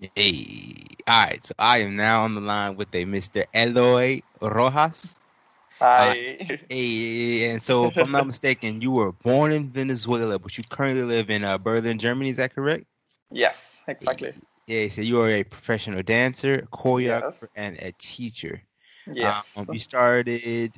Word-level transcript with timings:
Hey, 0.00 0.86
all 1.06 1.24
right. 1.24 1.44
So 1.44 1.54
I 1.58 1.78
am 1.78 1.96
now 1.96 2.22
on 2.22 2.34
the 2.34 2.40
line 2.40 2.76
with 2.76 2.94
a 2.94 3.04
Mr. 3.04 3.44
Eloy 3.54 4.22
Rojas. 4.40 5.14
Hi. 5.80 6.10
Uh, 6.10 6.14
hey, 6.68 7.50
and 7.50 7.62
so 7.62 7.88
if 7.88 8.00
I'm 8.00 8.10
not 8.12 8.26
mistaken, 8.26 8.80
you 8.80 8.92
were 8.92 9.12
born 9.12 9.52
in 9.52 9.70
Venezuela, 9.70 10.38
but 10.38 10.56
you 10.56 10.64
currently 10.70 11.02
live 11.02 11.30
in 11.30 11.44
uh, 11.44 11.58
Berlin, 11.58 11.98
Germany. 11.98 12.30
Is 12.30 12.36
that 12.38 12.54
correct? 12.54 12.86
yes, 13.30 13.82
exactly. 13.88 14.32
Yeah. 14.66 14.88
So 14.88 15.02
you 15.02 15.20
are 15.20 15.30
a 15.30 15.44
professional 15.44 16.02
dancer, 16.02 16.66
choreographer, 16.72 17.22
Yes. 17.22 17.48
and 17.54 17.76
a 17.78 17.92
teacher. 17.98 18.62
Yes. 19.12 19.56
Um, 19.56 19.68
you 19.70 19.80
started, 19.80 20.76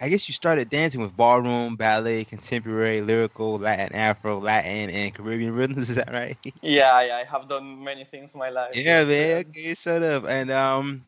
I 0.00 0.08
guess 0.08 0.28
you 0.28 0.34
started 0.34 0.70
dancing 0.70 1.00
with 1.00 1.16
ballroom, 1.16 1.74
ballet, 1.74 2.24
contemporary, 2.24 3.00
lyrical, 3.00 3.58
Latin, 3.58 3.94
Afro, 3.96 4.38
Latin, 4.38 4.90
and 4.90 5.12
Caribbean 5.12 5.52
rhythms. 5.52 5.90
Is 5.90 5.96
that 5.96 6.12
right? 6.12 6.36
yeah, 6.62 7.00
yeah, 7.02 7.16
I 7.16 7.24
have 7.24 7.48
done 7.48 7.82
many 7.82 8.04
things 8.04 8.32
in 8.32 8.38
my 8.38 8.48
life. 8.48 8.76
Yeah, 8.76 9.04
man. 9.04 9.46
Okay, 9.48 9.74
shut 9.74 10.02
up. 10.02 10.24
And 10.28 10.52
um, 10.52 11.04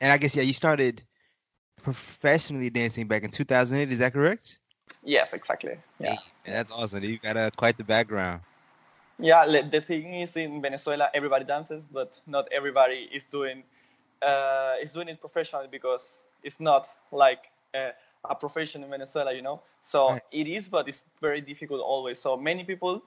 and 0.00 0.12
I 0.12 0.16
guess 0.16 0.34
yeah, 0.34 0.42
you 0.42 0.52
started 0.54 1.02
professionally 1.82 2.68
dancing 2.68 3.06
back 3.06 3.22
in 3.22 3.30
2008. 3.30 3.92
Is 3.92 4.00
that 4.00 4.12
correct? 4.12 4.58
Yes, 5.04 5.32
exactly. 5.32 5.76
Yeah. 6.00 6.16
Hey, 6.42 6.52
that's 6.52 6.72
awesome. 6.72 7.04
You 7.04 7.18
got 7.18 7.36
uh, 7.36 7.50
quite 7.56 7.78
the 7.78 7.84
background. 7.84 8.40
Yeah, 9.20 9.46
the 9.62 9.80
thing 9.80 10.14
is 10.14 10.36
in 10.36 10.60
Venezuela 10.60 11.10
everybody 11.14 11.44
dances, 11.44 11.86
but 11.90 12.18
not 12.26 12.48
everybody 12.50 13.08
is 13.14 13.26
doing 13.26 13.62
uh, 14.20 14.74
is 14.82 14.92
doing 14.92 15.08
it 15.08 15.20
professionally 15.20 15.68
because 15.70 16.20
it's 16.42 16.58
not 16.58 16.88
like 17.12 17.50
a, 17.74 17.92
a 18.30 18.34
profession 18.34 18.82
in 18.82 18.90
Venezuela, 18.90 19.32
you 19.32 19.42
know. 19.42 19.60
So 19.82 20.10
Right. 20.10 20.22
it 20.32 20.46
is, 20.46 20.68
but 20.68 20.88
it's 20.88 21.04
very 21.20 21.40
difficult 21.40 21.80
always. 21.80 22.18
So 22.18 22.36
many 22.36 22.64
people 22.64 23.02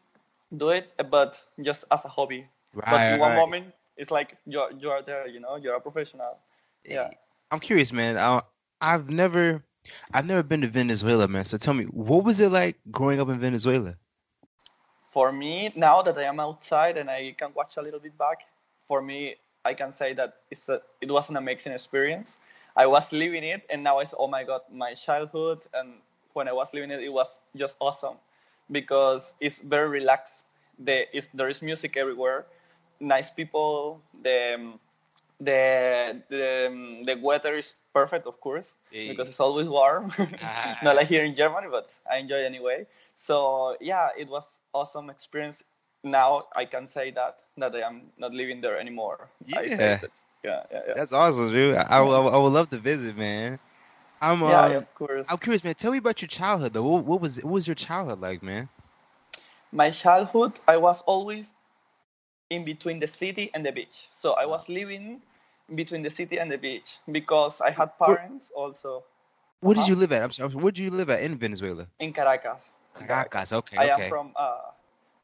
do 0.55 0.70
it, 0.70 0.92
but 1.09 1.42
just 1.62 1.86
as 1.92 2.05
a 2.05 2.09
hobby. 2.09 2.48
but 2.88 3.02
Right. 3.02 3.08
in 3.08 3.18
one 3.18 3.32
right. 3.32 3.36
moment, 3.36 3.73
it's 3.98 4.12
like 4.12 4.38
you're 4.45 4.72
you're 4.80 5.02
there, 5.02 5.28
you 5.28 5.40
know, 5.40 5.55
you're 5.55 5.76
a 5.76 5.82
professional. 5.82 6.38
Yeah. 6.86 7.09
I'm 7.52 7.59
curious, 7.59 7.92
man. 7.92 8.17
Uh, 8.17 8.42
I've 8.81 9.09
never, 9.09 9.64
I've 10.14 10.25
never 10.25 10.44
been 10.44 10.62
to 10.62 10.67
Venezuela, 10.67 11.28
man. 11.28 11.45
So 11.45 11.58
tell 11.58 11.73
me, 11.73 11.86
what 11.86 12.23
was 12.23 12.40
it 12.40 12.52
like 12.52 12.80
growing 12.92 13.20
up 13.20 13.30
in 13.30 13.40
Venezuela? 13.40 13.97
for 15.02 15.31
me 15.31 15.72
now 15.75 16.02
that 16.02 16.17
i 16.17 16.23
am 16.23 16.40
outside 16.40 16.97
and 16.97 17.09
i 17.09 17.34
can 17.38 17.50
watch 17.56 17.78
a 17.78 17.81
little 17.81 18.00
bit 18.00 18.17
back 18.17 18.40
for 18.81 19.02
me 19.02 19.36
i 19.66 19.73
can 19.73 19.92
say 19.92 20.14
that 20.14 20.36
it's 20.52 20.70
a, 20.70 20.81
it 21.02 21.09
was 21.09 21.30
an 21.30 21.38
amazing 21.38 21.73
experience 21.73 22.40
i 22.75 22.86
was 22.86 23.12
living 23.12 23.44
it 23.44 23.64
and 23.70 23.84
now 23.84 24.00
I 24.00 24.02
it's 24.03 24.14
oh 24.17 24.28
my 24.28 24.44
god 24.44 24.62
my 24.72 24.94
childhood 24.94 25.66
and 25.73 25.94
when 26.34 26.48
i 26.48 26.53
was 26.53 26.73
living 26.73 26.92
it 26.92 27.02
it 27.02 27.14
was 27.14 27.39
just 27.56 27.75
awesome 27.80 28.16
because 28.72 29.34
it's 29.39 29.59
very 29.59 29.88
relaxed. 29.89 30.45
The, 30.80 31.06
there 31.34 31.50
is 31.50 31.62
music 31.62 31.97
everywhere 31.97 32.45
nice 33.00 33.30
people 33.31 34.02
the 34.23 34.56
um, 34.56 34.80
the 35.40 36.22
the, 36.30 36.67
um, 36.67 37.03
the 37.06 37.16
weather 37.16 37.56
is 37.56 37.73
perfect 37.94 38.28
of 38.28 38.40
course 38.42 38.73
because 39.08 39.28
it's 39.28 39.40
always 39.40 39.67
warm. 39.67 40.12
Not 40.81 40.95
like 40.95 41.08
here 41.08 41.23
in 41.25 41.36
germany 41.36 41.67
but 41.72 41.97
i 42.12 42.17
enjoy 42.17 42.44
anyway. 42.44 42.86
So 43.14 43.75
yeah 43.80 44.09
it 44.17 44.28
was 44.30 44.62
awesome 44.73 45.09
experience. 45.09 45.64
Now 46.03 46.44
i 46.56 46.66
can 46.66 46.86
say 46.88 47.12
that 47.12 47.40
that 47.58 47.75
i 47.75 47.80
am 47.88 48.12
not 48.17 48.34
living 48.34 48.62
there 48.62 48.78
anymore. 48.80 49.30
I 49.56 49.66
say 49.67 49.95
Yeah. 50.00 50.00
Yeah 50.44 50.64
yeah 50.72 50.82
yeah. 50.88 50.95
That's 50.95 51.12
awesome, 51.14 51.52
dude. 51.52 51.76
I, 51.76 51.84
I, 51.84 52.00
I 52.02 52.38
would 52.38 52.54
love 52.54 52.70
to 52.72 52.78
visit, 52.78 53.16
man. 53.18 53.59
I'm, 54.22 54.44
yeah, 54.44 54.66
um, 54.68 54.78
of 54.78 54.94
course 54.96 55.30
I'm 55.30 55.38
curious, 55.38 55.64
man. 55.64 55.76
Tell 55.76 55.92
me 55.92 55.98
about 55.98 56.22
your 56.22 56.28
childhood, 56.30 56.73
though. 56.73 56.84
What, 56.84 57.06
what 57.06 57.22
was, 57.22 57.38
what 57.38 57.52
was 57.54 57.68
your 57.68 57.76
childhood 57.76 58.20
like, 58.20 58.42
man? 58.44 58.70
my 59.72 59.90
childhood 59.90 60.59
i 60.68 60.78
was 60.78 61.02
always 61.04 61.54
in 62.50 62.64
between 62.66 63.00
the 63.00 63.08
city 63.08 63.50
and 63.54 63.66
the 63.66 63.72
beach 63.72 64.08
so 64.12 64.34
i 64.34 64.46
was 64.46 64.70
living 64.70 65.22
between 65.76 66.02
the 66.04 66.09
city 66.09 66.38
and 66.38 66.52
the 66.52 66.58
beach 66.58 66.98
because 67.12 67.62
i 67.62 67.70
had 67.72 67.98
parents 68.00 68.52
also 68.56 69.03
Where 69.62 69.76
did 69.76 69.86
Uh-huh. 69.86 69.88
you 69.88 69.96
live 69.96 70.12
at? 70.12 70.24
I'm 70.24 70.31
sorry. 70.31 70.50
Where 70.53 70.72
did 70.72 70.84
you 70.84 70.92
live 70.92 71.09
at 71.09 71.22
in 71.24 71.38
Venezuela? 71.38 71.88
in 72.00 72.13
caracas 72.13 72.78
In 73.00 73.08
Caracas. 73.08 73.52
Okay. 73.53 73.78
I 73.78 73.86
okay. 73.86 73.90
am 73.90 74.02
from 74.02 74.34
uh, 74.38 74.72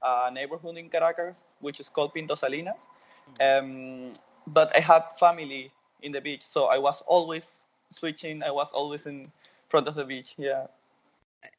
a 0.03 0.31
neighborhood 0.31 0.77
in 0.77 0.89
Caracas, 0.89 1.43
which 1.59 1.79
is 1.79 1.89
called 1.89 2.13
Pinto 2.13 2.35
Salinas. 2.35 2.87
Um, 3.39 4.13
but 4.47 4.75
I 4.75 4.79
had 4.79 5.03
family 5.17 5.71
in 6.01 6.11
the 6.11 6.21
beach, 6.21 6.43
so 6.43 6.65
I 6.65 6.77
was 6.77 7.01
always 7.07 7.65
switching. 7.91 8.43
I 8.43 8.51
was 8.51 8.69
always 8.73 9.05
in 9.05 9.31
front 9.69 9.87
of 9.87 9.95
the 9.95 10.03
beach. 10.05 10.35
Yeah. 10.37 10.67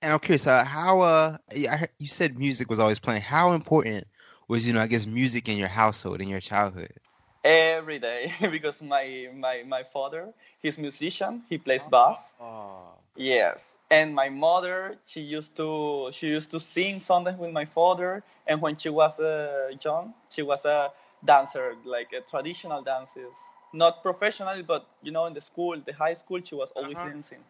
And 0.02 0.12
I'm 0.12 0.18
curious, 0.18 0.46
uh, 0.46 0.64
how 0.64 1.00
uh, 1.00 1.38
yeah, 1.54 1.72
I 1.72 1.76
heard, 1.76 1.90
you 1.98 2.08
said 2.08 2.38
music 2.38 2.68
was 2.68 2.78
always 2.78 2.98
playing. 2.98 3.22
How 3.22 3.52
important 3.52 4.06
was, 4.48 4.66
you 4.66 4.72
know, 4.72 4.80
I 4.80 4.86
guess 4.86 5.06
music 5.06 5.48
in 5.48 5.56
your 5.56 5.68
household 5.68 6.20
in 6.20 6.28
your 6.28 6.40
childhood? 6.40 6.92
Every 7.44 7.98
day, 7.98 8.32
because 8.50 8.82
my, 8.82 9.28
my 9.34 9.62
my 9.66 9.84
father, 9.84 10.32
he's 10.60 10.78
musician. 10.78 11.42
He 11.48 11.58
plays 11.58 11.84
bass. 11.84 12.34
Oh. 12.40 12.94
Yes, 13.16 13.76
and 13.90 14.14
my 14.14 14.28
mother, 14.28 14.96
she 15.06 15.20
used 15.20 15.56
to 15.56 16.10
she 16.12 16.28
used 16.28 16.50
to 16.50 16.60
sing 16.60 17.00
sometimes 17.00 17.38
with 17.38 17.52
my 17.52 17.64
father. 17.64 18.22
And 18.46 18.60
when 18.60 18.76
she 18.76 18.88
was 18.88 19.18
uh, 19.18 19.70
young, 19.82 20.14
she 20.30 20.42
was 20.42 20.64
a 20.64 20.90
dancer, 21.26 21.76
like 21.84 22.12
a 22.12 22.20
traditional 22.22 22.82
dances, 22.82 23.32
not 23.72 24.02
professional, 24.02 24.62
but 24.62 24.86
you 25.02 25.12
know, 25.12 25.26
in 25.26 25.34
the 25.34 25.42
school, 25.42 25.80
the 25.84 25.92
high 25.92 26.14
school, 26.14 26.40
she 26.44 26.54
was 26.54 26.70
always 26.74 26.98
Uh-huh. 26.98 27.00
dancing. 27.00 27.44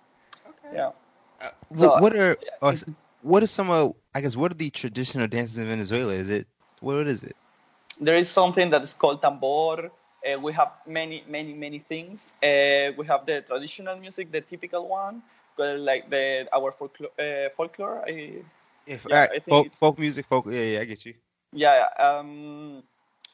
Okay. 0.48 0.74
Yeah. 0.74 0.92
Uh, 1.40 1.50
So, 1.74 1.92
what 1.94 2.14
are 2.16 2.38
yeah. 2.42 2.50
uh, 2.62 2.74
what 3.20 3.42
are 3.42 3.46
some 3.46 3.70
of 3.70 3.94
I 4.14 4.20
guess 4.20 4.36
what 4.36 4.52
are 4.52 4.56
the 4.56 4.70
traditional 4.70 5.28
dances 5.28 5.58
in 5.58 5.66
Venezuela? 5.68 6.12
Is 6.12 6.30
it 6.30 6.48
what 6.80 7.06
is 7.08 7.22
it? 7.24 7.36
There 8.00 8.16
is 8.16 8.28
something 8.28 8.70
that 8.70 8.82
is 8.82 8.94
called 8.94 9.22
tambor. 9.22 9.90
Uh, 10.26 10.38
we 10.40 10.52
have 10.52 10.72
many, 10.86 11.24
many, 11.28 11.52
many 11.54 11.78
things. 11.78 12.34
Uh, 12.42 12.92
we 12.96 13.06
have 13.06 13.26
the 13.26 13.42
traditional 13.42 13.96
music, 13.96 14.30
the 14.32 14.40
typical 14.40 14.88
one, 14.88 15.22
uh, 15.58 15.74
like 15.76 16.10
the 16.10 16.48
our 16.52 16.72
folklore. 16.72 17.10
Uh, 17.18 17.48
folklore. 17.50 18.04
I, 18.06 18.42
If, 18.86 19.06
Yeah, 19.06 19.24
uh, 19.24 19.28
I 19.34 19.38
think 19.40 19.58
folk, 19.58 19.74
folk 19.74 19.98
music, 19.98 20.26
folk. 20.26 20.46
Yeah, 20.48 20.60
yeah, 20.62 20.80
I 20.80 20.84
get 20.84 21.04
you. 21.04 21.14
yeah 21.52 21.88
um, 21.98 22.82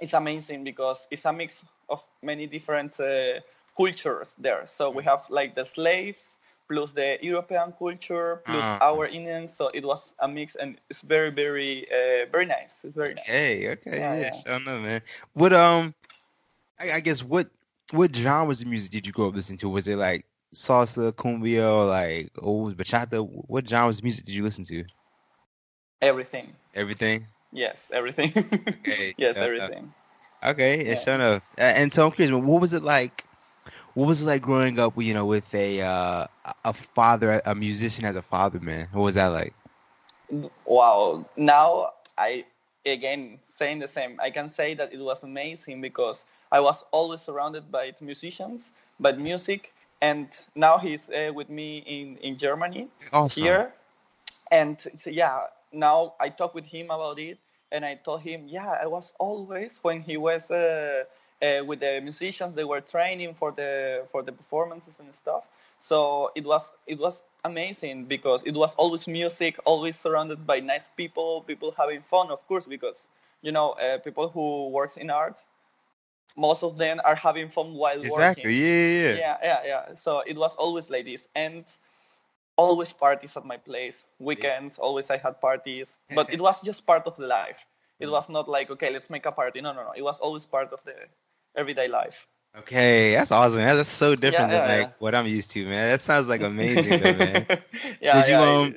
it's 0.03 0.15
amazing 0.15 0.65
because 0.65 1.09
it's 1.11 1.27
a 1.27 1.33
mix 1.33 1.65
of 1.91 2.05
many 2.23 2.47
different 2.47 3.01
uh, 3.01 3.41
cultures 3.77 4.37
there 4.39 4.67
so 4.67 4.91
we 4.91 5.05
have 5.05 5.25
like 5.31 5.55
the 5.57 5.65
slaves 5.65 6.39
plus 6.69 6.93
the 6.93 7.19
european 7.23 7.73
culture 7.79 8.43
plus 8.47 8.75
Ah. 8.75 8.83
our 8.83 9.07
indians 9.07 9.53
so 9.55 9.69
it 9.75 9.85
was 9.85 10.15
a 10.21 10.29
mix 10.29 10.57
and 10.57 10.79
it's 10.91 11.03
very 11.03 11.31
very 11.31 11.87
uh, 11.91 12.27
very 12.33 12.47
nice 12.47 12.83
it's 12.85 12.97
very 12.97 13.15
nice 13.15 13.51
Okay, 13.51 13.71
okay, 13.71 14.01
Yeah, 14.01 14.17
yeah, 14.17 14.31
yeah. 14.31 14.31
sure 14.31 14.55
enough, 14.57 14.83
man. 14.83 15.03
What 15.35 15.53
um, 15.53 15.95
I, 16.81 16.93
I 16.93 17.01
guess 17.01 17.23
what 17.23 17.49
what 17.93 18.15
genres 18.15 18.63
of 18.63 18.69
music 18.69 18.91
did 18.91 19.07
you 19.07 19.13
grow 19.13 19.29
up 19.29 19.35
listening 19.35 19.59
to? 19.59 19.69
Was 19.71 19.89
it 19.89 19.97
like 19.99 20.27
salsa, 20.55 21.13
cumbia, 21.13 21.71
or 21.71 21.87
like 21.87 22.31
old 22.41 22.77
bachata? 22.77 23.23
What 23.49 23.69
genres 23.69 23.99
of 23.99 24.05
music 24.05 24.27
did 24.27 24.35
you 24.35 24.43
listen 24.45 24.65
to? 24.67 24.85
everything 26.03 26.55
Everything. 26.75 27.32
Yes 27.53 27.89
everything 27.93 28.33
Okay, 28.91 29.15
yes 29.17 29.41
yeah, 29.41 29.49
yeah. 29.59 29.69
everything 29.69 29.93
Okay, 30.45 30.87
yeah, 30.87 30.95
sure 30.95 31.15
enough. 31.15 31.43
Uh, 31.59 31.63
and 31.63 31.93
so 31.93 32.07
I'm 32.07 32.13
curious, 32.13 32.35
what 32.35 32.61
was 32.61 32.73
it 32.73 32.83
like? 32.83 33.27
What 33.95 34.07
was 34.07 34.23
it 34.23 34.27
like 34.27 34.43
growing 34.43 34.79
up, 34.79 34.95
you 35.01 35.15
know, 35.15 35.27
with 35.27 35.53
a 35.55 35.81
uh, 35.83 36.27
a 36.65 36.73
father, 36.73 37.41
a 37.45 37.55
musician 37.55 38.05
as 38.05 38.17
a 38.17 38.23
father, 38.23 38.61
man? 38.61 38.89
What 38.93 39.03
was 39.03 39.15
that 39.15 39.29
like? 39.29 39.57
wow 40.65 41.27
now 41.37 41.91
i 42.19 42.45
again 42.87 43.39
saying 43.45 43.79
the 43.79 43.89
same 43.89 44.19
i 44.23 44.31
can 44.31 44.49
say 44.49 44.75
that 44.75 44.93
it 44.93 44.99
was 45.01 45.23
amazing 45.23 45.81
because 45.81 46.25
i 46.53 46.61
was 46.61 46.85
always 46.93 47.21
surrounded 47.21 47.71
by 47.71 47.93
musicians 48.01 48.73
by 49.01 49.13
music 49.13 49.73
and 50.01 50.29
now 50.55 50.79
he's 50.79 51.11
uh, 51.11 51.31
with 51.35 51.49
me 51.49 51.79
in 51.87 52.17
in 52.19 52.37
germany 52.37 52.89
Awesome. 53.13 53.45
here 53.45 53.73
and 54.51 54.81
so, 54.97 55.11
yeah 55.11 55.41
now 55.73 56.15
i 56.21 56.29
talked 56.29 56.55
with 56.55 56.65
him 56.67 56.87
about 56.91 57.19
it 57.19 57.39
and 57.73 57.85
i 57.85 57.95
told 57.95 58.21
him 58.23 58.47
yeah 58.49 58.79
i 58.83 58.87
was 58.87 59.13
always 59.19 59.79
when 59.83 60.01
he 60.01 60.17
was 60.17 60.51
uh, 60.51 61.05
uh, 61.43 61.65
with 61.65 61.81
the 61.81 62.01
musicians 62.03 62.55
they 62.55 62.65
were 62.65 62.81
training 62.81 63.35
for 63.35 63.53
the 63.53 64.05
for 64.11 64.23
the 64.23 64.33
performances 64.33 64.99
and 65.01 65.15
stuff 65.15 65.45
so 65.79 66.31
it 66.35 66.45
was 66.45 66.73
it 66.87 66.99
was 66.99 67.23
amazing 67.45 68.05
because 68.05 68.43
it 68.45 68.55
was 68.55 68.75
always 68.77 69.07
music 69.09 69.59
always 69.65 69.97
surrounded 69.99 70.47
by 70.47 70.61
nice 70.61 70.89
people 70.97 71.43
people 71.43 71.73
having 71.77 72.01
fun 72.01 72.31
of 72.31 72.47
course 72.49 72.67
because 72.67 73.09
you 73.43 73.53
know 73.53 73.71
uh, 73.73 73.99
people 73.99 74.29
who 74.29 74.69
works 74.69 74.97
in 74.97 75.11
art 75.11 75.39
most 76.37 76.63
of 76.63 76.77
them 76.79 77.01
are 77.05 77.15
having 77.15 77.49
fun 77.49 77.75
while 77.75 78.03
Exactly. 78.03 78.05
working 78.05 78.55
Yeah, 78.55 78.77
yeah, 78.77 79.03
yeah. 79.11 79.21
yeah, 79.21 79.37
yeah, 79.43 79.61
yeah. 79.65 79.95
So 79.95 80.21
it 80.27 80.37
was 80.37 80.55
always 80.57 80.91
like 80.91 81.05
this, 81.05 81.29
and 81.35 81.65
always 82.57 82.93
parties 82.93 83.37
at 83.37 83.45
my 83.45 83.57
place. 83.57 84.05
Weekends, 84.19 84.79
always 84.79 85.11
I 85.11 85.17
had 85.19 85.41
parties, 85.41 85.97
but 86.11 86.33
it 86.33 86.41
was 86.49 86.61
just 86.63 86.87
part 86.87 87.07
of 87.07 87.17
the 87.17 87.27
life. 87.27 87.67
It 88.01 88.09
was 88.09 88.29
not 88.29 88.49
like 88.49 88.71
okay, 88.71 88.91
let's 88.91 89.11
make 89.11 89.27
a 89.27 89.33
party. 89.33 89.61
No, 89.61 89.73
no, 89.73 89.85
no. 89.85 89.93
It 89.97 90.03
was 90.03 90.21
always 90.21 90.45
part 90.45 90.73
of 90.73 90.83
the 90.85 90.95
everyday 91.57 91.89
life. 91.89 92.27
Okay, 92.59 93.15
that's 93.15 93.31
awesome. 93.31 93.61
That's 93.63 93.91
so 93.91 94.15
different 94.15 94.51
Yeah, 94.51 94.63
than 94.63 94.67
like 94.67 94.89
yeah. 94.89 94.93
what 94.99 95.15
I'm 95.15 95.27
used 95.27 95.51
to, 95.53 95.65
man. 95.67 95.91
That 95.91 96.01
sounds 96.01 96.29
like 96.29 96.43
amazing, 96.43 96.99
though, 96.99 97.15
man. 97.15 97.47
yeah, 98.01 98.25
Did 98.25 98.29
you, 98.29 98.43
yeah, 98.43 98.43
um. 98.43 98.77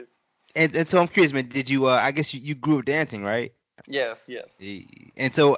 And, 0.56 0.75
and 0.75 0.88
so 0.88 1.00
I'm 1.01 1.07
curious, 1.07 1.33
man. 1.33 1.48
Did 1.48 1.69
you? 1.69 1.88
Uh, 1.88 2.00
I 2.01 2.12
guess 2.12 2.33
you, 2.33 2.39
you 2.42 2.56
grew 2.56 2.80
up 2.80 2.86
dancing, 2.86 3.24
right? 3.24 3.51
yes, 3.88 4.24
yes. 4.27 4.62
And 5.18 5.33
so, 5.33 5.57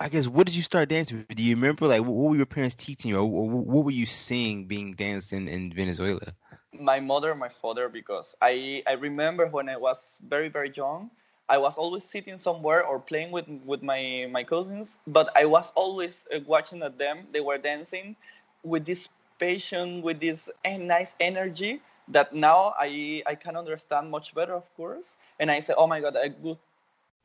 I 0.00 0.08
guess 0.08 0.26
what 0.26 0.46
did 0.46 0.54
you 0.56 0.62
start 0.62 0.88
dancing? 0.88 1.18
with? 1.18 1.28
Do 1.36 1.42
you 1.42 1.54
remember 1.54 1.86
like 1.86 2.02
what, 2.02 2.14
were 2.14 2.36
your 2.36 2.46
parents 2.46 2.74
teaching 2.74 3.10
you, 3.10 3.16
or, 3.16 3.22
or 3.22 3.48
what 3.50 3.84
were 3.84 3.90
you 3.90 4.06
seeing 4.06 4.66
being 4.66 4.94
danced 4.94 5.32
in, 5.32 5.48
in 5.48 5.72
Venezuela? 5.72 6.34
My 6.80 7.00
mother, 7.00 7.34
my 7.34 7.48
father, 7.48 7.88
because 7.88 8.34
I 8.40 8.82
I 8.86 8.92
remember 8.92 9.46
when 9.46 9.68
I 9.68 9.76
was 9.76 10.18
very 10.28 10.48
very 10.48 10.70
young, 10.74 11.10
I 11.48 11.58
was 11.58 11.76
always 11.78 12.04
sitting 12.04 12.38
somewhere 12.38 12.84
or 12.84 12.98
playing 13.00 13.30
with 13.32 13.48
with 13.64 13.82
my 13.82 14.28
my 14.30 14.44
cousins, 14.44 14.98
but 15.06 15.30
I 15.36 15.44
was 15.46 15.72
always 15.74 16.24
uh, 16.34 16.40
watching 16.46 16.82
at 16.82 16.98
them. 16.98 17.26
They 17.32 17.40
were 17.40 17.58
dancing 17.58 18.16
with 18.62 18.84
this 18.86 19.08
passion, 19.38 20.02
with 20.02 20.20
this 20.20 20.48
eh, 20.64 20.76
nice 20.78 21.14
energy 21.20 21.82
that 22.08 22.34
now 22.34 22.74
I 22.78 23.22
I 23.26 23.34
can 23.34 23.56
understand 23.56 24.10
much 24.10 24.34
better, 24.34 24.54
of 24.54 24.68
course. 24.76 25.16
And 25.40 25.50
I 25.50 25.60
say, 25.60 25.74
oh 25.76 25.86
my 25.86 26.00
god, 26.00 26.16
I 26.16 26.34
would. 26.42 26.58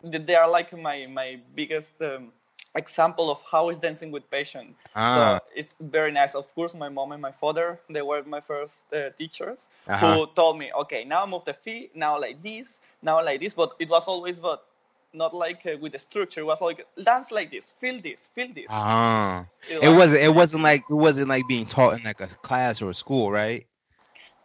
They 0.03 0.35
are 0.35 0.49
like 0.49 0.71
my 0.77 1.07
my 1.07 1.39
biggest. 1.55 1.93
Um, 2.01 2.31
example 2.75 3.29
of 3.31 3.41
how 3.51 3.69
is 3.69 3.79
dancing 3.79 4.11
with 4.11 4.29
passion. 4.29 4.75
Ah. 4.95 4.99
So 5.03 5.43
it's 5.55 5.75
very 5.79 6.11
nice. 6.11 6.35
Of 6.35 6.53
course, 6.55 6.73
my 6.73 6.89
mom 6.89 7.11
and 7.11 7.21
my 7.21 7.31
father, 7.31 7.79
they 7.89 8.01
were 8.01 8.23
my 8.23 8.41
first 8.41 8.93
uh, 8.93 9.09
teachers 9.17 9.67
Uh-huh. 9.87 10.17
who 10.17 10.27
told 10.35 10.57
me, 10.57 10.71
okay, 10.81 11.03
now 11.05 11.25
move 11.25 11.45
the 11.45 11.53
feet, 11.53 11.95
now 11.95 12.19
like 12.19 12.41
this, 12.43 12.79
now 13.01 13.23
like 13.23 13.39
this. 13.41 13.53
But 13.53 13.73
it 13.79 13.89
was 13.89 14.07
always, 14.07 14.39
but 14.39 14.65
not 15.13 15.33
like 15.33 15.65
uh, 15.65 15.77
with 15.79 15.93
the 15.93 15.99
structure. 15.99 16.41
It 16.41 16.45
was 16.45 16.61
like 16.61 16.85
dance 17.03 17.31
like 17.31 17.51
this, 17.51 17.69
feel 17.69 17.99
this, 18.01 18.27
feel 18.33 18.53
this. 18.53 18.85
Ah, 18.89 19.47
it 19.81 19.89
wasn't. 19.89 20.21
It 20.21 20.33
wasn't 20.33 20.63
like 20.63 20.81
it 20.89 20.93
wasn't 20.93 21.29
like 21.29 21.47
being 21.47 21.65
taught 21.65 21.95
in 21.97 22.03
like 22.03 22.19
a 22.21 22.27
class 22.27 22.81
or 22.81 22.89
a 22.89 22.93
school, 22.93 23.31
right? 23.31 23.65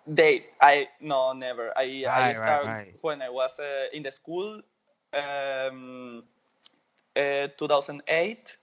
They, 0.07 0.47
I 0.61 0.89
no, 1.01 1.33
never. 1.33 1.73
I 1.77 2.07
I 2.11 2.33
Right, 2.33 2.37
right, 2.37 2.63
started 2.63 2.73
right. 2.73 2.97
when 3.01 3.23
I 3.23 3.29
was 3.31 3.59
uh, 3.59 3.87
in 3.93 4.03
the 4.03 4.11
school, 4.11 4.63
um, 5.13 6.25
uh, 7.17 7.49
2008, 7.59 8.57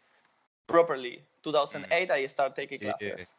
properly. 0.68 1.24
2008, 1.44 2.12
I 2.12 2.26
started 2.28 2.56
taking 2.56 2.80
Yeah. 2.80 2.94
classes. 3.00 3.36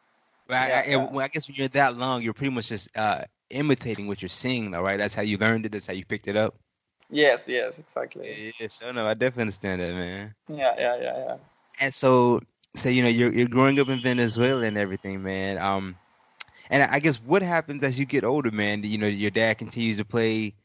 But 0.47 0.55
I, 0.57 0.67
Yeah, 0.67 0.81
I, 0.81 0.95
yeah. 0.95 0.97
well, 0.97 1.25
I 1.25 1.27
guess 1.27 1.47
when 1.47 1.55
you're 1.55 1.67
that 1.69 1.97
long, 1.97 2.21
you're 2.21 2.33
pretty 2.33 2.53
much 2.53 2.69
just 2.69 2.89
uh, 2.95 3.23
imitating 3.49 4.07
what 4.07 4.21
you're 4.21 4.29
seeing, 4.29 4.71
though, 4.71 4.81
right? 4.81 4.97
That's 4.97 5.15
how 5.15 5.21
you 5.23 5.37
learned 5.37 5.65
it. 5.65 5.71
That's 5.71 5.87
how 5.87 5.93
you 5.93 6.05
picked 6.05 6.27
it 6.27 6.35
up. 6.37 6.55
Yes, 7.09 7.47
yes, 7.47 7.79
exactly. 7.79 8.39
Yeah, 8.59 8.67
sure. 8.69 8.93
No, 8.93 9.05
I 9.07 9.13
definitely 9.13 9.41
understand 9.43 9.81
that, 9.81 9.93
man. 9.93 10.35
Yeah, 10.49 10.75
yeah, 10.77 10.95
yeah, 11.01 11.17
yeah. 11.17 11.37
And 11.79 11.93
so, 11.93 12.39
so 12.75 12.89
you 12.89 13.03
know, 13.03 13.09
you're 13.09 13.31
you're 13.33 13.47
growing 13.47 13.79
up 13.79 13.89
in 13.89 14.01
Venezuela 14.01 14.65
and 14.65 14.77
everything, 14.77 15.21
man. 15.23 15.57
Um, 15.57 15.97
and 16.69 16.83
I 16.83 16.99
guess 16.99 17.21
what 17.21 17.41
happens 17.41 17.83
as 17.83 17.99
you 17.99 18.05
get 18.05 18.23
older, 18.23 18.51
man? 18.51 18.83
You 18.83 18.97
know, 18.97 19.07
your 19.07 19.31
dad 19.31 19.57
continues 19.57 19.97
to 19.97 20.05
play. 20.05 20.55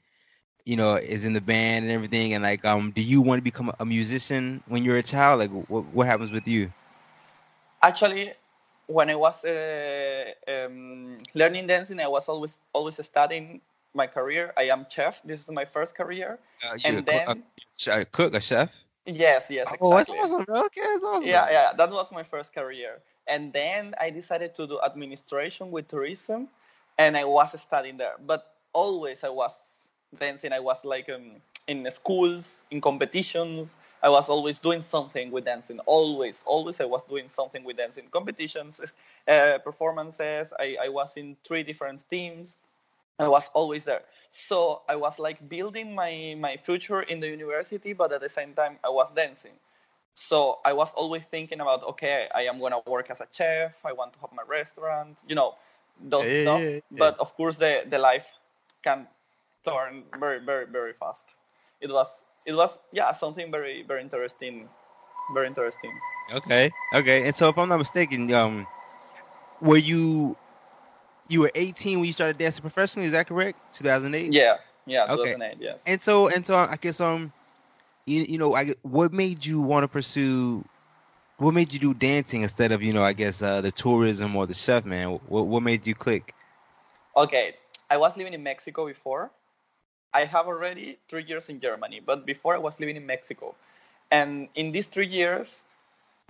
You 0.64 0.76
know, 0.76 0.96
is 0.96 1.24
in 1.24 1.32
the 1.32 1.40
band 1.40 1.84
and 1.84 1.92
everything, 1.92 2.34
and 2.34 2.42
like, 2.42 2.64
um, 2.64 2.92
do 2.92 3.02
you 3.02 3.20
want 3.20 3.38
to 3.38 3.42
become 3.42 3.72
a 3.78 3.84
musician 3.84 4.62
when 4.66 4.84
you're 4.84 4.96
a 4.96 5.02
child? 5.02 5.40
Like, 5.40 5.50
what 5.50 5.84
what 5.86 6.06
happens 6.06 6.30
with 6.30 6.46
you? 6.48 6.72
Actually, 7.82 8.32
when 8.86 9.10
I 9.10 9.14
was 9.14 9.44
uh, 9.44 10.32
um, 10.48 11.18
learning 11.34 11.66
dancing, 11.66 12.00
I 12.00 12.08
was 12.08 12.28
always 12.28 12.58
always 12.72 13.04
studying 13.04 13.60
my 13.94 14.06
career. 14.06 14.52
I 14.56 14.64
am 14.64 14.86
chef. 14.88 15.22
This 15.24 15.40
is 15.40 15.50
my 15.50 15.64
first 15.64 15.94
career. 15.94 16.38
Uh, 16.62 16.78
And 16.84 17.04
a, 17.26 17.36
then, 17.38 17.42
ch- 17.76 17.88
a 17.88 18.04
cook, 18.04 18.34
a 18.34 18.40
chef? 18.40 18.84
yes, 19.06 19.46
yes, 19.50 19.72
exactly. 19.72 19.78
Oh, 19.80 19.96
that's 19.98 20.10
awesome, 20.10 20.44
bro. 20.44 20.64
Okay, 20.66 20.80
that's 20.82 21.04
awesome. 21.04 21.44
Yeah, 21.44 21.50
yeah, 21.50 21.72
that 21.76 21.90
was 21.90 22.10
my 22.12 22.22
first 22.22 22.52
career. 22.52 23.00
And 23.26 23.52
then 23.52 23.94
I 24.00 24.10
decided 24.10 24.54
to 24.56 24.66
do 24.66 24.80
administration 24.80 25.70
with 25.70 25.88
tourism, 25.88 26.48
and 26.98 27.16
I 27.16 27.24
was 27.24 27.60
studying 27.60 27.96
there. 27.98 28.14
But 28.24 28.54
always 28.72 29.24
I 29.24 29.28
was 29.30 29.69
dancing. 30.18 30.52
I 30.52 30.60
was 30.60 30.84
like 30.84 31.08
um, 31.08 31.36
in 31.66 31.88
schools, 31.90 32.64
in 32.70 32.80
competitions. 32.80 33.76
I 34.02 34.08
was 34.08 34.28
always 34.28 34.58
doing 34.58 34.80
something 34.82 35.30
with 35.30 35.44
dancing. 35.44 35.78
Always, 35.86 36.42
always 36.46 36.80
I 36.80 36.84
was 36.84 37.02
doing 37.04 37.28
something 37.28 37.64
with 37.64 37.76
dancing. 37.76 38.08
Competitions, 38.10 38.80
uh, 39.28 39.58
performances. 39.62 40.52
I, 40.58 40.76
I 40.84 40.88
was 40.88 41.16
in 41.16 41.36
three 41.44 41.62
different 41.62 42.04
teams. 42.10 42.56
I 43.18 43.28
was 43.28 43.48
always 43.54 43.84
there. 43.84 44.02
So 44.30 44.82
I 44.88 44.96
was 44.96 45.18
like 45.18 45.48
building 45.48 45.94
my, 45.94 46.34
my 46.38 46.56
future 46.56 47.02
in 47.02 47.20
the 47.20 47.28
university, 47.28 47.92
but 47.92 48.12
at 48.12 48.20
the 48.20 48.28
same 48.28 48.54
time 48.54 48.78
I 48.84 48.88
was 48.90 49.10
dancing. 49.12 49.52
So 50.14 50.58
I 50.64 50.72
was 50.72 50.92
always 50.94 51.24
thinking 51.26 51.60
about, 51.60 51.82
okay, 51.84 52.28
I 52.34 52.42
am 52.42 52.60
gonna 52.60 52.80
work 52.80 53.04
as 53.04 53.14
a 53.20 53.20
chef. 53.24 53.74
I 53.78 53.86
want 53.86 54.06
to 54.08 54.12
have 54.14 54.26
my 54.26 54.36
restaurant, 54.40 55.18
you 55.26 55.34
know, 55.34 55.54
those 56.00 56.28
Yeah, 56.28 56.36
stuff. 56.36 56.62
yeah, 56.62 56.80
yeah. 56.96 57.10
But 57.10 57.18
of 57.18 57.34
course, 57.36 57.56
the 57.56 57.84
the 57.88 57.98
life 57.98 58.32
can 58.82 59.06
turn 59.66 60.04
very, 60.18 60.38
very, 60.44 60.66
very 60.66 60.92
fast. 60.92 61.24
It 61.80 61.90
was, 61.90 62.08
it 62.46 62.52
was, 62.52 62.78
yeah, 62.92 63.12
something 63.12 63.50
very, 63.50 63.82
very 63.82 64.02
interesting, 64.02 64.68
very 65.34 65.46
interesting. 65.46 65.92
Okay, 66.32 66.70
okay. 66.94 67.26
And 67.26 67.34
so, 67.34 67.48
if 67.48 67.58
I'm 67.58 67.68
not 67.68 67.78
mistaken, 67.78 68.32
um, 68.32 68.66
were 69.60 69.76
you 69.76 70.36
you 71.28 71.40
were 71.40 71.50
18 71.54 71.98
when 71.98 72.06
you 72.06 72.12
started 72.12 72.38
dancing 72.38 72.62
professionally? 72.62 73.06
Is 73.06 73.12
that 73.12 73.26
correct? 73.26 73.58
2008. 73.74 74.32
Yeah, 74.32 74.56
yeah, 74.86 75.04
Okay. 75.04 75.32
2008, 75.32 75.56
yes. 75.60 75.82
And 75.86 76.00
so, 76.00 76.28
and 76.28 76.44
so, 76.44 76.56
I 76.56 76.76
guess 76.80 77.00
um, 77.00 77.32
you, 78.06 78.22
you 78.28 78.38
know, 78.38 78.54
I 78.54 78.74
what 78.82 79.12
made 79.12 79.44
you 79.44 79.60
want 79.60 79.84
to 79.84 79.88
pursue? 79.88 80.64
What 81.38 81.54
made 81.54 81.72
you 81.72 81.78
do 81.78 81.94
dancing 81.94 82.42
instead 82.42 82.70
of 82.72 82.82
you 82.82 82.92
know, 82.92 83.02
I 83.02 83.12
guess 83.14 83.40
uh, 83.42 83.60
the 83.60 83.70
tourism 83.70 84.36
or 84.36 84.46
the 84.46 84.54
chef, 84.54 84.84
man? 84.84 85.12
What 85.28 85.46
what 85.46 85.62
made 85.62 85.86
you 85.86 85.94
click? 85.94 86.34
Okay, 87.16 87.54
I 87.88 87.96
was 87.96 88.16
living 88.16 88.34
in 88.34 88.42
Mexico 88.42 88.86
before. 88.86 89.30
I 90.12 90.24
have 90.24 90.46
already 90.46 90.98
three 91.08 91.24
years 91.24 91.48
in 91.48 91.60
Germany, 91.60 92.00
but 92.04 92.26
before 92.26 92.54
I 92.54 92.58
was 92.58 92.80
living 92.80 92.96
in 92.96 93.06
Mexico. 93.06 93.54
And 94.10 94.48
in 94.54 94.72
these 94.72 94.86
three 94.86 95.06
years, 95.06 95.64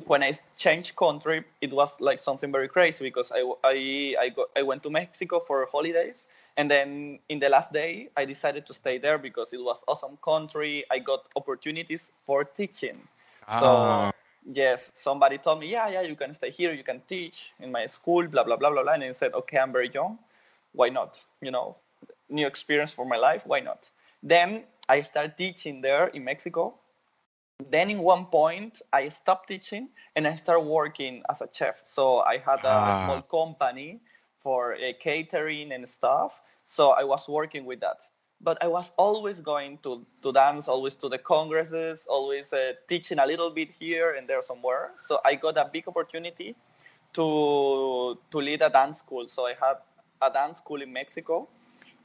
when 0.06 0.22
I 0.22 0.34
changed 0.56 0.96
country, 0.96 1.44
it 1.60 1.72
was 1.72 2.00
like 2.00 2.18
something 2.18 2.52
very 2.52 2.68
crazy 2.68 3.04
because 3.04 3.32
I, 3.32 3.40
I, 3.64 4.16
I, 4.20 4.28
got, 4.30 4.48
I 4.56 4.62
went 4.62 4.82
to 4.84 4.90
Mexico 4.90 5.40
for 5.40 5.66
holidays. 5.70 6.28
And 6.56 6.70
then 6.70 7.18
in 7.28 7.38
the 7.38 7.48
last 7.48 7.72
day, 7.72 8.08
I 8.16 8.24
decided 8.24 8.66
to 8.66 8.74
stay 8.74 8.98
there 8.98 9.18
because 9.18 9.52
it 9.52 9.60
was 9.62 9.82
awesome 9.88 10.18
country. 10.24 10.84
I 10.90 10.98
got 10.98 11.24
opportunities 11.36 12.10
for 12.26 12.44
teaching. 12.44 12.98
So 13.50 13.66
Ah, 13.66 14.12
yes, 14.44 14.90
somebody 14.94 15.38
told 15.38 15.60
me, 15.60 15.70
yeah, 15.70 15.88
yeah, 15.88 16.02
you 16.02 16.16
can 16.16 16.34
stay 16.34 16.50
here, 16.50 16.72
you 16.72 16.84
can 16.84 17.00
teach 17.08 17.52
in 17.60 17.70
my 17.72 17.86
school, 17.86 18.26
blah 18.26 18.44
blah 18.44 18.56
blah 18.56 18.70
blah 18.70 18.82
blah. 18.82 18.92
And 18.92 19.04
I 19.04 19.12
said, 19.12 19.32
okay, 19.34 19.58
I'm 19.58 19.72
very 19.72 19.90
young, 19.92 20.18
why 20.72 20.88
not? 20.88 21.24
You 21.40 21.50
know, 21.50 21.76
new 22.30 22.46
experience 22.46 22.92
for 22.92 23.04
my 23.04 23.16
life, 23.16 23.42
why 23.46 23.60
not? 23.60 23.90
Then 24.22 24.64
I 24.88 25.02
started 25.02 25.36
teaching 25.36 25.80
there 25.82 26.08
in 26.08 26.24
Mexico. 26.24 26.74
Then 27.70 27.90
in 27.90 28.00
one 28.00 28.26
point 28.26 28.82
I 28.92 29.08
stopped 29.08 29.48
teaching 29.48 29.88
and 30.16 30.26
I 30.26 30.36
started 30.36 30.60
working 30.62 31.22
as 31.30 31.40
a 31.40 31.48
chef. 31.52 31.82
So 31.84 32.20
I 32.20 32.38
had 32.38 32.64
a 32.64 32.68
Ah. 32.68 32.92
small 32.92 33.22
company 33.22 34.00
for 34.40 34.74
uh, 34.74 34.92
catering 34.98 35.72
and 35.72 35.88
stuff. 35.88 36.40
So 36.66 36.90
I 36.90 37.04
was 37.04 37.28
working 37.28 37.64
with 37.66 37.80
that. 37.80 38.06
But 38.40 38.62
I 38.62 38.68
was 38.68 38.92
always 38.96 39.40
going 39.40 39.78
to, 39.78 40.06
to 40.22 40.32
dance, 40.32 40.68
always 40.68 40.94
to 40.96 41.08
the 41.08 41.18
congresses, 41.18 42.06
always 42.08 42.52
uh, 42.52 42.72
teaching 42.88 43.18
a 43.18 43.26
little 43.26 43.50
bit 43.50 43.70
here 43.78 44.14
and 44.14 44.28
there 44.28 44.42
somewhere. 44.42 44.92
So 44.98 45.20
I 45.24 45.34
got 45.34 45.56
a 45.58 45.64
big 45.72 45.88
opportunity 45.88 46.56
to 47.14 48.18
to 48.30 48.38
lead 48.38 48.62
a 48.62 48.70
dance 48.70 48.98
school. 48.98 49.28
So 49.28 49.46
I 49.46 49.54
had 49.54 49.76
a 50.22 50.30
dance 50.30 50.58
school 50.58 50.82
in 50.82 50.92
Mexico, 50.92 51.48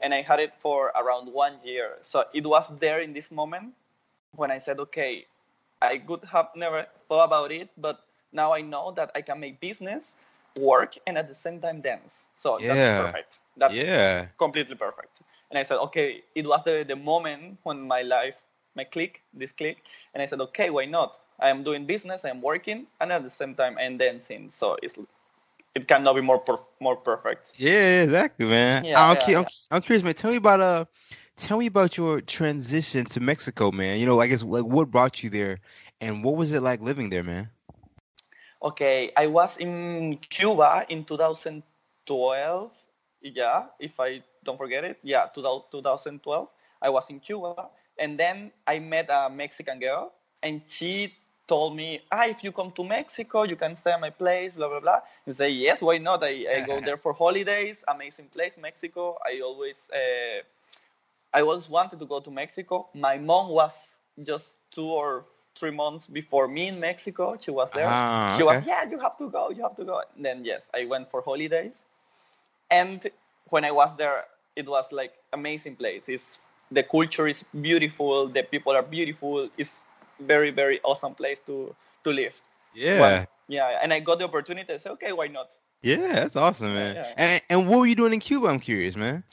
and 0.01 0.13
I 0.13 0.21
had 0.21 0.39
it 0.39 0.53
for 0.57 0.91
around 0.95 1.31
one 1.31 1.55
year. 1.63 1.97
So 2.01 2.25
it 2.33 2.45
was 2.45 2.69
there 2.79 2.99
in 2.99 3.13
this 3.13 3.31
moment 3.31 3.73
when 4.35 4.51
I 4.51 4.57
said, 4.57 4.79
okay, 4.79 5.25
I 5.81 5.97
could 5.97 6.23
have 6.25 6.49
never 6.55 6.85
thought 7.07 7.25
about 7.25 7.51
it, 7.51 7.69
but 7.77 8.01
now 8.31 8.53
I 8.53 8.61
know 8.61 8.91
that 8.95 9.11
I 9.15 9.21
can 9.21 9.39
make 9.39 9.59
business 9.59 10.15
work 10.57 10.95
and 11.07 11.17
at 11.17 11.27
the 11.27 11.35
same 11.35 11.59
time 11.59 11.81
dance. 11.81 12.27
So 12.35 12.57
Yeah. 12.59 12.67
that's 12.67 12.87
perfect. 13.03 13.39
That's 13.57 13.73
yeah. 13.75 14.27
completely 14.37 14.75
perfect. 14.75 15.21
And 15.49 15.59
I 15.59 15.63
said, 15.63 15.77
okay, 15.79 16.23
it 16.33 16.45
was 16.45 16.63
the, 16.63 16.83
the 16.87 16.95
moment 16.95 17.59
when 17.63 17.81
my 17.87 18.01
life, 18.01 18.35
my 18.75 18.83
click, 18.83 19.21
this 19.33 19.51
click, 19.51 19.83
and 20.13 20.21
I 20.23 20.25
said, 20.25 20.41
okay, 20.41 20.69
why 20.69 20.85
not? 20.85 21.19
I 21.39 21.49
am 21.49 21.63
doing 21.63 21.85
business, 21.85 22.25
I 22.25 22.29
am 22.29 22.41
working, 22.41 22.87
and 22.99 23.11
at 23.11 23.23
the 23.23 23.29
same 23.29 23.55
time 23.55 23.77
I'm 23.77 23.97
dancing. 23.97 24.49
So 24.49 24.77
it's 24.81 24.97
it 25.75 25.87
cannot 25.87 26.15
be 26.15 26.21
more 26.21 26.43
perf- 26.43 26.65
more 26.79 26.95
perfect. 26.97 27.53
Yeah, 27.55 28.03
exactly, 28.03 28.45
man. 28.45 28.85
Yeah, 28.85 28.95
I'm, 28.95 29.15
yeah, 29.15 29.17
cu- 29.17 29.35
I'm. 29.35 29.45
I'm 29.71 29.81
curious, 29.81 30.03
man. 30.03 30.13
Tell 30.15 30.31
me 30.31 30.37
about 30.37 30.61
uh, 30.61 30.85
tell 31.37 31.57
me 31.59 31.67
about 31.67 31.97
your 31.97 32.21
transition 32.21 33.05
to 33.05 33.19
Mexico, 33.21 33.71
man. 33.71 33.99
You 33.99 34.05
know, 34.05 34.19
I 34.21 34.27
guess 34.27 34.43
like 34.43 34.65
what 34.65 34.91
brought 34.91 35.23
you 35.23 35.29
there, 35.29 35.59
and 36.01 36.23
what 36.23 36.35
was 36.37 36.53
it 36.53 36.61
like 36.61 36.81
living 36.81 37.09
there, 37.09 37.23
man? 37.23 37.49
Okay, 38.61 39.11
I 39.15 39.27
was 39.27 39.57
in 39.57 40.17
Cuba 40.29 40.85
in 40.89 41.03
2012. 41.05 42.71
Yeah, 43.21 43.67
if 43.79 43.99
I 43.99 44.23
don't 44.43 44.57
forget 44.57 44.83
it. 44.83 44.99
Yeah, 45.03 45.27
2012. 45.33 46.49
I 46.81 46.89
was 46.89 47.09
in 47.09 47.19
Cuba, 47.19 47.63
and 47.97 48.11
then 48.11 48.45
I 48.59 48.79
met 48.79 49.07
a 49.09 49.29
Mexican 49.29 49.79
girl, 49.79 50.13
and 50.41 50.61
she 50.67 51.13
told 51.47 51.75
me, 51.75 52.01
"Ah, 52.11 52.25
if 52.27 52.43
you 52.43 52.51
come 52.51 52.71
to 52.71 52.83
Mexico, 52.83 53.43
you 53.43 53.55
can 53.55 53.75
stay 53.75 53.91
at 53.91 54.01
my 54.01 54.09
place." 54.09 54.53
Blah 54.53 54.69
blah 54.69 54.79
blah. 54.79 54.99
And 55.25 55.35
say, 55.35 55.49
"Yes, 55.49 55.81
why 55.81 55.97
not? 55.97 56.23
I, 56.23 56.45
I 56.55 56.61
go 56.61 56.79
there 56.81 56.97
for 56.97 57.13
holidays. 57.13 57.83
Amazing 57.87 58.27
place, 58.29 58.57
Mexico. 58.57 59.17
I 59.25 59.41
always, 59.41 59.87
uh, 59.93 60.41
I 61.33 61.41
always 61.41 61.69
wanted 61.69 61.99
to 61.99 62.05
go 62.05 62.19
to 62.19 62.31
Mexico. 62.31 62.87
My 62.93 63.17
mom 63.17 63.49
was 63.49 63.97
just 64.23 64.55
two 64.71 64.87
or 64.87 65.25
three 65.57 65.71
months 65.71 66.07
before 66.07 66.47
me 66.47 66.67
in 66.67 66.79
Mexico. 66.79 67.37
She 67.39 67.51
was 67.51 67.69
there. 67.73 67.87
Ah, 67.89 68.35
she 68.37 68.43
was, 68.43 68.65
yeah, 68.65 68.83
you 68.89 68.99
have 68.99 69.17
to 69.17 69.29
go, 69.29 69.49
you 69.49 69.63
have 69.63 69.75
to 69.77 69.85
go. 69.85 70.01
And 70.15 70.25
then 70.25 70.45
yes, 70.45 70.69
I 70.73 70.85
went 70.85 71.09
for 71.09 71.21
holidays, 71.21 71.85
and 72.71 73.05
when 73.49 73.63
I 73.65 73.71
was 73.71 73.95
there, 73.95 74.25
it 74.55 74.67
was 74.67 74.91
like 74.91 75.13
amazing 75.33 75.75
place. 75.75 76.09
It's 76.09 76.39
the 76.71 76.83
culture 76.83 77.27
is 77.27 77.43
beautiful, 77.61 78.27
the 78.27 78.43
people 78.43 78.73
are 78.73 78.81
beautiful. 78.81 79.49
It's 79.57 79.85
very 80.19 80.51
very 80.51 80.79
awesome 80.83 81.13
place 81.15 81.39
to 81.47 81.75
to 82.03 82.09
live. 82.11 82.33
Yeah. 82.73 82.99
Well, 82.99 83.27
yeah, 83.47 83.79
and 83.81 83.93
I 83.93 83.99
got 83.99 84.19
the 84.19 84.25
opportunity. 84.25 84.73
I 84.73 84.77
said, 84.77 84.91
okay, 84.93 85.11
why 85.11 85.27
not? 85.27 85.49
yeah, 85.81 86.13
that's 86.13 86.35
awesome, 86.35 86.73
man. 86.73 86.95
yeah. 86.95 87.13
And, 87.15 87.41
and 87.49 87.69
what 87.69 87.79
were 87.79 87.85
you 87.85 87.95
doing 87.95 88.13
in 88.13 88.19
Cuba? 88.19 88.47
I'm 88.47 88.59
curious, 88.59 88.95
man. 88.95 89.23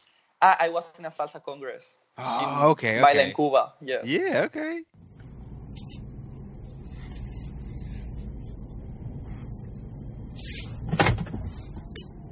I, 0.41 0.57
I 0.61 0.69
was 0.69 0.85
in 0.99 1.05
a 1.07 1.11
salsa 1.11 1.43
congress. 1.43 1.85
Oh, 2.19 2.65
in 2.65 2.71
okay, 2.73 3.01
Baila 3.01 3.21
okay. 3.21 3.29
en 3.31 3.35
Cuba. 3.35 3.73
Yes. 3.81 4.05
Yeah, 4.05 4.43
okay. 4.47 4.83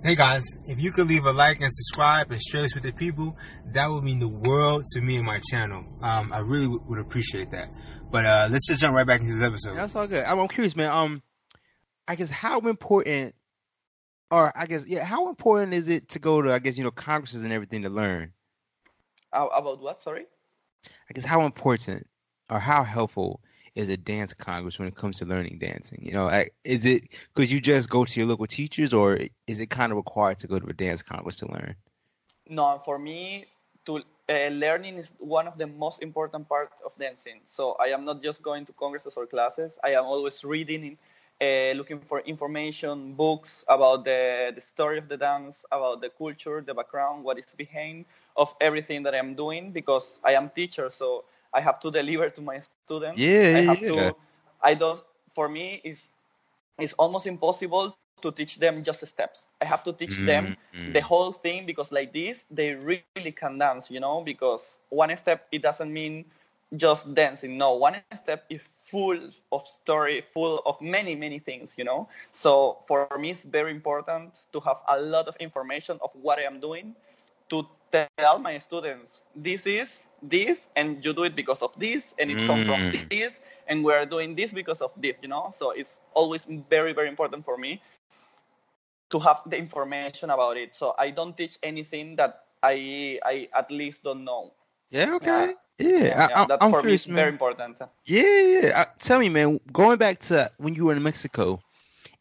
Hey 0.03 0.15
guys, 0.15 0.45
if 0.65 0.81
you 0.81 0.93
could 0.93 1.09
leave 1.09 1.27
a 1.27 1.33
like 1.33 1.61
and 1.61 1.71
subscribe 1.75 2.31
and 2.31 2.41
share 2.41 2.63
this 2.63 2.75
with 2.75 2.85
the 2.85 2.93
people, 2.93 3.37
that 3.75 3.87
would 3.87 4.03
mean 4.03 4.19
the 4.19 4.29
world 4.29 4.85
to 4.95 5.01
me 5.03 5.17
and 5.17 5.27
my 5.27 5.41
channel. 5.51 5.85
Um, 6.03 6.33
I 6.33 6.39
really 6.39 6.65
w- 6.65 6.83
would 6.89 6.99
appreciate 6.99 7.51
that. 7.51 7.69
But 8.11 8.25
uh, 8.27 8.49
let's 8.51 8.67
just 8.67 8.81
jump 8.81 8.95
right 8.97 9.07
back 9.07 9.21
into 9.21 9.35
this 9.35 9.43
episode. 9.45 9.77
That's 9.77 9.95
all 9.95 10.07
good. 10.07 10.25
I'm, 10.25 10.39
I'm 10.41 10.49
curious, 10.49 10.75
man. 10.75 10.91
Um, 10.91 11.23
I 12.09 12.17
guess 12.17 12.29
how 12.31 12.59
important, 12.61 13.35
or 14.31 14.53
I 14.57 14.67
guess 14.67 14.85
yeah, 14.87 15.05
how 15.05 15.29
important 15.29 15.75
is 15.75 15.89
it 15.89 16.09
to 16.11 16.19
go 16.19 16.43
to 16.43 16.53
I 16.53 16.59
guess 16.59 16.77
you 16.77 16.83
know 16.85 16.91
congresses 16.91 17.45
and 17.45 17.53
everything 17.53 17.83
to 17.83 17.89
learn? 17.89 18.33
Uh, 19.33 19.47
about 19.55 19.81
what? 19.81 20.03
Sorry. 20.03 20.27
I 20.85 21.13
guess 21.15 21.25
how 21.25 21.43
important 21.47 22.07
or 22.51 22.59
how 22.59 22.83
helpful 22.83 23.41
is 23.77 23.89
a 23.89 23.97
dance 23.97 24.35
congress 24.35 24.79
when 24.81 24.89
it 24.89 24.97
comes 24.97 25.19
to 25.19 25.25
learning 25.25 25.59
dancing? 25.61 26.01
You 26.03 26.13
know, 26.13 26.27
I- 26.27 26.51
is 26.65 26.85
it 26.85 27.05
because 27.33 27.53
you 27.53 27.61
just 27.61 27.89
go 27.89 28.05
to 28.05 28.21
your 28.21 28.29
local 28.29 28.49
teachers, 28.49 28.93
or 28.93 29.19
is 29.47 29.61
it 29.61 29.71
kind 29.71 29.93
of 29.93 29.97
required 29.97 30.41
to 30.41 30.49
go 30.49 30.59
to 30.59 30.67
a 30.67 30.73
dance 30.73 31.03
congress 31.03 31.37
to 31.39 31.47
learn? 31.53 31.77
No, 32.49 32.81
for 32.85 32.99
me, 32.99 33.47
to 33.87 33.99
uh, 34.29 34.49
learning 34.49 34.97
is 34.99 35.13
one 35.19 35.47
of 35.49 35.59
the 35.59 35.67
most 35.67 36.03
important 36.03 36.49
part 36.49 36.71
of 36.85 36.95
dancing. 36.99 37.41
So 37.47 37.77
I 37.81 37.87
am 37.89 38.05
not 38.05 38.23
just 38.23 38.43
going 38.43 38.65
to 38.67 38.73
congresses 38.73 39.15
or 39.17 39.27
classes. 39.27 39.79
I 39.85 39.91
am 39.91 40.05
always 40.05 40.45
reading, 40.45 40.99
uh, 41.41 41.73
looking 41.75 42.01
for 42.01 42.21
information, 42.21 43.13
books 43.15 43.65
about 43.69 44.05
the, 44.05 44.53
the 44.55 44.61
story 44.61 44.99
of 44.99 45.09
the 45.09 45.17
dance, 45.17 45.65
about 45.71 46.01
the 46.01 46.11
culture, 46.11 46.61
the 46.65 46.75
background, 46.75 47.25
what 47.25 47.39
is 47.39 47.55
behind 47.57 48.05
of 48.37 48.55
everything 48.61 49.03
that 49.05 49.15
I'm 49.15 49.35
doing 49.35 49.73
because 49.73 50.21
I 50.25 50.33
am 50.35 50.51
teacher. 50.51 50.91
So 50.91 51.25
I 51.53 51.61
have 51.61 51.81
to 51.81 51.91
deliver 52.01 52.31
to 52.31 52.43
my 52.43 52.61
students. 52.61 53.41
Yeah, 53.41 53.51
I 53.53 53.63
have 53.63 53.85
yeah. 53.85 53.87
to. 53.87 54.17
I 54.63 54.75
don't. 54.75 55.03
For 55.35 55.49
me, 55.49 55.81
it's 55.85 56.11
it's 56.79 56.95
almost 56.95 57.27
impossible 57.27 57.97
to 58.23 58.33
teach 58.33 58.59
them 58.59 58.83
just 58.83 59.07
steps. 59.07 59.49
I 59.61 59.65
have 59.67 59.85
to 59.85 59.93
teach 59.93 60.19
them 60.21 60.55
Mm, 60.75 61.01
the 61.01 61.01
whole 61.01 61.33
thing 61.33 61.67
because 61.67 61.93
like 61.93 62.13
this 62.13 62.47
they 62.51 62.75
really 62.75 63.33
can 63.33 63.59
dance 63.59 63.91
you 63.91 64.01
know 64.01 64.23
because 64.23 64.81
one 64.91 65.15
step 65.17 65.47
it 65.53 65.63
doesn't 65.63 65.93
mean 65.93 66.25
just 66.77 67.15
dancing 67.15 67.59
no 67.59 67.75
one 67.75 68.07
step 68.15 68.45
is 68.49 68.63
full 68.63 69.19
of 69.53 69.67
story 69.67 70.23
full 70.33 70.63
of 70.67 70.81
many 70.81 71.15
many 71.15 71.39
things 71.39 71.77
you 71.79 71.85
know 71.85 72.09
so 72.33 72.79
for 72.87 73.07
me 73.19 73.31
it's 73.31 73.45
very 73.45 73.71
important 73.71 74.39
to 74.53 74.61
have 74.61 74.79
a 74.89 75.01
lot 75.01 75.29
of 75.29 75.37
information 75.39 75.99
of 76.03 76.11
what 76.23 76.39
i 76.39 76.43
am 76.43 76.61
doing 76.61 76.95
to 77.49 77.67
tell 77.93 78.39
my 78.39 78.59
students 78.59 79.23
this 79.35 79.67
is 79.67 80.05
this 80.23 80.67
and 80.77 81.05
you 81.05 81.13
do 81.13 81.23
it 81.25 81.35
because 81.35 81.63
of 81.63 81.79
this 81.79 82.15
and 82.19 82.31
it 82.31 82.45
comes 82.45 82.65
from 82.65 82.79
Mm. 82.91 83.11
this 83.11 83.41
and 83.67 83.85
we're 83.85 84.05
doing 84.07 84.35
this 84.35 84.53
because 84.53 84.81
of 84.81 84.91
this 84.97 85.15
you 85.23 85.29
know 85.29 85.51
so 85.53 85.71
it's 85.71 86.01
always 86.15 86.47
very 86.69 86.93
very 86.93 87.09
important 87.09 87.45
for 87.45 87.57
me 87.57 87.81
to 89.11 89.19
have 89.21 89.43
the 89.47 89.57
information 89.59 90.21
about 90.21 90.45
it. 90.47 90.65
So 90.65 90.85
I 90.89 90.99
don't 90.99 91.37
teach 91.37 91.49
anything 91.63 92.17
that 92.17 92.45
I 92.63 93.19
I 93.25 93.49
at 93.55 93.71
least 93.71 94.03
don't 94.05 94.25
know. 94.25 94.53
Yeah, 94.91 95.15
okay. 95.17 95.55
Yeah, 95.79 96.29
Yeah, 96.29 96.31
I, 96.35 96.43
I, 96.43 96.47
that 96.47 96.65
I'm 96.67 96.75
for 96.75 96.83
me 96.83 96.95
is 96.95 97.05
man. 97.07 97.07
very 97.07 97.31
important. 97.31 97.81
Yeah, 98.05 98.23
yeah. 98.23 98.73
Uh, 98.77 98.85
tell 98.99 99.19
me, 99.21 99.29
man. 99.29 99.61
Going 99.73 99.99
back 99.99 100.21
to 100.21 100.51
when 100.59 100.75
you 100.75 100.87
were 100.87 100.95
in 100.95 101.03
Mexico, 101.03 101.61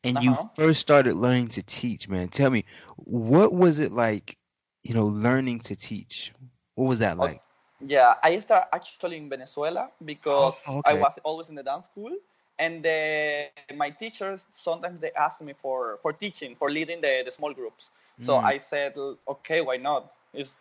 and 0.04 0.20
you 0.20 0.36
Uh-huh. 0.36 0.50
first 0.56 0.82
started 0.82 1.16
learning 1.16 1.50
to 1.50 1.64
teach, 1.64 2.08
man. 2.10 2.30
Tell 2.30 2.50
me, 2.50 2.66
what 2.98 3.54
was 3.54 3.80
it 3.80 3.92
like? 3.92 4.38
You 4.84 4.94
know, 4.94 5.06
learning 5.08 5.60
to 5.62 5.76
teach. 5.76 6.34
What 6.76 6.86
was 6.88 7.00
that 7.00 7.18
Oh, 7.20 7.30
like? 7.30 7.42
Yeah, 7.80 8.16
I 8.24 8.40
started 8.40 8.70
actually 8.74 9.18
in 9.18 9.30
Venezuela 9.30 9.92
because 10.04 10.58
Oh, 10.68 10.82
I 10.86 10.94
was 10.94 11.20
always 11.24 11.50
in 11.50 11.56
the 11.56 11.64
dance 11.64 11.86
school, 11.86 12.12
and 12.60 12.84
the, 12.84 13.48
my 13.50 13.68
teachers 13.70 14.24
sometimes 14.30 14.80
they 14.80 14.90
asked 14.92 15.20
me 15.20 15.32
for 15.38 15.78
for 15.82 15.94
teaching, 15.96 16.40
for 16.40 16.56
leading 16.56 16.90
the, 16.90 17.14
the 17.16 17.32
small 17.32 17.54
groups. 17.54 17.92
So 18.20 18.38
Mm. 18.38 18.44
I 18.44 18.58
said, 18.58 18.94
okay, 19.28 19.62
why 19.62 19.78
not? 19.78 20.12
It's, 20.34 20.56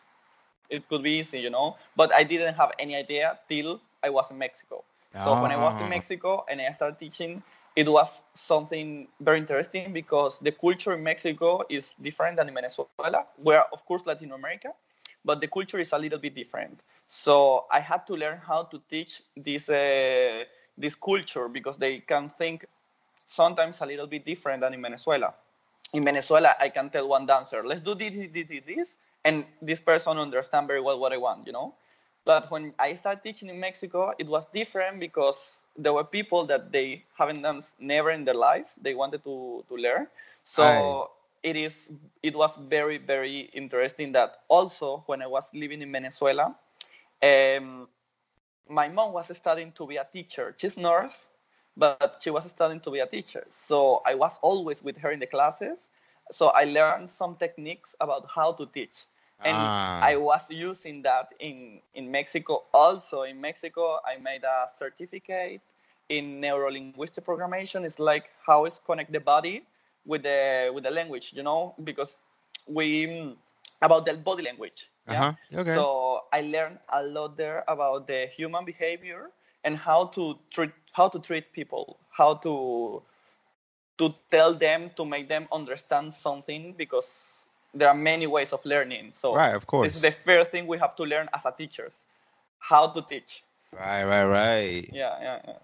it 0.70 0.88
could 0.88 1.02
be 1.02 1.12
easy, 1.18 1.40
you 1.40 1.50
know. 1.50 1.76
But 1.96 2.12
I 2.14 2.24
didn't 2.24 2.54
have 2.54 2.72
any 2.78 2.96
idea 2.96 3.38
till 3.48 3.80
I 4.02 4.10
was 4.10 4.30
in 4.30 4.38
Mexico. 4.38 4.84
So 5.16 5.36
when 5.36 5.50
I 5.52 5.56
was 5.56 5.80
in 5.80 5.88
Ah. 5.88 5.88
Mexico 5.88 6.44
and 6.48 6.60
I 6.60 6.72
started 6.72 6.98
teaching, 6.98 7.42
it 7.76 7.88
was 7.90 8.22
something 8.34 9.08
very 9.20 9.38
interesting 9.38 9.92
because 9.92 10.38
the 10.40 10.52
culture 10.52 10.94
in 10.94 11.02
Mexico 11.04 11.62
is 11.68 11.94
different 12.00 12.36
than 12.36 12.48
in 12.48 12.54
Venezuela, 12.54 13.08
where 13.22 13.46
of 13.52 13.68
course 13.68 13.88
Latin 13.88 14.14
America, 14.14 14.54
but 15.08 15.26
the 15.26 15.34
culture 15.34 15.68
is 15.68 15.82
a 15.82 15.88
little 15.90 16.10
bit 16.10 16.28
different. 16.28 16.78
So 17.06 17.66
I 17.70 17.80
had 17.80 18.06
to 18.06 18.14
learn 18.14 18.38
how 18.38 18.62
to 18.64 18.80
teach 18.88 19.22
this 19.36 19.68
uh, 19.68 20.44
this 20.78 20.94
culture 20.94 21.48
because 21.48 21.78
they 21.78 22.00
can 22.00 22.28
think 22.30 22.66
sometimes 23.26 23.80
a 23.80 23.86
little 23.86 24.06
bit 24.06 24.24
different 24.24 24.60
than 24.62 24.74
in 24.74 24.82
Venezuela. 24.82 25.34
In 25.92 26.04
Venezuela, 26.04 26.54
I 26.60 26.70
can 26.70 26.90
tell 26.90 27.08
one 27.08 27.26
dancer, 27.26 27.64
"Let's 27.64 27.80
do 27.82 27.94
this, 27.94 28.12
this, 28.32 28.46
this, 28.48 28.62
this," 28.66 28.96
and 29.24 29.44
this 29.62 29.80
person 29.80 30.18
understand 30.18 30.66
very 30.68 30.80
well 30.80 30.98
what 30.98 31.12
I 31.12 31.18
want, 31.18 31.46
you 31.46 31.52
know. 31.52 31.74
But 32.24 32.50
when 32.50 32.74
I 32.78 32.94
started 32.94 33.22
teaching 33.24 33.48
in 33.48 33.58
Mexico, 33.60 34.12
it 34.18 34.26
was 34.28 34.46
different 34.46 35.00
because 35.00 35.64
there 35.76 35.92
were 35.92 36.04
people 36.04 36.44
that 36.46 36.72
they 36.72 37.04
haven't 37.18 37.42
danced 37.42 37.74
never 37.80 38.10
in 38.10 38.24
their 38.24 38.34
life. 38.34 38.74
They 38.80 38.94
wanted 38.94 39.24
to 39.24 39.64
to 39.68 39.74
learn. 39.76 40.08
So 40.44 40.64
Aye. 40.64 40.92
it 41.42 41.56
is 41.56 41.90
it 42.22 42.34
was 42.36 42.56
very 42.56 42.98
very 42.98 43.50
interesting 43.54 44.12
that 44.12 44.42
also 44.48 45.02
when 45.06 45.22
I 45.22 45.26
was 45.26 45.48
living 45.54 45.82
in 45.82 45.92
Venezuela, 45.92 46.54
um, 47.22 47.88
my 48.68 48.88
mom 48.88 49.12
was 49.12 49.36
studying 49.36 49.72
to 49.72 49.86
be 49.86 49.96
a 49.96 50.06
teacher. 50.12 50.54
She's 50.58 50.76
nurse, 50.76 51.28
but 51.76 52.08
she 52.10 52.30
was 52.30 52.44
studying 52.48 52.80
to 52.80 52.90
be 52.90 52.90
a 53.00 53.06
teacher. 53.06 53.36
So 53.50 54.02
I 54.06 54.14
was 54.14 54.38
always 54.42 54.82
with 54.82 54.96
her 54.98 55.10
in 55.10 55.18
the 55.20 55.26
classes. 55.26 55.88
So 56.30 56.48
I 56.48 56.64
learned 56.64 57.10
some 57.10 57.36
techniques 57.36 57.94
about 58.00 58.28
how 58.34 58.52
to 58.52 58.66
teach. 58.66 59.04
And 59.44 59.72
Ah. 59.74 60.00
I 60.00 60.16
was 60.16 60.48
using 60.50 61.02
that 61.02 61.32
in, 61.38 61.80
in 61.94 62.10
Mexico. 62.10 62.64
Also, 62.72 63.22
in 63.22 63.40
Mexico, 63.40 63.98
I 64.04 64.18
made 64.18 64.44
a 64.44 64.66
certificate 64.76 65.60
in 66.08 66.40
neurolinguistic 66.40 67.24
programmation. 67.24 67.84
It's 67.84 67.98
like 67.98 68.30
how 68.46 68.64
it's 68.64 68.78
connect 68.78 69.12
the 69.12 69.20
body 69.20 69.64
with 70.04 70.22
the 70.22 70.70
with 70.74 70.84
the 70.84 70.90
language, 70.90 71.32
you 71.34 71.42
know, 71.42 71.74
because 71.84 72.18
we 72.66 73.36
about 73.82 74.06
the 74.06 74.14
body 74.14 74.42
language. 74.42 74.90
Yeah? 75.08 75.32
huh. 75.52 75.60
Okay. 75.60 75.74
So 75.74 76.22
I 76.32 76.40
learned 76.42 76.78
a 76.92 77.02
lot 77.02 77.36
there 77.36 77.64
about 77.68 78.06
the 78.06 78.26
human 78.26 78.64
behavior 78.64 79.30
and 79.64 79.76
how 79.76 80.06
to 80.08 80.38
treat 80.50 80.70
how 80.92 81.08
to 81.08 81.18
treat 81.18 81.52
people, 81.52 81.98
how 82.10 82.34
to 82.34 83.02
to 83.98 84.14
tell 84.30 84.54
them 84.54 84.90
to 84.96 85.04
make 85.04 85.28
them 85.28 85.48
understand 85.52 86.14
something 86.14 86.74
because 86.76 87.42
there 87.74 87.88
are 87.88 87.94
many 87.94 88.26
ways 88.26 88.52
of 88.52 88.64
learning. 88.64 89.10
So 89.14 89.34
right. 89.34 89.54
Of 89.54 89.66
course, 89.66 89.88
this 89.88 89.96
is 89.96 90.02
the 90.02 90.12
first 90.12 90.50
thing 90.50 90.66
we 90.66 90.78
have 90.78 90.96
to 90.96 91.04
learn 91.04 91.28
as 91.32 91.44
a 91.44 91.52
teachers, 91.56 91.92
how 92.58 92.88
to 92.88 93.02
teach. 93.02 93.42
Right. 93.72 94.04
Right. 94.04 94.24
Right. 94.24 94.90
Yeah, 94.92 95.16
yeah, 95.20 95.38
yeah. 95.46 95.58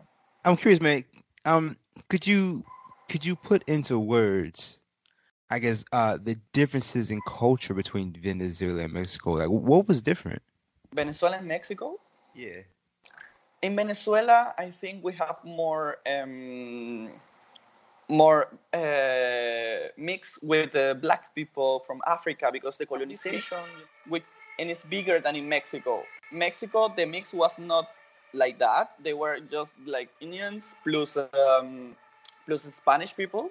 I'm 0.44 0.56
curious, 0.56 0.80
man. 0.80 1.04
Um, 1.44 1.76
could 2.08 2.26
you 2.26 2.64
could 3.08 3.24
you 3.24 3.36
put 3.36 3.62
into 3.68 3.98
words, 3.98 4.80
I 5.50 5.58
guess, 5.58 5.84
uh, 5.92 6.18
the 6.22 6.36
differences 6.52 7.10
in 7.10 7.20
culture 7.22 7.74
between 7.74 8.12
Venezuela 8.12 8.82
and 8.82 8.92
Mexico? 8.92 9.32
Like, 9.32 9.48
what 9.50 9.86
was 9.88 10.02
different? 10.02 10.42
Venezuela 10.92 11.36
and 11.38 11.46
Mexico. 11.48 11.98
Yeah. 12.34 12.62
in 13.62 13.76
Venezuela, 13.76 14.54
I 14.58 14.70
think 14.70 15.02
we 15.04 15.12
have 15.14 15.38
more 15.44 15.98
um, 16.06 17.10
more 18.08 18.48
uh, 18.74 19.88
mix 19.96 20.38
with 20.42 20.72
the 20.72 20.98
black 21.00 21.34
people 21.34 21.80
from 21.80 22.00
Africa 22.06 22.50
because 22.52 22.76
the 22.76 22.86
colonization, 22.86 23.64
with, 24.08 24.22
and 24.58 24.70
it's 24.70 24.84
bigger 24.84 25.20
than 25.20 25.36
in 25.36 25.48
Mexico. 25.48 26.04
Mexico, 26.30 26.92
the 26.94 27.06
mix 27.06 27.32
was 27.32 27.58
not 27.58 27.88
like 28.34 28.58
that. 28.58 28.92
They 29.02 29.14
were 29.14 29.40
just 29.40 29.72
like 29.86 30.08
Indians 30.20 30.74
plus 30.84 31.16
um, 31.16 31.96
plus 32.46 32.62
Spanish 32.62 33.16
people, 33.16 33.50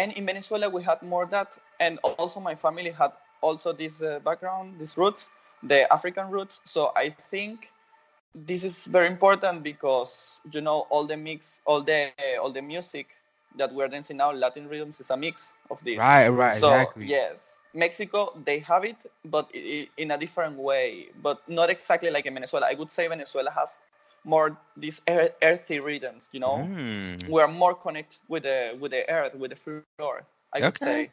and 0.00 0.12
in 0.14 0.24
Venezuela 0.24 0.68
we 0.70 0.82
had 0.82 1.02
more 1.02 1.26
that, 1.26 1.58
and 1.78 1.98
also 2.20 2.40
my 2.40 2.54
family 2.54 2.90
had 2.90 3.12
also 3.42 3.72
this 3.72 4.02
uh, 4.02 4.18
background, 4.24 4.66
these 4.80 4.96
roots, 4.96 5.30
the 5.62 5.80
African 5.92 6.30
roots. 6.30 6.60
So 6.64 6.92
I 6.96 7.10
think 7.10 7.70
this 8.34 8.64
is 8.64 8.86
very 8.86 9.08
important 9.08 9.62
because 9.62 10.40
you 10.52 10.62
know 10.62 10.86
all 10.90 11.04
the 11.06 11.16
mix, 11.16 11.60
all 11.66 11.82
the 11.82 12.00
all 12.40 12.52
the 12.58 12.62
music 12.62 13.06
that 13.58 13.74
we're 13.74 13.88
dancing 13.88 14.16
now, 14.16 14.32
Latin 14.32 14.68
rhythms 14.68 15.00
is 15.00 15.10
a 15.10 15.16
mix 15.16 15.52
of 15.70 15.82
this. 15.84 15.98
Right, 15.98 16.28
right, 16.28 16.60
so 16.60 16.68
exactly. 16.68 17.06
yes, 17.06 17.58
Mexico 17.74 18.38
they 18.44 18.58
have 18.60 18.84
it, 18.84 19.00
but 19.26 19.50
in 19.54 20.12
a 20.12 20.18
different 20.18 20.56
way, 20.56 21.08
but 21.22 21.46
not 21.48 21.68
exactly 21.68 22.10
like 22.10 22.24
in 22.26 22.34
Venezuela. 22.34 22.66
I 22.70 22.74
would 22.74 22.90
say 22.90 23.06
Venezuela 23.08 23.50
has 23.50 23.70
more 24.24 24.56
these 24.76 25.00
ear- 25.08 25.34
earthy 25.42 25.78
rhythms. 25.80 26.28
You 26.32 26.40
know, 26.40 26.70
Mm. 26.76 27.26
we 27.26 27.40
are 27.42 27.48
more 27.48 27.74
connected 27.74 28.18
with 28.28 28.44
the 28.44 28.76
with 28.80 28.92
the 28.92 29.08
earth, 29.10 29.34
with 29.34 29.50
the 29.50 29.56
floor. 29.56 30.02
I 30.52 30.62
would 30.62 30.62
Okay. 30.68 30.80
say. 30.80 31.10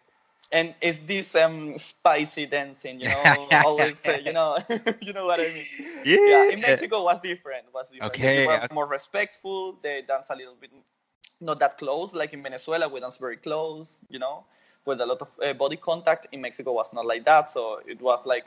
And 0.52 0.76
it's 0.82 1.00
this 1.00 1.36
um, 1.36 1.78
spicy 1.78 2.46
dancing, 2.46 3.00
you 3.00 3.08
know, 3.10 3.52
always, 3.60 4.08
uh, 4.08 4.14
you 4.24 4.32
know, 4.32 4.58
you 5.02 5.14
know 5.14 5.26
what 5.26 5.40
I 5.40 5.50
mean. 5.50 5.68
Yeah. 6.04 6.18
yeah. 6.26 6.44
In 6.50 6.62
Mexico 6.62 7.04
was 7.04 7.20
different. 7.20 7.66
Was 7.74 7.90
different. 7.90 8.22
Okay, 8.22 8.56
okay. 8.56 8.68
more 8.72 8.86
respectful. 8.88 9.78
They 9.82 10.02
dance 10.02 10.30
a 10.30 10.36
little 10.36 10.56
bit, 10.60 10.72
not 11.40 11.60
that 11.60 11.78
close. 11.78 12.14
Like 12.14 12.34
in 12.34 12.44
Venezuela, 12.44 12.88
we 12.88 13.00
dance 13.00 13.18
very 13.18 13.38
close, 13.38 14.00
you 14.10 14.20
know, 14.20 14.46
with 14.86 15.02
a 15.02 15.06
lot 15.06 15.22
of 15.22 15.30
uh, 15.44 15.54
body 15.54 15.78
contact. 15.78 16.28
In 16.32 16.42
Mexico, 16.42 16.74
was 16.74 16.94
not 16.94 17.06
like 17.06 17.26
that. 17.26 17.50
So 17.50 17.82
it 17.88 18.02
was 18.02 18.26
like 18.26 18.46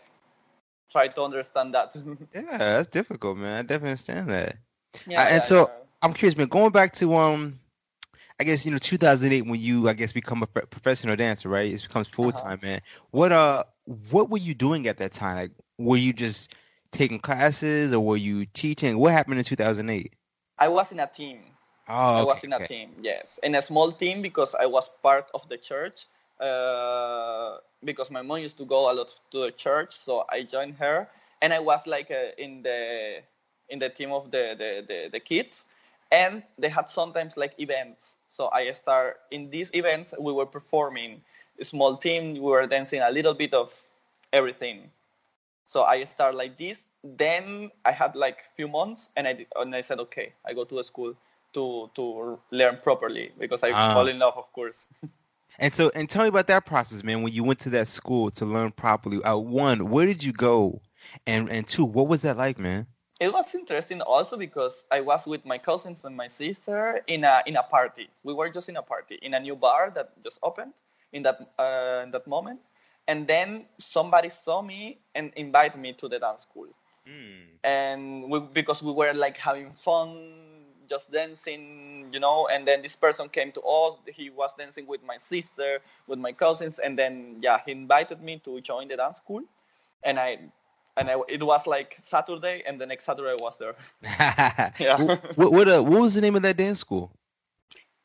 try 0.91 1.09
to 1.09 1.23
understand 1.23 1.75
that. 1.75 1.95
Yeah, 2.35 2.59
that's 2.59 2.89
difficult, 2.89 3.39
man. 3.39 3.59
I 3.59 3.63
definitely 3.63 3.91
understand 3.91 4.29
that. 4.31 4.57
yeah, 5.07 5.27
and 5.31 5.43
yeah, 5.43 5.45
so- 5.45 5.69
yeah. 5.69 5.85
I'm 6.03 6.13
curious, 6.15 6.37
man. 6.37 6.49
Going 6.49 6.71
back 6.73 6.95
to 6.95 7.15
um, 7.15 7.59
I 8.41 8.45
guess 8.45 8.65
you 8.65 8.73
know 8.73 8.79
2008 8.79 9.47
when 9.47 9.61
you 9.61 9.89
I 9.89 9.93
guess 9.95 10.13
become 10.13 10.43
a 10.43 10.47
pro- 10.47 10.67
professional 10.67 11.17
dancer, 11.17 11.49
right? 11.49 11.73
It 11.73 11.83
becomes 11.83 12.09
full 12.09 12.33
time, 12.33 12.61
man. 12.63 12.81
What 13.11 13.33
uh, 13.33 13.65
what 14.11 14.31
were 14.31 14.39
you 14.39 14.55
doing 14.55 14.87
at 14.89 14.99
that 14.99 15.13
time? 15.13 15.37
Like, 15.37 15.51
were 15.79 15.97
you 15.97 16.13
just 16.13 16.55
taking 16.93 17.19
classes 17.21 17.93
or 17.93 18.05
were 18.05 18.17
you 18.17 18.47
teaching? 18.47 18.99
What 18.99 19.13
happened 19.13 19.39
in 19.39 19.45
2008? 19.45 20.15
I 20.59 20.69
was 20.69 20.93
in 20.93 21.01
a 21.01 21.07
team. 21.07 21.43
Oh, 21.89 22.17
I 22.17 22.23
was 22.23 22.45
in 22.45 22.53
a 22.53 22.61
okay. 22.61 22.67
team, 22.67 22.91
yes, 23.03 23.39
in 23.43 23.55
a 23.55 23.63
small 23.63 23.91
team 23.93 24.23
because 24.23 24.55
I 24.55 24.67
was 24.67 24.89
part 25.03 25.31
of 25.35 25.49
the 25.49 25.57
church. 25.59 26.07
Uh, 26.41 27.59
because 27.85 28.11
my 28.11 28.23
mom 28.23 28.39
used 28.39 28.57
to 28.59 28.65
go 28.65 28.91
a 28.91 28.95
lot 28.95 29.15
to 29.31 29.39
the 29.41 29.51
church, 29.53 29.99
so 29.99 30.25
I 30.31 30.43
joined 30.43 30.77
her, 30.77 31.09
and 31.43 31.53
I 31.53 31.61
was 31.61 31.87
like 31.87 32.11
uh, 32.11 32.33
in 32.39 32.63
the 32.63 33.21
in 33.69 33.79
the 33.79 33.89
team 33.91 34.13
of 34.13 34.31
the, 34.31 34.55
the, 34.59 34.85
the, 34.87 35.09
the 35.13 35.21
kids, 35.21 35.65
and 36.11 36.43
they 36.59 36.69
had 36.69 36.91
sometimes 36.91 37.37
like 37.37 37.55
events. 37.59 38.15
So 38.29 38.51
I 38.53 38.71
start 38.73 39.21
in 39.31 39.51
these 39.51 39.71
events. 39.75 40.15
We 40.19 40.33
were 40.33 40.47
performing 40.47 41.23
a 41.61 41.65
small 41.65 41.97
team. 41.97 42.35
We 42.35 42.41
were 42.41 42.67
dancing 42.67 43.01
a 43.01 43.11
little 43.11 43.35
bit 43.35 43.55
of 43.55 43.83
everything. 44.33 44.91
So 45.65 45.83
I 45.85 46.05
start 46.05 46.35
like 46.35 46.59
this. 46.59 46.85
Then 47.03 47.71
I 47.85 47.93
had 47.93 48.15
like 48.17 48.45
few 48.51 48.69
months, 48.69 49.11
and 49.17 49.27
I 49.29 49.33
did, 49.35 49.47
and 49.57 49.75
I 49.75 49.81
said, 49.83 50.01
okay, 50.01 50.35
I 50.47 50.53
go 50.55 50.65
to 50.65 50.75
the 50.77 50.85
school 50.85 51.15
to 51.55 51.91
to 51.95 52.39
learn 52.51 52.79
properly 52.83 53.33
because 53.39 53.63
I 53.63 53.75
Ah. 53.75 53.93
fall 53.93 54.09
in 54.09 54.19
love, 54.19 54.37
of 54.37 54.53
course. 54.53 54.87
And 55.61 55.75
so, 55.75 55.93
and 55.95 56.09
tell 56.09 56.23
me 56.23 56.29
about 56.29 56.47
that 56.49 56.65
process, 56.67 57.05
man. 57.05 57.23
When 57.23 57.33
you 57.33 57.45
went 57.45 57.61
to 57.61 57.71
that 57.71 57.87
school 57.87 58.31
to 58.33 58.47
learn 58.47 58.73
properly, 58.73 59.23
uh, 59.23 59.37
one, 59.37 59.91
where 59.91 60.07
did 60.07 60.25
you 60.25 60.33
go, 60.33 60.81
and 61.27 61.51
and 61.51 61.69
two, 61.69 61.85
what 61.85 62.09
was 62.09 62.23
that 62.23 62.39
like, 62.39 62.59
man? 62.59 62.87
It 63.21 63.33
was 63.33 63.55
interesting 63.55 64.01
also 64.01 64.39
because 64.39 64.85
I 64.91 65.03
was 65.03 65.27
with 65.27 65.45
my 65.45 65.59
cousins 65.59 66.05
and 66.05 66.17
my 66.17 66.29
sister 66.29 67.03
in 67.07 67.25
a 67.25 67.43
in 67.47 67.57
a 67.57 67.63
party. 67.63 68.09
We 68.25 68.33
were 68.33 68.49
just 68.49 68.71
in 68.71 68.77
a 68.77 68.83
party 68.83 69.19
in 69.23 69.35
a 69.35 69.41
new 69.41 69.55
bar 69.55 69.93
that 69.95 70.13
just 70.25 70.39
opened 70.43 70.73
in 71.13 71.23
that 71.25 71.39
uh, 71.59 72.01
in 72.05 72.11
that 72.13 72.27
moment, 72.27 72.61
and 73.07 73.29
then 73.29 73.67
somebody 73.79 74.31
saw 74.31 74.63
me 74.63 75.01
and 75.15 75.31
invited 75.37 75.79
me 75.79 75.93
to 75.95 76.09
the 76.09 76.19
dance 76.19 76.43
school. 76.43 76.69
and 77.65 78.31
we, 78.31 78.41
because 78.41 78.83
we 78.83 78.93
were 78.93 79.13
like 79.15 79.37
having 79.37 79.73
fun 79.73 80.60
just 80.91 81.13
dancing 81.13 82.11
you 82.13 82.21
know 82.21 82.49
and 82.53 82.69
then 82.69 82.83
this 82.83 82.97
person 82.97 83.29
came 83.31 83.53
to 83.53 83.63
us 83.63 83.95
he 84.09 84.31
was 84.31 84.51
dancing 84.59 84.87
with 84.87 85.03
my 85.05 85.19
sister 85.19 85.81
with 86.09 86.19
my 86.19 86.33
cousins 86.33 86.81
and 86.81 86.99
then 86.99 87.39
yeah 87.43 87.59
he 87.67 87.73
invited 87.73 88.23
me 88.23 88.41
to 88.45 88.61
join 88.61 88.89
the 88.89 88.97
dance 88.97 89.19
school 89.19 89.43
and 90.05 90.19
i 90.21 90.39
and 90.97 91.11
I, 91.11 91.17
it 91.29 91.43
was 91.43 91.67
like 91.67 91.99
saturday 92.03 92.63
and 92.67 92.81
the 92.81 92.87
next 92.87 93.05
saturday 93.05 93.33
i 93.33 93.37
was 93.37 93.59
there 93.59 93.77
Yeah. 94.79 95.01
What 95.35 95.53
what 95.53 95.69
uh, 95.69 95.83
what 95.83 96.01
was 96.01 96.15
the 96.15 96.23
name 96.23 96.37
of 96.37 96.43
that 96.43 96.57
dance 96.57 96.81
school? 96.81 97.13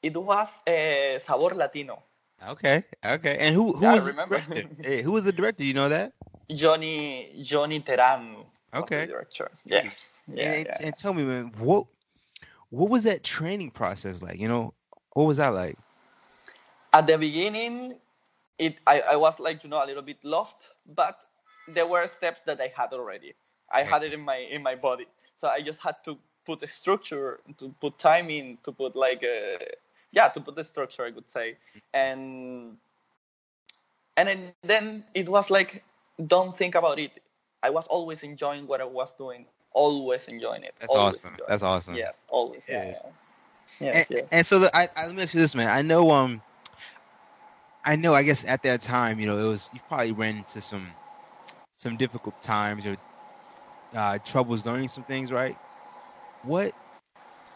it 0.04 0.16
was 0.18 0.50
uh, 0.68 1.20
sabor 1.20 1.56
latino 1.56 2.04
Okay, 2.48 2.84
okay. 3.06 3.38
And 3.40 3.56
who 3.56 3.74
who 3.74 3.88
Yeah, 3.88 3.92
was 3.92 4.06
the 4.06 4.14
remember. 4.14 4.38
director? 4.38 4.64
hey, 4.82 5.02
who 5.02 5.12
was 5.12 5.24
the 5.26 5.32
director? 5.34 5.64
You 5.64 5.74
know 5.74 5.90
that? 5.90 6.14
johnny 6.54 7.32
johnny 7.44 7.80
the 7.80 7.96
Okay. 8.74 9.08
director 9.08 9.52
yes 9.66 10.22
yeah, 10.28 10.58
and, 10.60 10.66
yeah. 10.66 10.80
and 10.80 10.98
tell 10.98 11.14
me, 11.14 11.24
man, 11.24 11.52
what 11.58 11.88
what 12.76 12.90
was 12.90 13.04
that 13.04 13.24
training 13.24 13.72
process 13.72 14.22
like? 14.22 14.40
You 14.40 14.50
know, 14.50 14.74
what 15.14 15.26
was 15.26 15.38
that 15.38 15.50
like? 15.50 15.78
at 16.94 17.08
the 17.08 17.18
beginning 17.18 17.96
it 18.58 18.78
I, 18.88 19.02
I 19.02 19.16
was 19.18 19.40
like 19.40 19.64
you 19.64 19.70
know 19.70 19.84
a 19.84 19.88
little 19.88 20.02
bit 20.02 20.24
lost 20.24 20.70
but 20.96 21.26
there 21.68 21.88
were 21.88 22.08
steps 22.08 22.42
that 22.46 22.62
i 22.62 22.72
had 22.76 22.94
already. 22.94 23.34
I 23.72 23.84
had 23.84 24.04
it 24.04 24.14
in 24.14 24.22
my 24.22 24.38
in 24.38 24.64
my 24.64 24.76
body. 24.76 25.08
So 25.38 25.48
i 25.50 25.62
just 25.62 25.82
had 25.82 25.96
to 26.06 26.18
put 26.46 26.64
a 26.64 26.68
structure 26.68 27.42
to 27.58 27.74
put 27.82 28.00
time 28.00 28.30
in 28.30 28.58
to 28.64 28.72
put 28.72 28.96
like 28.96 29.24
a 29.24 29.58
yeah 30.12 30.30
to 30.30 30.40
put 30.40 30.56
the 30.56 30.64
structure 30.64 31.06
i 31.06 31.12
would 31.12 31.30
say. 31.30 31.58
And 31.94 32.78
and 34.18 34.30
then, 34.30 34.54
then 34.64 35.04
it 35.14 35.28
was 35.28 35.50
like 35.50 35.84
don't 36.28 36.58
think 36.58 36.76
about 36.76 37.00
it. 37.00 37.12
I 37.64 37.72
was 37.72 37.88
always 37.88 38.24
enjoying 38.24 38.68
what 38.68 38.82
i 38.82 38.86
was 38.86 39.14
doing 39.18 39.46
always 39.76 40.26
enjoying 40.28 40.64
it 40.64 40.74
That's 40.80 40.96
always 40.96 41.18
awesome. 41.20 41.38
That's 41.48 41.64
it. 41.64 41.66
awesome. 41.66 41.96
yes 41.98 42.16
always 42.30 42.66
yeah, 42.70 42.96
yes 43.82 43.96
and, 43.96 44.08
yes 44.10 44.30
and 44.32 44.48
so 44.48 44.60
the, 44.60 44.76
I, 44.76 44.90
I 44.96 45.08
let 45.08 45.16
me 45.16 45.24
ask 45.24 45.34
you 45.34 45.40
this, 45.40 45.56
man. 45.56 45.70
I 45.70 45.82
know, 45.82 46.12
um, 46.12 46.42
I 47.84 47.96
know. 47.96 48.14
I 48.14 48.24
guess 48.24 48.46
at 48.46 48.64
that 48.64 48.82
time, 48.82 49.20
you 49.20 49.28
know, 49.28 49.38
it 49.38 49.48
was 49.48 49.70
you 49.74 49.82
probably 49.88 50.14
ran 50.14 50.38
into 50.38 50.62
some 50.62 50.96
some 51.78 51.98
difficult 51.98 52.36
times 52.42 52.86
or 52.86 52.98
uh, 53.96 54.20
troubles 54.24 54.66
learning 54.66 54.90
some 54.90 55.04
things, 55.04 55.32
right? 55.32 55.60
What 56.42 56.74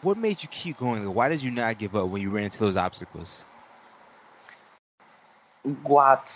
what 0.02 0.18
made 0.18 0.42
you 0.42 0.48
keep 0.48 0.76
going? 0.76 1.12
Why 1.12 1.28
did 1.28 1.42
you 1.42 1.50
not 1.50 1.78
give 1.78 1.94
up 1.96 2.08
when 2.10 2.22
you 2.22 2.30
ran 2.30 2.44
into 2.44 2.60
those 2.60 2.76
obstacles? 2.76 3.46
what 5.82 6.34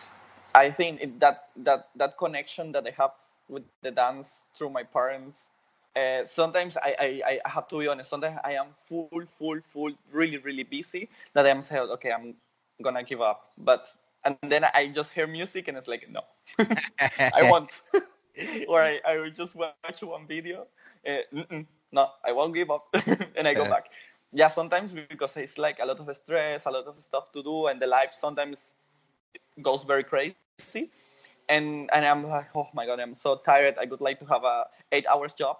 I 0.54 0.70
think 0.70 1.00
it, 1.00 1.20
that 1.20 1.48
that 1.56 1.88
that 1.96 2.18
connection 2.18 2.72
that 2.72 2.86
I 2.86 2.90
have 2.98 3.12
with 3.48 3.64
the 3.82 3.90
dance 3.90 4.44
through 4.54 4.70
my 4.70 4.82
parents. 4.84 5.48
Uh, 5.96 6.24
sometimes 6.24 6.76
I, 6.76 6.96
I, 6.98 7.40
I 7.46 7.48
have 7.48 7.68
to 7.68 7.78
be 7.78 7.88
honest. 7.88 8.10
Sometimes 8.10 8.40
I 8.44 8.54
am 8.54 8.66
full, 8.76 9.08
full, 9.26 9.60
full, 9.60 9.92
really, 10.12 10.38
really 10.38 10.64
busy. 10.64 11.08
That 11.34 11.46
I'm 11.46 11.62
saying, 11.62 11.88
okay, 11.92 12.12
I'm 12.12 12.34
gonna 12.82 13.04
give 13.04 13.20
up. 13.20 13.52
But 13.58 13.88
and 14.24 14.36
then 14.42 14.64
I 14.64 14.88
just 14.88 15.12
hear 15.12 15.26
music 15.26 15.68
and 15.68 15.76
it's 15.76 15.86
like, 15.88 16.08
no, 16.10 16.22
I 17.32 17.42
won't. 17.42 17.80
or 18.68 18.82
I, 18.82 19.00
I 19.06 19.18
will 19.18 19.30
just 19.30 19.54
watch 19.54 20.02
one 20.02 20.26
video. 20.26 20.66
Uh, 21.06 21.62
no, 21.92 22.08
I 22.24 22.32
won't 22.32 22.54
give 22.54 22.70
up, 22.70 22.86
and 23.36 23.46
I 23.46 23.54
go 23.54 23.64
back. 23.64 23.86
Yeah, 24.32 24.48
sometimes 24.48 24.92
because 24.92 25.36
it's 25.36 25.58
like 25.58 25.78
a 25.80 25.86
lot 25.86 26.00
of 26.00 26.16
stress, 26.16 26.66
a 26.66 26.70
lot 26.70 26.86
of 26.86 26.96
stuff 27.02 27.30
to 27.32 27.42
do, 27.42 27.66
and 27.66 27.80
the 27.80 27.86
life 27.86 28.12
sometimes 28.18 28.56
goes 29.62 29.84
very 29.84 30.02
crazy. 30.02 30.90
And 31.48 31.88
and 31.92 32.04
I'm 32.04 32.26
like, 32.26 32.48
oh 32.54 32.68
my 32.74 32.86
god, 32.86 32.98
I'm 32.98 33.14
so 33.14 33.36
tired. 33.36 33.76
I 33.80 33.84
would 33.84 34.00
like 34.00 34.18
to 34.20 34.24
have 34.26 34.44
a 34.44 34.64
eight 34.90 35.06
hours 35.06 35.34
job, 35.34 35.58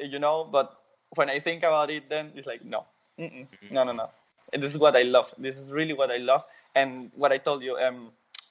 you 0.00 0.18
know. 0.18 0.44
But 0.44 0.76
when 1.14 1.30
I 1.30 1.40
think 1.40 1.62
about 1.62 1.90
it, 1.90 2.08
then 2.08 2.32
it's 2.34 2.46
like, 2.46 2.64
no, 2.64 2.84
Mm-mm, 3.18 3.46
no, 3.70 3.84
no, 3.84 3.92
no. 3.92 4.10
And 4.52 4.62
this 4.62 4.72
is 4.72 4.78
what 4.78 4.96
I 4.96 5.02
love. 5.02 5.32
This 5.38 5.56
is 5.56 5.70
really 5.70 5.92
what 5.92 6.10
I 6.10 6.18
love. 6.18 6.44
And 6.74 7.10
what 7.14 7.32
I 7.32 7.38
told 7.38 7.62
you, 7.62 7.76
um, 7.78 8.10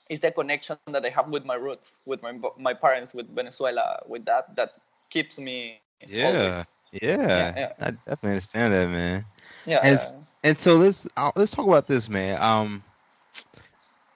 is 0.10 0.20
the 0.20 0.32
connection 0.32 0.78
that 0.88 1.06
I 1.06 1.10
have 1.10 1.30
with 1.30 1.46
my 1.46 1.56
roots, 1.56 2.00
with 2.06 2.22
my 2.22 2.34
my 2.58 2.74
parents, 2.74 3.14
with 3.14 3.34
Venezuela, 3.34 4.02
with 4.08 4.26
that 4.26 4.56
that 4.56 4.74
keeps 5.10 5.40
me. 5.40 5.80
Yeah, 6.08 6.64
yeah, 6.92 7.54
yeah. 7.58 7.72
I 7.80 7.92
definitely 7.92 8.30
understand 8.32 8.74
that, 8.74 8.90
man. 8.90 9.26
Yeah. 9.66 9.80
And 9.84 10.00
yeah. 10.00 10.20
And 10.44 10.58
so 10.58 10.76
let's 10.76 11.08
let's 11.36 11.52
talk 11.52 11.66
about 11.66 11.88
this, 11.88 12.08
man. 12.08 12.40
Um, 12.42 12.84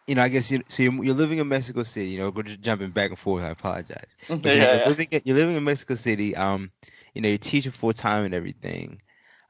you 0.07 0.15
know, 0.15 0.23
I 0.23 0.29
guess 0.29 0.51
you 0.51 0.61
so 0.67 0.83
you're, 0.83 1.03
you're 1.03 1.15
living 1.15 1.39
in 1.39 1.47
Mexico 1.47 1.83
City. 1.83 2.11
You 2.11 2.19
know, 2.19 2.29
we're 2.29 2.43
just 2.43 2.61
jumping 2.61 2.91
back 2.91 3.09
and 3.09 3.17
forth. 3.17 3.43
I 3.43 3.49
apologize. 3.49 4.05
But 4.27 4.45
yeah, 4.45 4.53
you're, 4.53 4.61
yeah. 4.61 4.87
living 4.87 5.07
in, 5.11 5.21
you're 5.25 5.35
living 5.35 5.55
in 5.55 5.63
Mexico 5.63 5.95
City. 5.95 6.35
Um, 6.35 6.71
you 7.13 7.21
know, 7.21 7.29
you're 7.29 7.37
teaching 7.37 7.71
full 7.71 7.93
time 7.93 8.25
and 8.25 8.33
everything. 8.33 9.01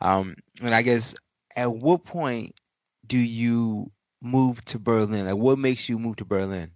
Um, 0.01 0.35
and 0.61 0.73
I 0.73 0.81
guess 0.81 1.15
at 1.55 1.71
what 1.71 2.03
point 2.05 2.55
do 3.07 3.17
you 3.17 3.91
move 4.21 4.63
to 4.65 4.79
Berlin? 4.79 5.25
Like, 5.25 5.35
what 5.37 5.59
makes 5.59 5.89
you 5.89 5.99
move 5.99 6.17
to 6.17 6.25
Berlin, 6.25 6.71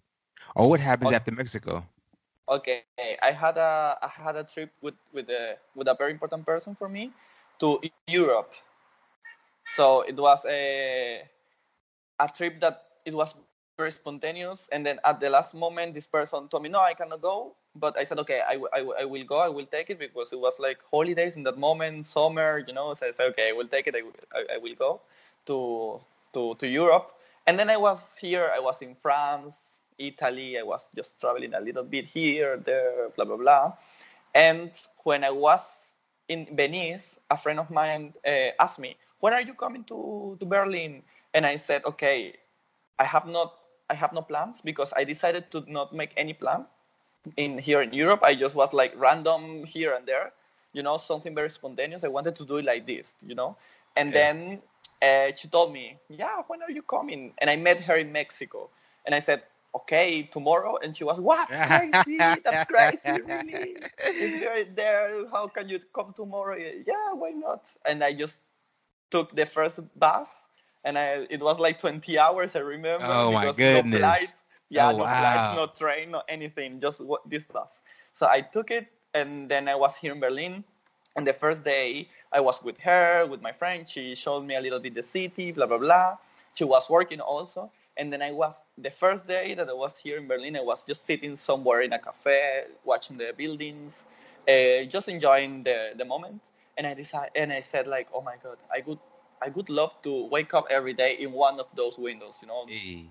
or 0.55 0.69
what 0.69 0.79
happens 0.79 1.11
Okay. 1.11 1.11
after 1.11 1.31
Mexico? 1.31 1.85
okay 2.49 2.83
i 3.23 3.31
had 3.31 3.57
a 3.57 3.97
i 4.01 4.07
had 4.07 4.35
a 4.35 4.43
trip 4.43 4.71
with 4.81 4.95
with 5.13 5.29
a 5.29 5.57
with 5.75 5.87
a 5.87 5.95
very 5.97 6.11
important 6.11 6.45
person 6.45 6.75
for 6.75 6.89
me 6.89 7.11
to 7.59 7.79
europe 8.07 8.53
so 9.75 10.01
it 10.01 10.15
was 10.15 10.45
a 10.45 11.23
a 12.19 12.27
trip 12.29 12.59
that 12.61 12.83
it 13.05 13.13
was 13.13 13.35
very 13.77 13.91
spontaneous. 13.91 14.69
And 14.71 14.85
then 14.85 14.99
at 15.03 15.19
the 15.19 15.29
last 15.29 15.53
moment, 15.53 15.93
this 15.93 16.07
person 16.07 16.47
told 16.47 16.63
me, 16.63 16.69
"No, 16.69 16.79
I 16.79 16.93
cannot 16.93 17.21
go." 17.21 17.55
But 17.75 17.97
I 17.97 18.03
said, 18.05 18.19
"Okay, 18.19 18.41
I, 18.41 18.57
will 19.05 19.23
go. 19.25 19.37
I 19.39 19.49
will 19.49 19.65
take 19.65 19.89
it 19.89 19.99
because 19.99 20.31
it 20.33 20.39
was 20.39 20.59
like 20.59 20.79
holidays 20.91 21.35
in 21.35 21.43
that 21.43 21.57
moment, 21.57 22.05
summer, 22.05 22.63
you 22.67 22.73
know." 22.73 22.93
So 22.93 23.07
I 23.07 23.11
said, 23.11 23.27
"Okay, 23.31 23.49
I 23.49 23.53
will 23.53 23.67
take 23.67 23.87
it. 23.87 23.95
I, 23.95 24.01
will- 24.01 24.27
I, 24.33 24.55
I 24.55 24.57
will 24.57 24.75
go 24.75 25.01
to 25.47 25.99
to 26.33 26.55
to 26.55 26.67
Europe." 26.67 27.13
And 27.47 27.59
then 27.59 27.69
I 27.69 27.77
was 27.77 27.99
here. 28.19 28.51
I 28.55 28.59
was 28.59 28.81
in 28.81 28.95
France, 28.95 29.57
Italy. 29.97 30.57
I 30.59 30.63
was 30.63 30.89
just 30.95 31.19
traveling 31.19 31.53
a 31.53 31.59
little 31.59 31.83
bit 31.83 32.05
here, 32.05 32.57
there, 32.57 33.09
blah 33.15 33.25
blah 33.25 33.37
blah. 33.37 33.73
And 34.33 34.71
when 35.03 35.23
I 35.23 35.31
was 35.31 35.93
in 36.27 36.47
Venice, 36.55 37.19
a 37.29 37.37
friend 37.37 37.59
of 37.59 37.69
mine 37.69 38.13
uh, 38.25 38.51
asked 38.59 38.79
me, 38.79 38.95
"When 39.19 39.33
are 39.33 39.41
you 39.41 39.53
coming 39.53 39.83
to, 39.85 40.37
to 40.39 40.45
Berlin?" 40.45 41.03
And 41.33 41.45
I 41.45 41.57
said, 41.57 41.83
"Okay, 41.85 42.35
I 42.99 43.05
have 43.05 43.27
not 43.27 43.53
I 43.89 43.95
have 43.95 44.13
no 44.13 44.21
plans 44.21 44.61
because 44.61 44.93
I 44.95 45.03
decided 45.03 45.51
to 45.51 45.63
not 45.71 45.93
make 45.93 46.13
any 46.17 46.33
plan 46.33 46.65
in 47.37 47.57
here 47.57 47.81
in 47.81 47.93
Europe. 47.93 48.21
I 48.23 48.35
just 48.35 48.55
was 48.55 48.73
like 48.73 48.93
random 48.97 49.63
here 49.63 49.93
and 49.93 50.05
there, 50.07 50.33
you 50.73 50.83
know, 50.83 50.97
something 50.97 51.35
very 51.35 51.49
spontaneous. 51.49 52.03
I 52.03 52.07
wanted 52.09 52.35
to 52.37 52.45
do 52.45 52.57
it 52.57 52.65
like 52.65 52.85
this, 52.85 53.15
you 53.21 53.35
know. 53.35 53.57
And 53.95 54.13
Yeah. 54.13 54.13
then 54.13 54.61
uh, 55.01 55.31
she 55.35 55.47
told 55.47 55.73
me, 55.73 55.97
"Yeah, 56.09 56.41
when 56.47 56.61
are 56.61 56.71
you 56.71 56.81
coming?" 56.83 57.33
And 57.39 57.49
I 57.49 57.55
met 57.55 57.81
her 57.81 57.95
in 57.97 58.11
Mexico, 58.11 58.69
and 59.05 59.13
I 59.15 59.19
said, 59.19 59.43
"Okay, 59.75 60.23
tomorrow." 60.23 60.77
And 60.83 60.95
she 60.95 61.03
was, 61.03 61.19
"What? 61.19 61.59
Crazy? 61.65 62.39
That's 62.43 62.63
crazy, 62.63 63.21
really? 63.21 63.77
If 64.19 64.35
you're 64.35 64.65
there, 64.65 65.27
how 65.31 65.47
can 65.47 65.69
you 65.69 65.79
come 65.93 66.13
tomorrow?" 66.15 66.57
Yeah, 66.57 67.13
why 67.13 67.31
not? 67.31 67.69
And 67.85 68.03
I 68.03 68.13
just 68.13 68.39
took 69.11 69.35
the 69.35 69.45
first 69.45 69.79
bus, 69.99 70.49
and 70.83 70.97
I, 70.97 71.27
it 71.29 71.41
was 71.41 71.59
like 71.59 71.77
20 71.79 72.17
hours. 72.17 72.55
I 72.55 72.59
remember. 72.59 73.07
Oh, 73.07 73.31
my 73.31 73.45
because 73.45 73.57
goodness. 73.57 73.91
No 73.91 73.99
flight, 73.99 74.31
yeah, 74.69 74.91
Oh, 74.91 74.91
no 74.91 75.05
wow. 75.05 75.07
flights, 75.07 75.51
no 75.51 75.67
train, 75.67 76.11
no 76.11 76.21
anything. 76.27 76.79
Just 76.79 77.01
what, 77.01 77.27
this 77.29 77.43
bus. 77.45 77.81
So 78.13 78.27
I 78.27 78.41
took 78.41 78.71
it, 78.71 78.87
and 79.13 79.49
then 79.49 79.67
I 79.67 79.75
was 79.75 79.97
here 79.97 80.13
in 80.13 80.19
Berlin. 80.19 80.63
And 81.15 81.27
the 81.27 81.33
first 81.33 81.63
day, 81.63 82.09
I 82.31 82.39
was 82.39 82.61
with 82.63 82.79
her, 82.79 83.25
with 83.27 83.41
my 83.41 83.51
friend. 83.51 83.87
She 83.87 84.15
showed 84.15 84.41
me 84.45 84.55
a 84.55 84.59
little 84.61 84.79
bit 84.79 84.95
the 84.95 85.03
city, 85.03 85.51
blah 85.51 85.65
blah 85.67 85.77
blah. 85.77 86.17
She 86.53 86.63
was 86.63 86.89
working 86.89 87.19
also. 87.21 87.71
And 87.97 88.11
then 88.11 88.21
I 88.21 88.31
was 88.31 88.61
the 88.77 88.89
first 88.89 89.27
day 89.27 89.53
that 89.55 89.69
I 89.69 89.73
was 89.73 89.97
here 89.97 90.17
in 90.17 90.27
Berlin. 90.27 90.55
I 90.55 90.61
was 90.61 90.83
just 90.83 91.05
sitting 91.05 91.37
somewhere 91.37 91.81
in 91.81 91.93
a 91.93 91.99
cafe, 91.99 92.63
watching 92.83 93.17
the 93.17 93.33
buildings, 93.37 94.05
uh, 94.47 94.83
just 94.85 95.07
enjoying 95.07 95.63
the, 95.63 95.91
the 95.97 96.05
moment. 96.05 96.41
And 96.77 96.87
I 96.87 96.93
decided, 96.93 97.31
and 97.35 97.51
I 97.53 97.59
said 97.59 97.87
like, 97.87 98.07
oh 98.13 98.21
my 98.21 98.35
god, 98.43 98.57
I 98.71 98.81
would 98.85 98.99
I 99.43 99.49
would 99.49 99.69
love 99.69 99.91
to 100.03 100.27
wake 100.27 100.53
up 100.53 100.65
every 100.69 100.93
day 100.93 101.17
in 101.19 101.33
one 101.33 101.59
of 101.59 101.67
those 101.75 101.97
windows, 101.97 102.35
you 102.41 102.47
know. 102.47 102.65
Hey. 102.67 103.05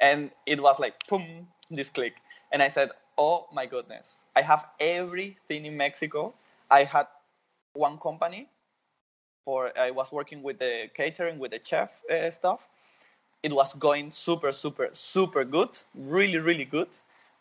And 0.00 0.30
it 0.44 0.62
was 0.62 0.78
like, 0.78 0.94
boom, 1.08 1.48
this 1.70 1.88
click. 1.88 2.14
And 2.52 2.62
I 2.62 2.68
said, 2.68 2.90
oh 3.16 3.46
my 3.52 3.64
goodness, 3.66 4.14
I 4.36 4.42
have 4.42 4.66
everything 4.80 5.64
in 5.64 5.76
Mexico. 5.76 6.34
I 6.70 6.84
had 6.84 7.06
one 7.72 7.96
company 7.98 8.48
for 9.44 9.72
I 9.78 9.90
was 9.90 10.12
working 10.12 10.42
with 10.42 10.58
the 10.58 10.90
catering, 10.94 11.38
with 11.38 11.52
the 11.52 11.60
chef 11.64 12.02
uh, 12.10 12.30
stuff. 12.30 12.68
It 13.42 13.52
was 13.52 13.72
going 13.74 14.12
super, 14.12 14.52
super, 14.52 14.90
super 14.92 15.44
good, 15.44 15.78
really, 15.94 16.38
really 16.38 16.66
good. 16.66 16.88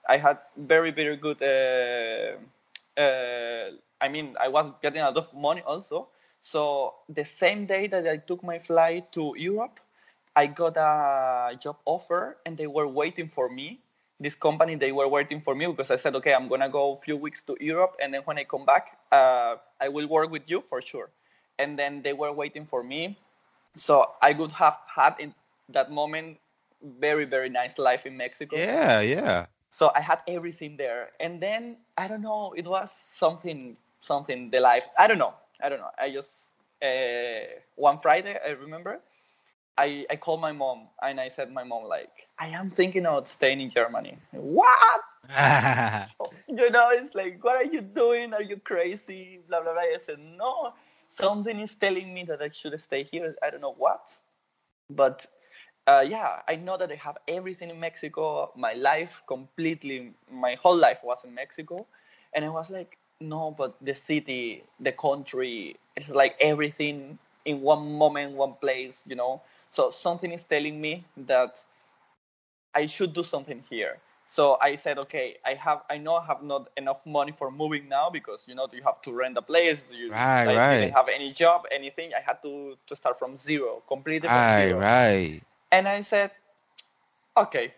I 0.07 0.17
had 0.17 0.37
very, 0.57 0.91
very 0.91 1.17
good. 1.17 1.41
Uh, 1.41 2.99
uh, 2.99 3.71
I 3.99 4.07
mean, 4.07 4.35
I 4.39 4.47
was 4.47 4.71
getting 4.81 5.01
a 5.01 5.05
lot 5.05 5.17
of 5.17 5.33
money 5.33 5.61
also. 5.61 6.07
So 6.41 6.95
the 7.07 7.23
same 7.23 7.65
day 7.65 7.87
that 7.87 8.07
I 8.07 8.17
took 8.17 8.43
my 8.43 8.57
flight 8.59 9.11
to 9.13 9.33
Europe, 9.37 9.79
I 10.35 10.47
got 10.47 10.75
a 10.75 11.55
job 11.55 11.77
offer, 11.85 12.37
and 12.45 12.57
they 12.57 12.67
were 12.67 12.87
waiting 12.87 13.27
for 13.29 13.47
me. 13.47 13.79
This 14.19 14.35
company, 14.35 14.75
they 14.75 14.91
were 14.91 15.07
waiting 15.07 15.39
for 15.39 15.55
me 15.55 15.67
because 15.67 15.91
I 15.91 15.97
said, 15.97 16.15
okay, 16.15 16.33
I'm 16.33 16.47
gonna 16.47 16.69
go 16.69 16.93
a 16.93 16.97
few 16.97 17.15
weeks 17.15 17.41
to 17.43 17.55
Europe, 17.59 17.95
and 18.01 18.13
then 18.13 18.21
when 18.25 18.37
I 18.37 18.43
come 18.43 18.65
back, 18.65 18.97
uh, 19.11 19.55
I 19.79 19.89
will 19.89 20.07
work 20.07 20.31
with 20.31 20.43
you 20.47 20.63
for 20.67 20.81
sure. 20.81 21.09
And 21.59 21.77
then 21.77 22.01
they 22.01 22.13
were 22.13 22.31
waiting 22.31 22.65
for 22.65 22.83
me, 22.83 23.19
so 23.75 24.11
I 24.21 24.33
would 24.33 24.51
have 24.53 24.77
had 24.87 25.15
in 25.19 25.33
that 25.69 25.91
moment 25.91 26.37
very, 26.99 27.25
very 27.25 27.49
nice 27.49 27.77
life 27.77 28.05
in 28.05 28.17
Mexico. 28.17 28.57
Yeah, 28.57 29.01
yeah. 29.01 29.45
So 29.69 29.91
I 29.95 30.01
had 30.01 30.19
everything 30.27 30.75
there, 30.77 31.09
and 31.19 31.41
then 31.41 31.77
I 31.97 32.07
don't 32.07 32.21
know, 32.21 32.53
it 32.57 32.65
was 32.65 32.91
something, 33.13 33.77
something 34.01 34.49
the 34.49 34.59
life. 34.59 34.87
I 34.97 35.07
don't 35.07 35.19
know, 35.19 35.33
I 35.61 35.69
don't 35.69 35.79
know. 35.79 35.91
I 35.97 36.11
just 36.11 36.49
uh, 36.83 37.45
one 37.75 37.99
Friday, 37.99 38.37
I 38.45 38.51
remember, 38.51 38.99
I 39.77 40.05
I 40.09 40.15
called 40.17 40.41
my 40.41 40.51
mom 40.51 40.87
and 41.01 41.19
I 41.19 41.29
said, 41.29 41.51
my 41.51 41.63
mom 41.63 41.83
like, 41.85 42.27
I 42.39 42.47
am 42.47 42.71
thinking 42.71 43.05
of 43.05 43.27
staying 43.27 43.61
in 43.61 43.69
Germany. 43.69 44.17
What? 44.31 45.01
You 46.47 46.69
know, 46.69 46.89
it's 46.89 47.15
like, 47.15 47.43
what 47.43 47.55
are 47.55 47.63
you 47.65 47.81
doing? 47.81 48.33
Are 48.33 48.41
you 48.43 48.57
crazy? 48.57 49.39
Blah 49.47 49.61
blah 49.61 49.73
blah. 49.73 49.81
I 49.81 49.97
said, 49.99 50.19
no, 50.19 50.73
something 51.07 51.59
is 51.59 51.75
telling 51.75 52.13
me 52.13 52.23
that 52.25 52.41
I 52.41 52.49
should 52.51 52.79
stay 52.81 53.03
here. 53.03 53.35
I 53.41 53.49
don't 53.49 53.61
know 53.61 53.73
what, 53.77 54.17
but 54.89 55.25
uh, 55.87 56.03
yeah, 56.07 56.41
I 56.47 56.55
know 56.55 56.77
that 56.77 56.91
I 56.91 56.95
have 56.95 57.17
everything 57.27 57.69
in 57.69 57.79
Mexico. 57.79 58.51
My 58.55 58.73
life 58.73 59.21
completely, 59.27 60.13
my 60.31 60.55
whole 60.55 60.77
life 60.77 60.99
was 61.03 61.23
in 61.25 61.33
Mexico, 61.33 61.87
and 62.33 62.45
I 62.45 62.49
was 62.49 62.69
like, 62.69 62.97
no, 63.21 63.51
but 63.57 63.75
the 63.81 63.93
city, 63.95 64.63
the 64.79 64.91
country, 64.91 65.77
it's 65.95 66.09
like 66.09 66.35
everything 66.39 67.19
in 67.45 67.61
one 67.61 67.97
moment, 67.97 68.33
one 68.33 68.53
place, 68.55 69.03
you 69.07 69.15
know. 69.15 69.41
So 69.71 69.89
something 69.91 70.31
is 70.31 70.43
telling 70.45 70.81
me 70.81 71.05
that 71.17 71.63
I 72.73 72.85
should 72.87 73.13
do 73.13 73.23
something 73.23 73.63
here. 73.69 73.99
So 74.25 74.57
I 74.61 74.75
said, 74.75 74.97
okay, 74.99 75.37
I 75.45 75.55
have, 75.55 75.83
I 75.89 75.97
know 75.97 76.15
I 76.15 76.25
have 76.25 76.43
not 76.43 76.69
enough 76.77 77.05
money 77.05 77.31
for 77.31 77.51
moving 77.51 77.87
now 77.89 78.09
because 78.09 78.43
you 78.47 78.55
know 78.55 78.67
you 78.71 78.83
have 78.83 79.01
to 79.03 79.11
rent 79.13 79.37
a 79.37 79.41
place. 79.41 79.85
You, 79.91 80.15
Right, 80.15 80.47
I 80.47 80.57
right. 80.57 80.79
didn't 80.79 80.93
have 80.93 81.07
any 81.09 81.31
job, 81.31 81.65
anything. 81.71 82.11
I 82.15 82.21
had 82.21 82.41
to 82.43 82.77
to 82.87 82.95
start 82.95 83.19
from 83.19 83.37
zero, 83.37 83.83
completely 83.87 84.29
from 84.29 84.49
right, 84.51 84.71
zero. 84.71 84.85
right. 84.85 85.41
And 85.71 85.87
I 85.87 86.01
said, 86.01 86.31
okay. 87.37 87.73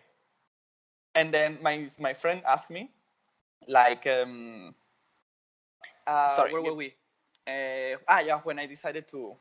And 1.14 1.32
then 1.32 1.58
my 1.62 1.88
my 1.98 2.14
friend 2.14 2.42
asked 2.46 2.70
me, 2.70 2.90
like, 3.68 4.06
um, 4.06 4.74
uh, 6.06 6.36
Sorry, 6.36 6.52
where 6.52 6.62
were 6.62 6.74
we? 6.74 6.94
Uh, 7.46 7.96
ah, 8.08 8.20
yeah, 8.20 8.38
when 8.40 8.58
I 8.58 8.66
decided 8.66 9.08
to 9.08 9.36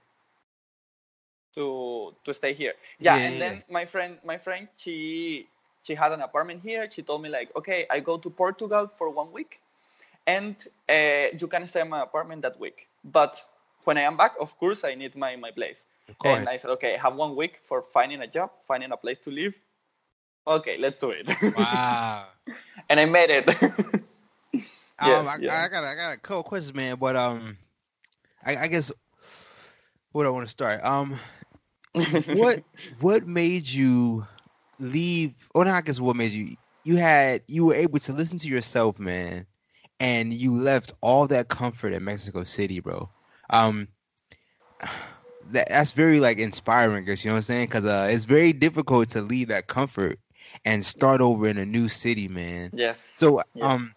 to 1.56 2.14
to 2.24 2.34
stay 2.34 2.54
here. 2.54 2.74
Yeah, 3.00 3.18
Yeah, 3.18 3.28
and 3.28 3.42
then 3.42 3.64
my 3.70 3.86
friend 3.86 4.18
my 4.26 4.38
friend 4.38 4.68
she 4.76 5.48
she 5.84 5.96
had 5.96 6.12
an 6.12 6.22
apartment 6.22 6.62
here. 6.64 6.90
She 6.90 7.02
told 7.02 7.22
me 7.22 7.30
like, 7.30 7.56
okay, 7.56 7.86
I 7.90 8.00
go 8.00 8.18
to 8.18 8.30
Portugal 8.30 8.88
for 8.88 9.10
one 9.10 9.32
week, 9.32 9.60
and 10.28 10.56
uh, 10.90 11.28
you 11.40 11.48
can 11.48 11.68
stay 11.68 11.82
in 11.82 11.90
my 11.90 12.02
apartment 12.02 12.42
that 12.44 12.60
week. 12.60 12.88
But 13.04 13.44
when 13.84 13.98
I 13.98 14.02
am 14.02 14.18
back, 14.18 14.34
of 14.40 14.58
course, 14.58 14.84
I 14.84 14.96
need 14.96 15.16
my 15.16 15.36
my 15.36 15.52
place. 15.52 15.86
Of 16.10 16.18
course. 16.18 16.40
And 16.40 16.50
I 16.50 16.58
said, 16.58 16.72
okay, 16.72 16.96
I 16.96 17.00
have 17.00 17.16
one 17.16 17.36
week 17.36 17.60
for 17.64 17.82
finding 17.82 18.22
a 18.22 18.28
job, 18.28 18.52
finding 18.68 18.92
a 18.92 18.98
place 18.98 19.20
to 19.20 19.32
live. 19.32 19.54
Okay, 20.46 20.78
let's 20.78 21.00
do 21.00 21.12
it. 21.12 21.30
wow. 21.58 22.26
and 22.90 23.00
I 23.00 23.06
made 23.06 23.30
it. 23.30 23.48
um, 25.04 25.28
Yes, 25.28 25.28
I, 25.28 25.38
yeah. 25.40 25.66
I 25.66 25.68
got 25.70 25.84
I 25.84 25.96
got 25.96 26.14
a 26.16 26.20
couple 26.20 26.44
questions, 26.44 26.74
man. 26.76 26.98
But 26.98 27.16
um, 27.16 27.58
I, 28.44 28.56
I 28.58 28.68
guess 28.68 28.92
what 30.12 30.26
I 30.26 30.30
want 30.30 30.46
to 30.46 30.52
start. 30.52 30.84
Um, 30.84 31.20
what 32.30 32.60
what 33.00 33.26
made 33.28 33.68
you 33.68 34.26
leave? 34.80 35.34
Or 35.54 35.66
not, 35.66 35.76
I 35.76 35.82
guess 35.82 36.00
what 36.00 36.16
made 36.16 36.32
you? 36.32 36.56
You 36.84 36.98
had 36.98 37.42
you 37.48 37.66
were 37.66 37.76
able 37.76 38.00
to 38.00 38.14
listen 38.14 38.38
to 38.40 38.48
yourself, 38.48 39.00
man, 39.00 39.46
and 40.00 40.34
you 40.34 40.56
left 40.60 40.94
all 41.02 41.28
that 41.28 41.50
comfort 41.50 41.94
in 41.94 42.04
Mexico 42.04 42.44
City, 42.44 42.80
bro. 42.80 43.10
Um, 43.50 43.90
that 45.52 45.68
that's 45.70 45.92
very 45.92 46.20
like 46.20 46.40
inspiring, 46.40 47.04
I 47.04 47.06
guess 47.06 47.24
you 47.24 47.30
know 47.30 47.36
what 47.36 47.38
I'm 47.40 47.44
saying? 47.44 47.66
Because 47.68 47.86
uh, 47.86 48.08
it's 48.10 48.26
very 48.26 48.54
difficult 48.54 49.10
to 49.10 49.22
leave 49.22 49.48
that 49.50 49.68
comfort 49.68 50.20
and 50.66 50.84
start 50.86 51.22
over 51.22 51.48
in 51.48 51.58
a 51.58 51.66
new 51.66 51.88
city, 51.90 52.28
man. 52.28 52.74
yes. 52.74 53.02
So, 53.14 53.42
Yes. 53.54 53.74
um, 53.74 53.94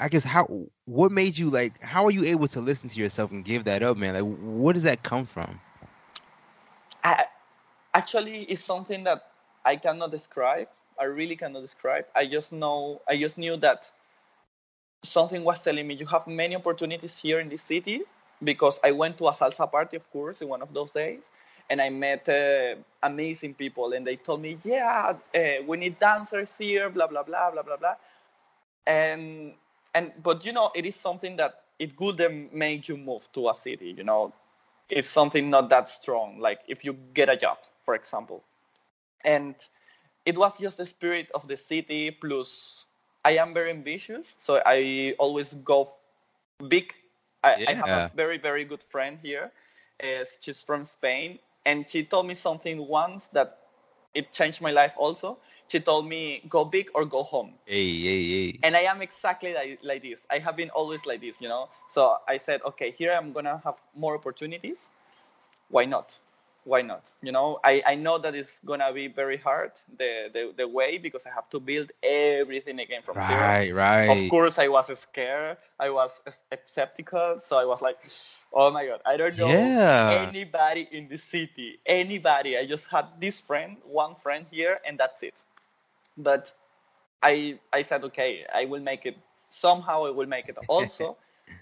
I 0.00 0.08
guess 0.08 0.24
how 0.24 0.46
what 0.86 1.12
made 1.12 1.38
you 1.38 1.50
like? 1.50 1.80
How 1.80 2.04
are 2.04 2.10
you 2.10 2.24
able 2.24 2.48
to 2.48 2.60
listen 2.60 2.88
to 2.88 2.98
yourself 2.98 3.30
and 3.30 3.44
give 3.44 3.64
that 3.64 3.82
up, 3.82 3.96
man? 3.96 4.14
Like, 4.14 4.38
where 4.42 4.72
does 4.74 4.82
that 4.82 5.02
come 5.02 5.24
from? 5.24 5.60
I, 7.04 7.24
actually, 7.94 8.42
it's 8.44 8.64
something 8.64 9.04
that 9.04 9.30
I 9.64 9.76
cannot 9.76 10.10
describe. 10.10 10.68
I 10.98 11.04
really 11.04 11.36
cannot 11.36 11.60
describe. 11.60 12.06
I 12.14 12.26
just 12.26 12.52
know. 12.52 13.02
I 13.08 13.16
just 13.16 13.38
knew 13.38 13.56
that 13.58 13.90
something 15.04 15.44
was 15.44 15.62
telling 15.62 15.86
me 15.86 15.94
you 15.94 16.06
have 16.06 16.26
many 16.26 16.56
opportunities 16.56 17.16
here 17.18 17.38
in 17.40 17.48
this 17.48 17.62
city 17.62 18.02
because 18.42 18.80
I 18.82 18.90
went 18.90 19.18
to 19.18 19.28
a 19.28 19.32
salsa 19.32 19.70
party, 19.70 19.96
of 19.96 20.10
course, 20.10 20.40
in 20.42 20.48
one 20.48 20.62
of 20.62 20.74
those 20.74 20.90
days, 20.90 21.22
and 21.70 21.80
I 21.80 21.88
met 21.90 22.28
uh, 22.28 22.76
amazing 23.02 23.54
people, 23.54 23.92
and 23.92 24.04
they 24.04 24.16
told 24.16 24.42
me, 24.42 24.58
"Yeah, 24.64 25.14
uh, 25.34 25.62
we 25.66 25.76
need 25.76 25.98
dancers 26.00 26.56
here, 26.58 26.90
blah 26.90 27.06
blah 27.06 27.22
blah 27.22 27.52
blah 27.52 27.62
blah 27.62 27.76
blah," 27.76 27.94
and 28.86 29.54
and 29.94 30.12
but 30.22 30.44
you 30.44 30.52
know, 30.52 30.70
it 30.74 30.86
is 30.86 30.96
something 30.96 31.36
that 31.36 31.62
it 31.78 31.96
couldn't 31.96 32.54
make 32.54 32.88
you 32.88 32.96
move 32.96 33.30
to 33.34 33.48
a 33.48 33.54
city, 33.54 33.94
you 33.96 34.04
know, 34.04 34.32
it's 34.88 35.08
something 35.08 35.50
not 35.50 35.70
that 35.70 35.88
strong. 35.88 36.38
Like 36.40 36.60
if 36.68 36.84
you 36.84 36.94
get 37.14 37.28
a 37.28 37.36
job, 37.36 37.58
for 37.80 37.94
example. 37.94 38.44
and 39.24 39.54
it 40.26 40.36
was 40.36 40.58
just 40.58 40.76
the 40.78 40.86
spirit 40.86 41.28
of 41.34 41.46
the 41.48 41.56
city 41.56 42.10
plus 42.10 42.84
i 43.24 43.32
am 43.42 43.52
very 43.54 43.70
ambitious 43.70 44.34
so 44.38 44.60
i 44.66 45.14
always 45.18 45.54
go 45.64 45.86
big 46.68 46.94
i, 47.42 47.56
I 47.66 47.72
have 47.74 47.92
a 47.92 48.02
very 48.14 48.38
very 48.38 48.64
good 48.64 48.82
friend 48.82 49.18
here 49.22 49.50
uh, 50.02 50.24
she's 50.40 50.62
from 50.62 50.84
spain 50.84 51.38
and 51.64 51.88
she 51.88 52.04
told 52.04 52.26
me 52.26 52.34
something 52.34 52.86
once 52.88 53.28
that 53.28 53.58
it 54.14 54.32
changed 54.32 54.60
my 54.60 54.70
life 54.70 54.94
also 54.96 55.38
she 55.68 55.80
told 55.80 56.06
me 56.06 56.42
go 56.48 56.64
big 56.64 56.88
or 56.94 57.04
go 57.04 57.22
home 57.22 57.54
Hey, 57.66 58.00
hey, 58.02 58.24
hey. 58.28 58.60
and 58.62 58.76
I 58.76 58.80
am 58.80 59.02
exactly 59.02 59.54
like, 59.54 59.80
like 59.82 60.02
this. 60.02 60.26
I 60.30 60.38
have 60.38 60.56
been 60.56 60.70
always 60.70 61.06
like 61.06 61.20
this, 61.20 61.40
you 61.40 61.48
know. 61.48 61.68
So 61.88 62.18
I 62.28 62.36
said, 62.38 62.62
okay, 62.66 62.90
here 62.90 63.12
I'm 63.12 63.32
gonna 63.32 63.60
have 63.64 63.76
more 63.96 64.14
opportunities. 64.14 64.90
Why 65.68 65.84
not? 65.84 66.18
Why 66.64 66.82
not? 66.82 67.04
You 67.22 67.32
know, 67.32 67.60
I, 67.64 67.82
I 67.86 67.94
know 67.96 68.18
that 68.18 68.34
it's 68.34 68.60
gonna 68.64 68.92
be 68.92 69.08
very 69.08 69.38
hard 69.38 69.72
the, 69.98 70.30
the 70.32 70.52
the 70.56 70.68
way 70.68 70.98
because 70.98 71.26
I 71.26 71.30
have 71.30 71.48
to 71.50 71.60
build 71.60 71.92
everything 72.02 72.80
again 72.80 73.02
from 73.02 73.20
zero. 73.20 73.58
Right, 73.58 73.74
right. 73.74 74.04
Of 74.08 74.28
course, 74.28 74.58
I 74.58 74.68
was 74.68 74.86
scared. 74.98 75.58
I 75.78 75.90
was 75.90 76.22
skeptical. 76.66 77.40
So 77.40 77.56
I 77.56 77.64
was 77.64 77.82
like, 77.82 77.98
oh 78.52 78.70
my 78.70 78.86
god, 78.86 79.02
I 79.06 79.16
don't 79.16 79.38
know 79.38 79.74
Yeah. 79.80 80.08
anybody 80.08 80.88
in 80.92 81.08
the 81.08 81.18
city. 81.18 81.80
Anybody. 81.86 82.58
I 82.58 82.66
just 82.66 82.88
had 82.88 83.06
this 83.20 83.40
friend, 83.40 83.78
one 83.84 84.16
friend 84.16 84.46
here, 84.50 84.80
and 84.86 84.98
that's 84.98 85.22
it. 85.22 85.43
But 86.16 86.52
I 87.22 87.58
I 87.72 87.82
said, 87.82 88.04
okay, 88.04 88.44
I 88.54 88.64
will 88.66 88.80
make 88.80 89.06
it. 89.06 89.16
Somehow 89.50 90.06
I 90.06 90.10
will 90.10 90.26
make 90.26 90.48
it. 90.48 90.56
Also, 90.68 91.16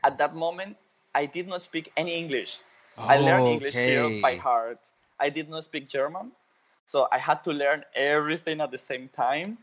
at 0.05 0.19
that 0.19 0.35
moment, 0.35 0.77
I 1.15 1.27
did 1.27 1.47
not 1.47 1.63
speak 1.63 1.93
any 1.97 2.15
English. 2.15 2.59
I 2.99 3.17
oh, 3.19 3.25
learned 3.25 3.47
English 3.47 3.75
here 3.75 4.09
by 4.21 4.37
heart. 4.37 4.81
I 5.19 5.31
did 5.31 5.49
not 5.49 5.65
speak 5.65 5.89
German, 5.89 6.33
so 6.85 7.09
I 7.13 7.19
had 7.19 7.45
to 7.45 7.53
learn 7.53 7.85
everything 7.95 8.61
at 8.61 8.71
the 8.71 8.79
same 8.79 9.09
time. 9.09 9.59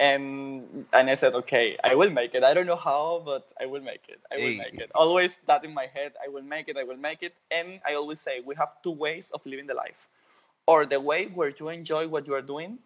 And 0.00 0.86
and 0.92 1.08
I 1.10 1.14
said, 1.14 1.34
okay, 1.34 1.76
I 1.84 1.94
will 1.94 2.10
make 2.10 2.34
it. 2.34 2.42
I 2.42 2.52
don't 2.54 2.66
know 2.66 2.82
how, 2.90 3.22
but 3.24 3.52
I 3.60 3.66
will 3.66 3.80
make 3.80 4.06
it. 4.08 4.20
I 4.32 4.36
will 4.36 4.56
make 4.56 4.74
it. 4.74 4.90
Always 4.94 5.38
that 5.46 5.64
in 5.64 5.72
my 5.72 5.86
head. 5.86 6.12
I 6.24 6.28
will 6.28 6.42
make 6.42 6.68
it. 6.68 6.76
I 6.76 6.84
will 6.84 6.96
make 6.96 7.22
it. 7.22 7.34
And 7.50 7.80
I 7.86 7.94
always 7.94 8.20
say 8.20 8.40
we 8.44 8.54
have 8.56 8.70
two 8.82 8.90
ways 8.90 9.30
of 9.34 9.44
living 9.46 9.66
the 9.66 9.74
life, 9.74 10.08
or 10.66 10.84
the 10.86 11.00
way 11.00 11.26
where 11.26 11.52
you 11.58 11.68
enjoy 11.68 12.08
what 12.08 12.26
you 12.26 12.34
are 12.34 12.42
doing, 12.42 12.78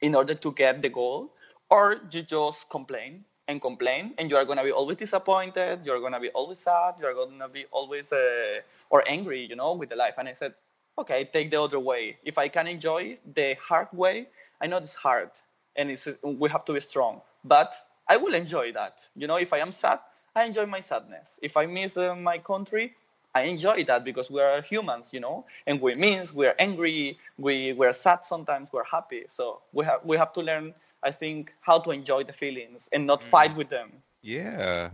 in 0.00 0.14
order 0.14 0.34
to 0.34 0.52
get 0.52 0.82
the 0.82 0.88
goal, 0.88 1.30
or 1.70 1.96
you 2.10 2.22
just 2.22 2.68
complain 2.70 3.24
and 3.48 3.60
complain, 3.60 4.14
and 4.18 4.30
you 4.30 4.36
are 4.36 4.44
gonna 4.44 4.64
be 4.64 4.72
always 4.72 4.96
disappointed. 4.98 5.80
You're 5.84 6.00
gonna 6.00 6.20
be 6.20 6.30
always 6.30 6.60
sad. 6.60 6.94
You're 7.00 7.14
gonna 7.14 7.48
be 7.48 7.66
always 7.70 8.12
uh, 8.12 8.60
or 8.90 9.02
angry, 9.08 9.44
you 9.44 9.56
know, 9.56 9.72
with 9.74 9.90
the 9.90 9.96
life. 9.96 10.14
And 10.18 10.28
I 10.28 10.32
said, 10.34 10.54
okay, 10.98 11.28
take 11.32 11.50
the 11.50 11.60
other 11.60 11.78
way. 11.80 12.18
If 12.24 12.38
I 12.38 12.48
can 12.48 12.66
enjoy 12.66 13.18
the 13.34 13.54
hard 13.54 13.88
way, 13.92 14.28
I 14.60 14.66
know 14.66 14.78
it's 14.78 14.94
hard, 14.94 15.30
and 15.76 15.90
it's 15.90 16.08
we 16.22 16.48
have 16.50 16.64
to 16.66 16.72
be 16.72 16.80
strong. 16.80 17.20
But 17.44 17.74
I 18.08 18.16
will 18.16 18.34
enjoy 18.34 18.72
that. 18.72 19.06
You 19.16 19.26
know, 19.26 19.36
if 19.36 19.52
I 19.52 19.58
am 19.58 19.72
sad, 19.72 20.00
I 20.34 20.44
enjoy 20.44 20.66
my 20.66 20.80
sadness. 20.80 21.38
If 21.42 21.56
I 21.56 21.66
miss 21.66 21.96
uh, 21.96 22.14
my 22.14 22.38
country, 22.38 22.94
I 23.34 23.42
enjoy 23.42 23.84
that 23.84 24.04
because 24.04 24.30
we 24.30 24.40
are 24.40 24.60
humans, 24.62 25.10
you 25.12 25.20
know, 25.20 25.44
and 25.66 25.80
we 25.80 25.94
means 25.94 26.32
we 26.34 26.46
are 26.46 26.54
angry, 26.58 27.18
we 27.38 27.72
we're 27.72 27.92
sad 27.92 28.24
sometimes, 28.24 28.72
we're 28.72 28.84
happy. 28.84 29.24
So 29.28 29.60
we 29.72 29.84
have 29.84 30.04
we 30.04 30.16
have 30.16 30.32
to 30.34 30.40
learn, 30.40 30.74
I 31.02 31.10
think, 31.10 31.52
how 31.60 31.78
to 31.80 31.90
enjoy 31.90 32.24
the 32.24 32.32
feelings 32.32 32.88
and 32.92 33.06
not 33.06 33.22
fight 33.24 33.54
with 33.56 33.70
them. 33.70 34.02
Yeah, 34.22 34.90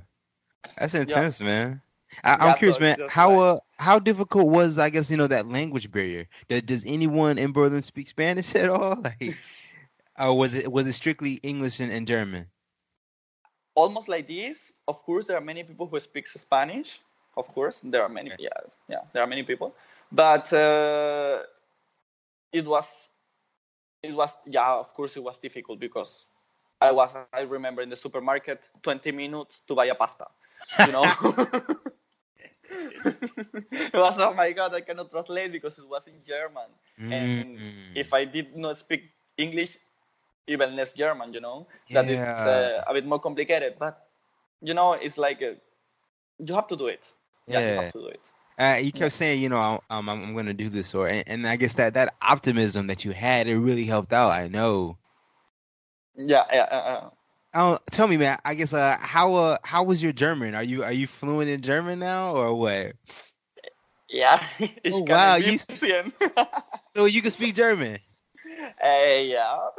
that's 0.77 0.95
intense, 0.95 1.41
man. 1.41 1.83
I, 2.25 2.37
Yeah, 2.37 2.39
I'm 2.41 2.55
curious, 2.55 2.79
so 2.79 2.81
man. 2.81 2.97
How 3.09 3.37
like- 3.37 3.39
uh, 3.39 3.59
how 3.79 3.99
difficult 3.99 4.49
was 4.49 4.79
I 4.79 4.91
guess 4.91 5.11
you 5.11 5.17
know 5.17 5.27
that 5.29 5.47
language 5.49 5.91
barrier? 5.91 6.29
Does, 6.49 6.63
does 6.63 6.85
anyone 6.87 7.39
in 7.39 7.53
Berlin 7.53 7.83
speak 7.83 8.09
Spanish 8.09 8.55
at 8.57 8.69
all? 8.71 9.01
Like, 9.03 9.39
or 10.19 10.37
was 10.39 10.55
it 10.55 10.71
was 10.71 10.87
it 10.87 10.93
strictly 10.95 11.35
English 11.43 11.81
and, 11.81 11.93
and 11.93 12.07
German? 12.07 12.47
almost 13.75 14.09
like 14.09 14.27
this. 14.29 14.73
Of 14.89 15.03
course, 15.05 15.27
there 15.27 15.37
are 15.37 15.41
many 15.41 15.63
people 15.65 15.87
who 15.87 15.99
speak 16.01 16.27
Spanish. 16.27 17.01
Of 17.37 17.53
course, 17.55 17.81
there 17.85 18.03
are 18.03 18.09
many. 18.09 18.31
Okay. 18.31 18.37
Yeah, 18.39 18.61
yeah, 18.89 19.01
there 19.13 19.23
are 19.23 19.27
many 19.27 19.43
people. 19.43 19.75
But 20.13 20.53
uh, 20.53 21.43
it 22.53 22.67
was, 22.67 23.09
it 24.03 24.13
was. 24.15 24.31
Yeah, 24.47 24.75
of 24.75 24.93
course, 24.95 25.17
it 25.17 25.23
was 25.23 25.39
difficult 25.39 25.81
because 25.81 26.27
I 26.81 26.93
was. 26.93 27.15
I 27.15 27.27
remember 27.27 27.67
in 27.67 27.75
the 27.75 27.83
supermarket, 27.83 28.57
twenty 28.67 28.97
minutes 28.97 29.47
to 29.53 29.63
buy 29.65 29.75
a 29.75 29.85
pasta. 29.85 30.27
You 30.77 30.93
know. 30.93 31.17
it 32.71 33.95
was 33.95 34.19
oh 34.19 34.35
my 34.35 34.53
god! 34.53 34.75
I 34.75 34.81
cannot 34.81 35.11
translate 35.11 35.53
because 35.53 35.79
it 35.79 35.89
was 35.89 36.07
in 36.07 36.23
German 36.25 36.71
and 37.11 37.31
Mm. 37.31 37.95
if 37.95 38.13
I 38.13 38.25
did 38.25 38.57
not 38.57 38.79
speak 38.79 39.13
English, 39.37 39.79
even 40.47 40.77
less 40.77 40.93
German, 40.93 41.33
you 41.33 41.41
know, 41.41 41.67
that 41.91 42.09
is 42.11 42.47
uh, 42.47 42.83
a 42.87 42.93
bit 42.95 43.07
more 43.07 43.21
complicated. 43.21 43.77
But 43.79 44.09
you 44.63 44.75
know, 44.75 44.93
it's 44.95 45.19
like 45.19 45.43
uh 45.43 45.55
you 46.39 46.55
have 46.55 46.67
to 46.69 46.77
do 46.77 46.87
it. 46.87 47.13
Yeah, 47.47 47.61
you 47.61 47.75
Yeah. 47.75 47.77
have 47.77 47.89
to 47.91 47.99
do 48.01 48.07
it. 48.09 48.21
Uh, 48.59 48.79
you 48.83 48.93
kept 48.93 49.13
saying, 49.15 49.41
you 49.41 49.49
know, 49.49 49.81
um, 49.91 50.09
I'm, 50.09 50.23
I'm 50.23 50.33
going 50.35 50.47
to 50.47 50.55
do 50.55 50.69
this, 50.69 50.95
or 50.95 51.09
and, 51.09 51.25
and 51.29 51.47
I 51.47 51.57
guess 51.57 51.75
that 51.75 51.95
that 51.95 52.15
optimism 52.23 52.87
that 52.89 53.05
you 53.05 53.13
had, 53.13 53.47
it 53.47 53.59
really 53.59 53.85
helped 53.85 54.13
out. 54.13 54.31
I 54.33 54.49
know. 54.49 54.99
Yeah, 56.17 56.45
yeah. 56.53 56.69
Uh, 56.71 56.75
uh. 56.75 57.11
Oh, 57.55 57.79
tell 57.91 58.07
me, 58.09 58.17
man. 58.17 58.39
I 58.45 58.55
guess 58.55 58.73
uh, 58.73 58.97
how 59.01 59.35
uh, 59.35 59.59
how 59.65 59.83
was 59.85 60.03
your 60.03 60.13
German? 60.13 60.55
Are 60.55 60.63
you 60.63 60.85
are 60.85 60.93
you 60.93 61.07
fluent 61.07 61.49
in 61.51 61.63
German 61.63 61.99
now, 61.99 62.35
or 62.37 62.55
what? 62.55 62.93
yeah. 64.09 64.43
Oh, 64.91 65.01
wow, 65.01 65.37
you-. 65.37 65.59
No, 66.95 67.05
you 67.07 67.23
can 67.23 67.31
speak 67.31 67.55
German. 67.55 67.99
Uh, 68.83 69.21
yeah. 69.23 69.59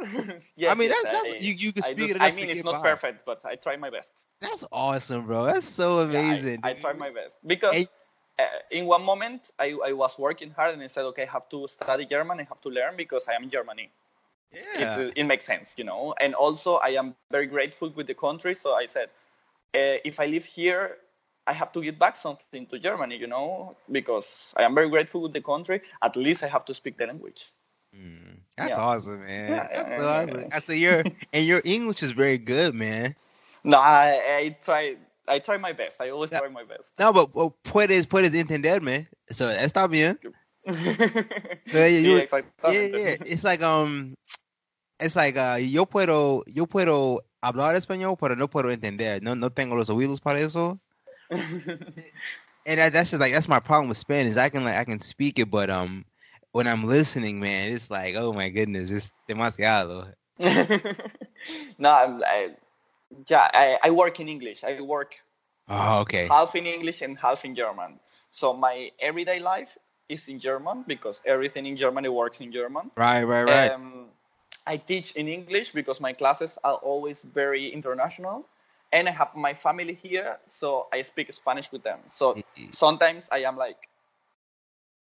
yes, 0.56 0.70
I 0.70 0.74
mean, 0.74 0.88
yes, 0.88 1.02
that's, 1.02 1.24
that's 1.24 1.42
I, 1.42 1.46
you 1.46 1.54
you 1.54 1.72
can 1.72 1.82
speak 1.82 2.10
it. 2.10 2.16
I 2.20 2.30
mean, 2.32 2.48
it's 2.50 2.64
not 2.64 2.82
perfect, 2.82 3.24
but 3.24 3.40
I 3.44 3.56
try 3.56 3.76
my 3.76 3.90
best. 3.90 4.12
That's 4.40 4.64
awesome, 4.72 5.26
bro. 5.26 5.44
That's 5.46 5.66
so 5.66 6.08
Yeah, 6.08 6.20
I- 6.20 6.22
amazing. 6.22 6.60
I, 6.62 6.72
try 6.74 6.92
my 6.92 7.10
best 7.10 7.38
because 7.46 7.74
And- 7.76 7.88
uh, 8.38 8.44
in 8.70 8.86
one 8.86 9.02
moment 9.04 9.50
I, 9.58 9.76
I 9.84 9.92
was 9.92 10.18
working 10.18 10.50
hard 10.50 10.74
and 10.74 10.82
I 10.82 10.88
said, 10.88 11.04
okay, 11.06 11.22
I 11.22 11.30
have 11.32 11.48
to 11.50 11.66
study 11.68 12.04
German. 12.04 12.34
I 12.40 12.44
have 12.44 12.60
to 12.62 12.68
learn 12.68 12.96
because 12.96 13.28
I 13.28 13.34
am 13.34 13.42
in 13.44 13.50
Germany. 13.50 13.90
Yeah. 14.52 14.98
it, 15.00 15.12
it 15.16 15.24
makes 15.24 15.44
sense, 15.44 15.74
you 15.76 15.84
know. 15.84 16.14
And 16.20 16.34
also, 16.34 16.76
I 16.76 16.90
am 16.90 17.14
very 17.30 17.46
grateful 17.46 17.90
with 17.90 18.06
the 18.06 18.14
country. 18.14 18.54
So 18.54 18.74
I 18.74 18.86
said, 18.86 19.08
uh, 19.74 19.98
if 20.04 20.18
I 20.20 20.26
live 20.26 20.44
here, 20.44 20.98
I 21.46 21.52
have 21.52 21.72
to 21.72 21.82
give 21.82 21.98
back 21.98 22.16
something 22.16 22.66
to 22.66 22.78
Germany, 22.78 23.16
you 23.16 23.26
know, 23.26 23.76
because 23.90 24.52
I 24.56 24.62
am 24.62 24.74
very 24.74 24.88
grateful 24.88 25.20
with 25.20 25.32
the 25.32 25.40
country. 25.40 25.80
At 26.02 26.16
least 26.16 26.42
I 26.42 26.48
have 26.48 26.64
to 26.66 26.74
speak 26.74 26.96
the 26.96 27.06
language. 27.06 27.52
Mm, 27.94 28.37
that's 28.58 28.70
Yeah. 28.70 28.80
awesome, 28.80 29.24
man. 29.24 29.50
Yeah, 29.50 29.68
that's 29.72 29.88
yeah, 29.90 29.96
so 29.96 30.02
yeah, 30.02 30.22
awesome. 30.22 30.40
yeah. 30.40 30.46
I 30.52 30.58
say 30.60 30.76
your 30.78 31.04
and 31.32 31.46
your 31.46 31.62
English 31.64 32.02
is 32.02 32.12
very 32.12 32.38
good, 32.38 32.74
man. 32.74 33.14
No, 33.64 33.78
I, 33.78 34.20
I 34.44 34.56
try. 34.62 34.96
I 35.28 35.38
try 35.40 35.56
my 35.58 35.72
best. 35.72 36.00
I 36.00 36.10
always 36.10 36.30
Yeah. 36.30 36.40
try 36.40 36.48
my 36.48 36.64
best. 36.64 36.92
No, 36.98 37.12
but 37.12 37.34
well, 37.34 37.54
puedes 37.64 38.06
puedes 38.06 38.32
entenderme. 38.34 39.06
So 39.30 39.46
está 39.48 39.88
bien. 39.88 40.18
So, 41.68 41.78
yeah, 41.78 41.86
you- 41.86 42.16
exactamente. 42.18 42.92
Yeah, 42.92 42.98
yeah. 42.98 43.16
It's 43.26 43.44
like 43.44 43.62
um, 43.62 44.14
it's 45.00 45.16
like 45.16 45.36
uh, 45.36 45.56
yo 45.60 45.86
puedo 45.86 46.42
yo 46.46 46.66
puedo 46.66 47.20
hablar 47.42 47.74
español, 47.76 48.18
pero 48.18 48.34
no 48.36 48.48
puedo 48.48 48.70
entender. 48.70 49.22
No 49.22 49.34
no 49.34 49.50
tengo 49.50 49.76
los 49.76 49.88
oídos 49.90 50.20
para 50.20 50.40
eso. 50.40 50.78
And 52.66 52.78
that, 52.78 52.92
that's 52.92 53.10
just 53.10 53.20
like 53.20 53.32
that's 53.32 53.48
my 53.48 53.60
problem 53.60 53.88
with 53.88 53.96
Spanish. 53.98 54.36
I 54.36 54.48
can 54.50 54.64
like 54.64 54.76
I 54.76 54.84
can 54.84 54.98
speak 54.98 55.38
it, 55.38 55.50
but 55.50 55.70
um, 55.70 56.04
when 56.58 56.66
I'm 56.66 56.82
listening, 56.82 57.38
man, 57.38 57.70
it's 57.70 57.88
like 57.88 58.16
oh 58.16 58.32
my 58.32 58.48
goodness, 58.48 58.90
it's 58.90 59.12
demasiado. 59.30 60.12
no, 61.78 61.90
I'm, 62.02 62.22
I, 62.24 62.50
yeah, 63.28 63.48
I, 63.54 63.78
I 63.84 63.90
work 63.92 64.18
in 64.18 64.28
English. 64.28 64.64
I 64.64 64.80
work 64.80 65.14
Oh, 65.68 66.00
okay. 66.00 66.26
half 66.26 66.56
in 66.56 66.66
English 66.66 67.02
and 67.02 67.16
half 67.16 67.44
in 67.44 67.54
German. 67.54 68.00
So 68.30 68.52
my 68.52 68.90
everyday 68.98 69.38
life 69.38 69.78
is 70.08 70.26
in 70.26 70.40
German 70.40 70.84
because 70.86 71.20
everything 71.24 71.64
in 71.66 71.76
Germany 71.76 72.08
works 72.08 72.40
in 72.40 72.50
German. 72.50 72.90
Right, 72.96 73.22
right, 73.22 73.44
right. 73.44 73.70
Um, 73.70 74.06
I 74.66 74.78
teach 74.78 75.12
in 75.12 75.28
English 75.28 75.70
because 75.70 76.00
my 76.00 76.12
classes 76.12 76.58
are 76.64 76.74
always 76.90 77.22
very 77.22 77.68
international. 77.68 78.46
And 78.90 79.06
I 79.06 79.12
have 79.12 79.36
my 79.36 79.54
family 79.54 79.94
here, 79.94 80.38
so 80.46 80.88
I 80.92 81.02
speak 81.02 81.32
Spanish 81.32 81.70
with 81.70 81.82
them. 81.84 82.00
So 82.08 82.42
sometimes 82.72 83.28
I 83.30 83.40
am 83.44 83.56
like 83.56 83.88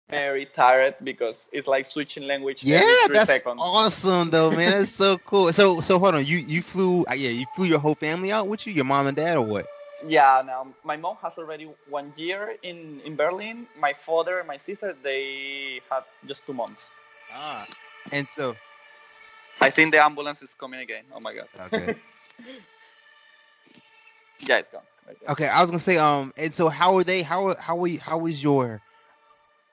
very 0.09 0.47
tired 0.47 0.94
because 1.03 1.49
it's 1.53 1.66
like 1.68 1.87
switching 1.87 2.27
language 2.27 2.64
yeah, 2.64 2.81
every 2.81 2.97
three 2.97 3.18
that's 3.18 3.21
seconds. 3.21 3.59
awesome 3.59 4.31
though, 4.31 4.51
man. 4.51 4.73
That's 4.81 4.90
so 4.90 5.18
cool. 5.25 5.53
So 5.53 5.81
so 5.81 5.99
hold 5.99 6.14
on, 6.14 6.25
you 6.25 6.38
you 6.38 6.62
flew 6.62 7.05
uh, 7.11 7.14
yeah, 7.14 7.31
you 7.31 7.47
flew 7.55 7.66
your 7.66 7.79
whole 7.79 7.94
family 7.94 8.33
out 8.33 8.49
with 8.49 8.66
you, 8.66 8.73
your 8.73 8.85
mom 8.85 9.07
and 9.07 9.16
dad, 9.16 9.37
or 9.37 9.47
what? 9.47 9.66
Yeah, 10.07 10.42
now 10.47 10.66
my 10.85 10.97
mom 10.97 11.16
has 11.23 11.38
already 11.38 11.68
one 11.88 12.12
year 12.16 12.57
in, 12.62 13.01
in 13.05 13.16
Berlin. 13.16 13.66
My 13.79 13.92
father 13.92 14.38
and 14.38 14.47
my 14.47 14.57
sister, 14.57 14.94
they 15.03 15.81
had 15.90 16.03
just 16.27 16.47
two 16.47 16.55
months. 16.55 16.92
Ah, 17.33 17.66
and 18.12 18.29
so 18.29 18.57
I 19.61 19.71
think 19.71 19.92
the 19.92 20.03
ambulance 20.03 20.42
is 20.42 20.55
coming 20.55 20.81
again. 20.81 21.05
Oh 21.14 21.21
my 21.21 21.35
god. 21.35 21.49
okay. 21.66 21.94
Yeah, 24.49 24.59
it's 24.59 24.71
gone. 24.71 24.83
Right. 25.07 25.16
Okay, 25.29 25.47
I 25.49 25.61
was 25.61 25.71
gonna 25.71 25.79
say, 25.79 25.99
um, 25.99 26.33
and 26.37 26.53
so 26.55 26.68
how 26.68 26.97
are 26.99 27.05
they? 27.05 27.23
How 27.23 27.49
are- 27.49 27.57
how 27.59 27.85
you, 27.85 27.99
how 28.01 28.18
was 28.18 28.42
your 28.42 28.83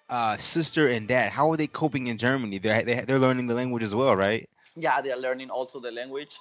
uh, 0.09 0.37
sister 0.37 0.87
and 0.87 1.07
dad, 1.07 1.31
how 1.31 1.51
are 1.51 1.57
they 1.57 1.67
coping 1.67 2.07
in 2.07 2.17
Germany? 2.17 2.57
They're 2.59 2.83
they, 2.83 3.01
they're 3.01 3.19
learning 3.19 3.47
the 3.47 3.55
language 3.55 3.83
as 3.83 3.93
well, 3.95 4.15
right? 4.15 4.47
Yeah, 4.75 5.01
they 5.01 5.11
are 5.11 5.17
learning 5.17 5.49
also 5.49 5.79
the 5.79 5.91
language, 5.91 6.39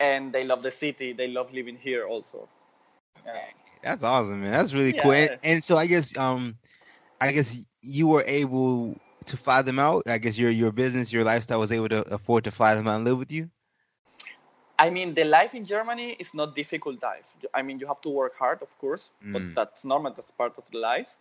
and 0.00 0.32
they 0.32 0.44
love 0.44 0.62
the 0.62 0.70
city. 0.70 1.12
They 1.12 1.28
love 1.28 1.52
living 1.52 1.76
here 1.76 2.06
also. 2.06 2.48
Yeah. 3.24 3.50
That's 3.82 4.02
awesome, 4.02 4.42
man. 4.42 4.52
That's 4.52 4.72
really 4.72 4.92
cool. 4.92 5.12
And, 5.12 5.30
and 5.42 5.64
so 5.64 5.76
I 5.76 5.86
guess 5.86 6.16
um, 6.16 6.56
I 7.20 7.32
guess 7.32 7.64
you 7.80 8.06
were 8.08 8.24
able 8.26 8.96
to 9.26 9.36
fly 9.36 9.62
them 9.62 9.78
out. 9.78 10.02
I 10.06 10.18
guess 10.18 10.38
your 10.38 10.50
your 10.50 10.72
business, 10.72 11.12
your 11.12 11.24
lifestyle 11.24 11.60
was 11.60 11.72
able 11.72 11.88
to 11.90 12.02
afford 12.14 12.44
to 12.44 12.50
fly 12.50 12.74
them 12.74 12.86
out 12.88 12.96
and 12.96 13.04
live 13.04 13.18
with 13.18 13.30
you. 13.32 13.50
I 14.78 14.90
mean, 14.90 15.14
the 15.14 15.24
life 15.24 15.54
in 15.54 15.64
Germany 15.64 16.16
is 16.18 16.34
not 16.34 16.54
difficult 16.54 17.02
life. 17.02 17.24
I 17.54 17.62
mean, 17.62 17.78
you 17.78 17.86
have 17.86 18.00
to 18.02 18.08
work 18.10 18.34
hard, 18.36 18.62
of 18.62 18.76
course, 18.78 19.10
Mm. 19.24 19.32
but 19.32 19.42
that's 19.54 19.84
normal. 19.84 20.12
That's 20.12 20.30
part 20.30 20.54
of 20.58 20.70
the 20.70 20.78
life. 20.78 21.16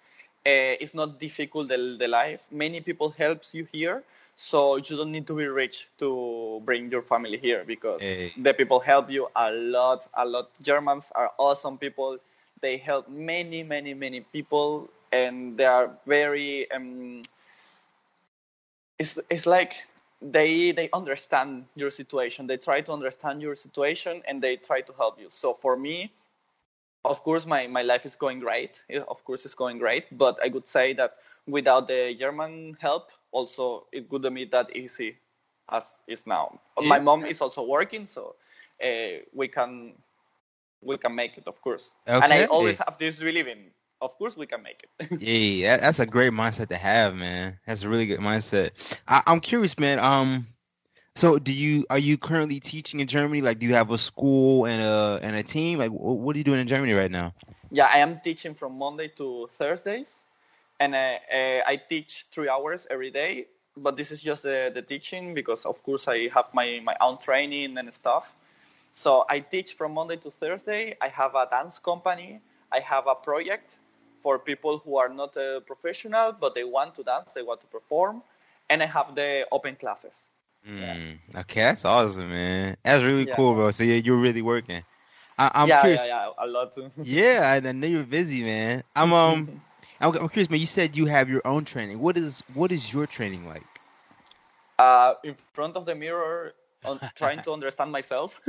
Uh, 0.45 0.73
it's 0.81 0.93
not 0.93 1.19
difficult 1.19 1.67
the, 1.67 1.97
the 1.99 2.07
life. 2.07 2.47
Many 2.51 2.81
people 2.81 3.11
helps 3.11 3.53
you 3.53 3.65
here, 3.65 4.03
so 4.35 4.77
you 4.77 4.97
don't 4.97 5.11
need 5.11 5.27
to 5.27 5.35
be 5.35 5.45
rich 5.45 5.87
to 5.99 6.61
bring 6.65 6.89
your 6.91 7.03
family 7.03 7.37
here 7.37 7.63
because 7.65 8.01
Hey. 8.01 8.33
the 8.37 8.53
people 8.53 8.79
help 8.79 9.09
you 9.09 9.27
a 9.35 9.51
lot. 9.51 10.07
A 10.15 10.25
lot. 10.25 10.49
Germans 10.61 11.11
are 11.15 11.31
awesome 11.37 11.77
people. 11.77 12.17
They 12.61 12.77
help 12.77 13.07
many, 13.09 13.63
many, 13.63 13.93
many 13.93 14.21
people, 14.21 14.89
and 15.11 15.57
they 15.57 15.65
are 15.65 15.91
very. 16.07 16.69
Um, 16.71 17.21
it's 18.97 19.17
it's 19.29 19.45
like 19.45 19.73
they 20.21 20.71
they 20.71 20.89
understand 20.93 21.65
your 21.75 21.89
situation 21.89 22.45
they 22.45 22.57
try 22.57 22.79
to 22.81 22.91
understand 22.91 23.41
your 23.41 23.55
situation 23.55 24.21
and 24.27 24.41
they 24.41 24.55
try 24.55 24.79
to 24.81 24.93
help 24.93 25.19
you 25.19 25.27
so 25.29 25.53
for 25.53 25.75
me 25.75 26.11
of 27.05 27.23
course 27.23 27.45
my, 27.45 27.67
my 27.67 27.81
life 27.81 28.05
is 28.05 28.15
going 28.15 28.39
great 28.39 28.83
of 29.07 29.23
course 29.23 29.45
it's 29.45 29.55
going 29.55 29.77
great 29.77 30.05
but 30.17 30.37
i 30.43 30.47
would 30.49 30.67
say 30.67 30.93
that 30.93 31.15
without 31.47 31.87
the 31.87 32.15
german 32.19 32.77
help 32.79 33.11
also 33.31 33.87
it 33.91 34.09
wouldn't 34.11 34.35
be 34.35 34.45
that 34.45 34.73
easy 34.75 35.17
as 35.71 35.95
is 36.07 36.25
now 36.27 36.59
my 36.83 36.99
mom 36.99 37.25
is 37.25 37.41
also 37.41 37.63
working 37.63 38.05
so 38.07 38.35
uh, 38.83 39.21
we 39.33 39.47
can 39.47 39.93
we 40.81 40.97
can 40.97 41.15
make 41.15 41.37
it 41.37 41.47
of 41.47 41.61
course 41.61 41.91
and 42.21 42.33
i 42.33 42.45
always 42.45 42.77
have 42.77 42.97
this 42.99 43.19
believing 43.19 43.71
of 44.01 44.17
course 44.17 44.35
we 44.37 44.45
can 44.45 44.61
make 44.61 44.83
it 44.99 45.09
Yeah, 45.21 45.77
that's 45.77 45.99
a 45.99 46.05
great 46.05 46.33
mindset 46.33 46.69
to 46.69 46.77
have, 46.77 47.15
man. 47.15 47.59
That's 47.65 47.83
a 47.83 47.89
really 47.89 48.07
good 48.07 48.19
mindset. 48.19 48.71
I, 49.07 49.21
I'm 49.27 49.39
curious, 49.39 49.77
man. 49.77 49.99
Um, 49.99 50.47
so 51.15 51.37
do 51.37 51.51
you 51.51 51.85
are 51.89 51.99
you 51.99 52.17
currently 52.17 52.59
teaching 52.59 52.99
in 52.99 53.07
Germany? 53.07 53.41
Like, 53.41 53.59
do 53.59 53.65
you 53.67 53.73
have 53.73 53.91
a 53.91 53.97
school 53.97 54.65
and 54.65 54.81
a 54.81 55.19
and 55.21 55.35
a 55.35 55.43
team? 55.43 55.79
Like, 55.79 55.91
what 55.91 56.35
are 56.35 56.37
you 56.37 56.43
doing 56.43 56.59
in 56.59 56.67
Germany 56.67 56.93
right 56.93 57.11
now? 57.11 57.33
Yeah, 57.69 57.85
I 57.93 57.99
am 57.99 58.19
teaching 58.23 58.53
from 58.53 58.77
Monday 58.77 59.09
to 59.17 59.47
Thursdays, 59.51 60.23
and 60.79 60.95
uh, 60.95 61.15
uh, 61.33 61.61
I 61.67 61.81
teach 61.89 62.27
three 62.31 62.49
hours 62.49 62.87
every 62.89 63.11
day. 63.11 63.47
But 63.77 63.95
this 63.95 64.11
is 64.11 64.21
just 64.21 64.43
the, 64.43 64.69
the 64.73 64.81
teaching 64.81 65.33
because, 65.33 65.65
of 65.65 65.81
course, 65.83 66.07
I 66.09 66.27
have 66.29 66.49
my, 66.53 66.81
my 66.83 66.93
own 66.99 67.17
training 67.19 67.77
and 67.77 67.93
stuff. 67.93 68.35
So 68.93 69.23
I 69.29 69.39
teach 69.39 69.75
from 69.75 69.93
Monday 69.93 70.17
to 70.17 70.29
Thursday. 70.29 70.97
I 70.99 71.07
have 71.07 71.35
a 71.35 71.47
dance 71.49 71.79
company. 71.79 72.41
I 72.73 72.81
have 72.81 73.07
a 73.07 73.15
project 73.15 73.79
for 74.19 74.37
people 74.37 74.79
who 74.79 74.97
are 74.97 75.09
not 75.09 75.35
a 75.37 75.61
professional 75.65 76.31
but 76.33 76.53
they 76.53 76.63
want 76.63 76.95
to 76.95 77.03
dance, 77.03 77.31
they 77.33 77.41
want 77.41 77.61
to 77.61 77.67
perform, 77.67 78.21
and 78.69 78.83
I 78.83 78.85
have 78.85 79.15
the 79.15 79.47
open 79.51 79.75
classes. 79.75 80.29
Yeah. 80.75 80.97
Mm, 81.01 81.19
okay, 81.35 81.61
that's 81.61 81.85
awesome, 81.85 82.29
man. 82.29 82.77
That's 82.83 83.03
really 83.03 83.25
Yeah. 83.25 83.35
cool, 83.35 83.53
bro. 83.55 83.71
So 83.71 83.83
you're, 83.83 83.97
you're 83.97 84.17
really 84.17 84.41
working. 84.41 84.83
I, 85.37 85.51
I'm 85.55 85.73
yeah, 85.73 85.87
curious. 85.87 86.07
yeah, 86.07 86.29
yeah, 86.29 86.29
a 86.37 86.47
lot. 86.47 86.77
Yeah, 87.01 87.59
I, 87.63 87.67
I 87.67 87.71
know 87.71 87.87
you're 87.87 88.03
busy, 88.03 88.43
man. 88.43 88.83
I'm 88.95 89.13
um, 89.13 89.51
I'm, 89.99 90.15
I'm 90.17 90.29
curious, 90.29 90.49
man. 90.49 90.59
You 90.59 90.67
said 90.67 90.95
you 90.95 91.05
have 91.07 91.29
your 91.29 91.41
own 91.45 91.65
training. 91.65 91.99
What 91.99 92.17
is 92.17 92.43
what 92.47 92.71
is 92.71 92.93
your 92.93 93.07
training 93.07 93.47
like? 93.47 93.81
uh, 94.79 95.15
in 95.23 95.33
front 95.35 95.75
of 95.75 95.85
the 95.85 95.95
mirror, 95.95 96.53
on, 96.83 96.99
trying 97.15 97.41
to 97.41 97.51
understand 97.53 97.91
myself, 97.91 98.41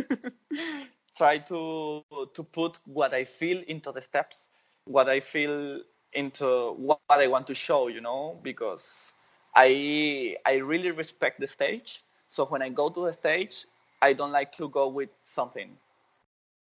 try 1.17 1.39
to 1.39 2.05
to 2.35 2.45
put 2.45 2.79
what 2.85 3.15
I 3.15 3.25
feel 3.25 3.63
into 3.67 3.93
the 3.93 4.01
steps, 4.03 4.47
what 4.85 5.09
I 5.09 5.21
feel 5.21 5.81
into 6.13 6.73
what 6.77 7.01
I 7.09 7.27
want 7.29 7.47
to 7.49 7.55
show, 7.55 7.89
you 7.89 8.01
know, 8.01 8.41
because 8.43 9.15
I 9.55 10.37
I 10.47 10.55
really 10.57 10.91
respect 10.91 11.41
the 11.41 11.47
stage. 11.47 12.03
So 12.29 12.45
when 12.47 12.63
I 12.63 12.69
go 12.71 12.89
to 12.91 13.07
the 13.07 13.13
stage, 13.13 13.67
I 14.03 14.13
don't 14.13 14.33
like 14.33 14.53
to 14.57 14.69
go 14.69 14.89
with 14.89 15.11
something. 15.25 15.77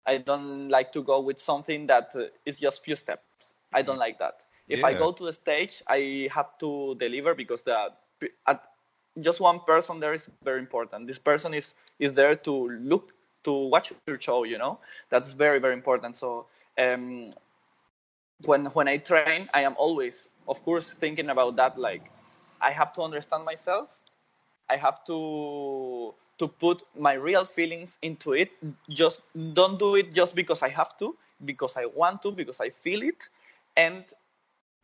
I 0.07 0.18
don't 0.18 0.68
like 0.68 0.92
to 0.92 1.03
go 1.03 1.20
with 1.20 1.38
something 1.38 1.87
that 1.87 2.14
uh, 2.16 2.27
is 2.44 2.59
just 2.61 2.85
few 2.85 2.97
steps. 2.97 3.55
I 3.73 3.83
don't 3.83 3.99
like 3.99 4.18
that. 4.18 4.40
If 4.68 4.85
I 4.85 4.94
go 4.94 5.12
to 5.12 5.25
the 5.25 5.33
stage, 5.33 5.83
I 5.87 6.29
have 6.33 6.59
to 6.59 6.94
deliver 6.97 7.35
because 7.35 7.62
the 7.62 7.92
at, 8.47 8.62
just 9.20 9.40
one 9.40 9.61
person 9.61 10.01
there 10.01 10.14
is 10.14 10.31
very 10.42 10.59
important. 10.61 11.07
This 11.07 11.18
person 11.18 11.55
is 11.55 11.75
is 11.99 12.14
there 12.14 12.37
to 12.37 12.68
look 12.68 13.12
to 13.44 13.53
watch 13.53 13.92
your 13.92 14.20
show. 14.20 14.44
You 14.44 14.59
know 14.59 14.79
that's 15.11 15.33
very 15.33 15.59
very 15.61 15.75
important. 15.75 16.16
So 16.16 16.47
um, 16.79 17.35
when 18.44 18.66
when 18.66 18.88
I 18.88 18.99
train, 18.99 19.49
I 19.53 19.62
am 19.62 19.75
always, 19.77 20.31
of 20.49 20.62
course, 20.64 20.90
thinking 20.90 21.29
about 21.31 21.57
that. 21.57 21.79
Like 21.79 22.11
I 22.64 22.72
have 22.72 22.92
to 22.94 23.03
understand 23.03 23.44
myself. 23.44 23.90
I 24.70 24.77
have 24.77 25.05
to 25.07 26.14
to 26.38 26.48
put 26.48 26.83
my 26.98 27.14
real 27.14 27.44
feelings 27.44 27.98
into 28.03 28.33
it. 28.33 28.50
Just 28.90 29.20
don't 29.55 29.79
do 29.79 29.96
it 29.96 30.12
just 30.14 30.35
because 30.37 30.62
I 30.62 30.70
have 30.70 30.96
to, 30.98 31.16
because 31.44 31.77
I 31.77 31.87
want 31.87 32.22
to, 32.22 32.33
because 32.33 32.61
I 32.61 32.70
feel 32.70 33.03
it. 33.03 33.29
And 33.77 34.05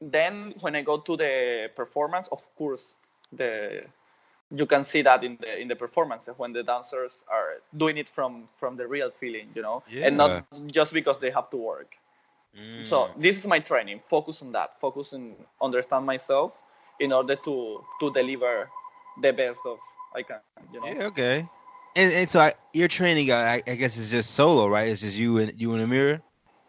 then 0.00 0.54
when 0.60 0.76
I 0.76 0.82
go 0.82 0.98
to 0.98 1.16
the 1.16 1.70
performance, 1.76 2.28
of 2.32 2.42
course, 2.56 2.94
the 3.32 3.84
you 4.54 4.66
can 4.66 4.84
see 4.84 5.02
that 5.02 5.24
in 5.24 5.36
the 5.40 5.58
in 5.60 5.68
the 5.68 5.76
performance 5.76 6.28
when 6.36 6.52
the 6.52 6.62
dancers 6.62 7.24
are 7.28 7.60
doing 7.76 7.98
it 7.98 8.08
from 8.08 8.46
from 8.48 8.76
the 8.76 8.86
real 8.86 9.10
feeling, 9.10 9.48
you 9.54 9.62
know, 9.62 9.82
and 10.02 10.16
not 10.16 10.42
just 10.72 10.92
because 10.92 11.18
they 11.18 11.30
have 11.30 11.50
to 11.50 11.56
work. 11.56 11.98
So 12.82 13.10
Mm. 13.10 13.14
this 13.16 13.36
is 13.38 13.46
my 13.46 13.60
training. 13.60 14.00
Focus 14.00 14.42
on 14.42 14.52
that. 14.52 14.78
Focus 14.78 15.12
on 15.12 15.34
understand 15.60 16.06
myself 16.06 16.52
in 17.00 17.12
order 17.12 17.36
to 17.36 17.84
to 18.00 18.12
deliver 18.12 18.70
the 19.22 19.32
best 19.32 19.60
of 19.66 19.78
I 20.14 20.22
can. 20.22 20.40
You 20.72 20.80
know. 20.80 20.86
Yeah, 20.86 21.04
okay. 21.06 21.48
And 21.96 22.12
and 22.12 22.28
so 22.30 22.40
I, 22.40 22.52
your 22.72 22.88
training, 22.88 23.32
I, 23.32 23.62
I 23.66 23.74
guess, 23.74 23.96
is 23.96 24.10
just 24.10 24.32
solo, 24.32 24.68
right? 24.68 24.88
It's 24.88 25.00
just 25.00 25.16
you 25.16 25.38
and 25.38 25.52
you 25.58 25.72
in 25.74 25.80
the 25.80 25.86
mirror. 25.86 26.20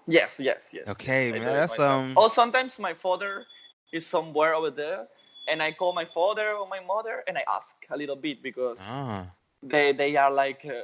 Yes, 0.07 0.39
yes, 0.39 0.69
yes. 0.73 0.87
Okay, 0.87 1.31
I 1.33 1.39
man, 1.39 1.53
that's, 1.53 1.71
myself. 1.71 2.01
um- 2.01 2.15
Oh, 2.15 2.27
sometimes 2.27 2.79
my 2.79 2.93
father 2.93 3.45
is 3.91 4.05
somewhere 4.05 4.53
over 4.55 4.69
there, 4.71 5.07
and 5.47 5.61
I 5.61 5.71
call 5.71 5.93
my 5.93 6.05
father 6.05 6.53
or 6.53 6.67
my 6.67 6.79
mother, 6.79 7.23
and 7.27 7.37
I 7.37 7.43
ask 7.47 7.75
a 7.89 7.97
little 7.97 8.15
bit 8.15 8.41
because 8.43 8.79
Ah, 8.79 9.31
they 9.63 9.93
they 9.93 10.15
are 10.17 10.31
like 10.31 10.65
uh, 10.65 10.83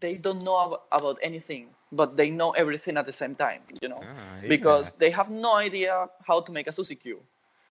they 0.00 0.16
don't 0.16 0.42
know 0.42 0.58
ab- 0.60 0.80
about 0.92 1.18
anything, 1.22 1.68
but 1.92 2.16
they 2.16 2.30
know 2.30 2.50
everything 2.52 2.96
at 2.96 3.06
the 3.06 3.12
same 3.12 3.34
time. 3.34 3.62
You 3.80 3.88
know. 3.88 4.08
ah, 4.08 4.32
because 4.46 4.92
they 4.98 5.10
have 5.10 5.30
no 5.30 5.54
idea 5.56 6.08
how 6.26 6.40
to 6.40 6.52
make 6.52 6.66
a 6.66 6.70
Suzie 6.70 6.98
Q. 7.00 7.20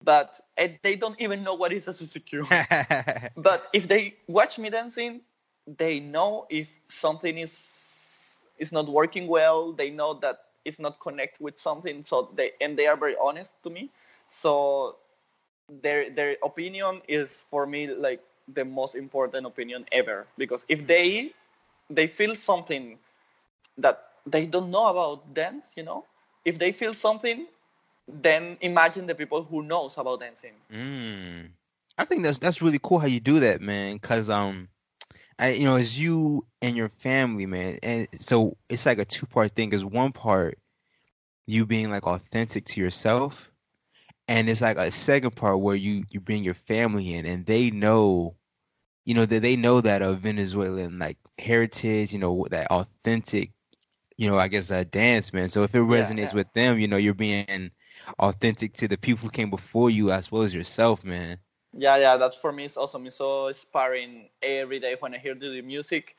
But 0.02 0.40
they 0.82 0.96
don't 0.96 1.20
even 1.20 1.42
know 1.42 1.54
what 1.54 1.72
is 1.72 1.86
a 1.88 2.20
Q. 2.20 2.44
but 3.36 3.68
if 3.72 3.88
they 3.88 4.14
watch 4.26 4.58
me 4.58 4.70
dancing, 4.70 5.20
they 5.66 6.00
know 6.00 6.46
if 6.50 6.80
something 6.88 7.38
is 7.38 8.42
is 8.58 8.72
not 8.72 8.88
working 8.88 9.26
well. 9.26 9.72
They 9.72 9.90
know 9.90 10.14
that 10.20 10.44
it's 10.64 10.78
not 10.78 11.00
connect 11.00 11.40
with 11.40 11.58
something. 11.58 12.04
So 12.04 12.30
they 12.34 12.52
and 12.60 12.76
they 12.78 12.86
are 12.86 12.96
very 12.96 13.16
honest 13.20 13.54
to 13.64 13.70
me. 13.70 13.90
So 14.28 14.96
their 15.82 16.10
their 16.10 16.36
opinion 16.42 17.02
is 17.08 17.44
for 17.50 17.66
me 17.66 17.88
like 17.88 18.20
the 18.52 18.64
most 18.64 18.94
important 18.94 19.46
opinion 19.46 19.86
ever 19.92 20.26
because 20.38 20.64
if 20.68 20.86
they 20.86 21.32
they 21.90 22.06
feel 22.06 22.34
something 22.36 22.98
that 23.78 24.10
they 24.26 24.46
don't 24.46 24.70
know 24.70 24.86
about 24.88 25.34
dance, 25.34 25.72
you 25.76 25.82
know, 25.82 26.04
if 26.44 26.58
they 26.58 26.72
feel 26.72 26.94
something, 26.94 27.46
then 28.22 28.56
imagine 28.60 29.06
the 29.06 29.14
people 29.14 29.42
who 29.44 29.62
knows 29.62 29.96
about 29.98 30.20
dancing. 30.20 30.52
Mm. 30.72 31.50
I 31.98 32.04
think 32.04 32.22
that's 32.22 32.38
that's 32.38 32.62
really 32.62 32.80
cool 32.82 32.98
how 32.98 33.06
you 33.06 33.20
do 33.20 33.40
that, 33.40 33.60
man. 33.60 33.98
Cause 33.98 34.30
um, 34.30 34.68
I 35.38 35.50
you 35.50 35.64
know 35.64 35.76
it's 35.76 35.98
you 35.98 36.46
and 36.62 36.76
your 36.76 36.88
family, 36.88 37.46
man, 37.46 37.78
and 37.82 38.08
so 38.18 38.56
it's 38.70 38.86
like 38.86 38.98
a 38.98 39.04
two 39.04 39.26
part 39.26 39.54
thing. 39.54 39.70
Cause 39.70 39.84
one 39.84 40.12
part, 40.12 40.58
you 41.46 41.66
being 41.66 41.90
like 41.90 42.06
authentic 42.06 42.64
to 42.66 42.80
yourself, 42.80 43.50
and 44.28 44.48
it's 44.48 44.62
like 44.62 44.78
a 44.78 44.90
second 44.90 45.36
part 45.36 45.60
where 45.60 45.76
you 45.76 46.04
you 46.10 46.20
bring 46.20 46.42
your 46.42 46.54
family 46.54 47.14
in, 47.14 47.26
and 47.26 47.44
they 47.44 47.70
know, 47.70 48.34
you 49.04 49.12
know 49.12 49.26
that 49.26 49.42
they 49.42 49.56
know 49.56 49.82
that 49.82 50.00
uh, 50.00 50.14
Venezuelan 50.14 50.98
like 50.98 51.18
heritage, 51.38 52.14
you 52.14 52.18
know 52.18 52.46
that 52.50 52.66
authentic, 52.70 53.50
you 54.16 54.30
know 54.30 54.38
I 54.38 54.48
guess 54.48 54.70
a 54.70 54.86
dance, 54.86 55.34
man. 55.34 55.50
So 55.50 55.64
if 55.64 55.74
it 55.74 55.78
resonates 55.80 56.30
yeah. 56.30 56.36
with 56.36 56.52
them, 56.54 56.78
you 56.78 56.88
know 56.88 56.96
you're 56.96 57.12
being 57.12 57.70
authentic 58.18 58.74
to 58.74 58.88
the 58.88 58.96
people 58.98 59.24
who 59.24 59.30
came 59.30 59.50
before 59.50 59.90
you 59.90 60.10
as 60.10 60.30
well 60.30 60.42
as 60.42 60.54
yourself, 60.54 61.04
man. 61.04 61.38
Yeah, 61.76 61.96
yeah, 61.96 62.16
that's 62.16 62.36
for 62.36 62.52
me. 62.52 62.64
It's 62.64 62.76
awesome. 62.76 63.06
It's 63.06 63.16
so 63.16 63.48
inspiring 63.48 64.28
every 64.42 64.78
day 64.80 64.96
when 64.98 65.14
I 65.14 65.18
hear 65.18 65.34
the 65.34 65.60
music. 65.62 66.16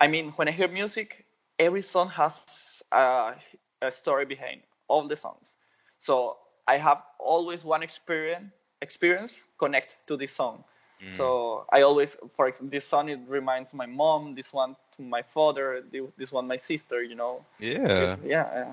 I 0.00 0.08
mean, 0.08 0.30
when 0.32 0.48
I 0.48 0.52
hear 0.52 0.68
music, 0.68 1.24
every 1.58 1.82
song 1.82 2.08
has 2.10 2.82
a, 2.92 3.34
a 3.82 3.90
story 3.90 4.24
behind 4.26 4.60
all 4.88 5.06
the 5.06 5.16
songs. 5.16 5.56
So 5.98 6.36
I 6.66 6.76
have 6.78 7.02
always 7.18 7.64
one 7.64 7.82
experience 7.82 8.52
experience 8.82 9.46
connect 9.58 9.96
to 10.06 10.16
this 10.16 10.32
song. 10.32 10.64
Mm. 11.02 11.12
So 11.12 11.64
I 11.72 11.82
always, 11.82 12.16
for 12.34 12.48
example, 12.48 12.70
this 12.70 12.86
song 12.86 13.08
it 13.08 13.20
reminds 13.26 13.72
my 13.74 13.86
mom, 13.86 14.34
this 14.34 14.52
one 14.52 14.76
to 14.96 15.02
my 15.02 15.22
father, 15.22 15.82
this 16.16 16.32
one 16.32 16.46
my 16.46 16.56
sister. 16.56 17.02
You 17.02 17.14
know, 17.16 17.44
yeah. 17.58 18.18
It's- 18.18 18.20
yeah, 18.24 18.66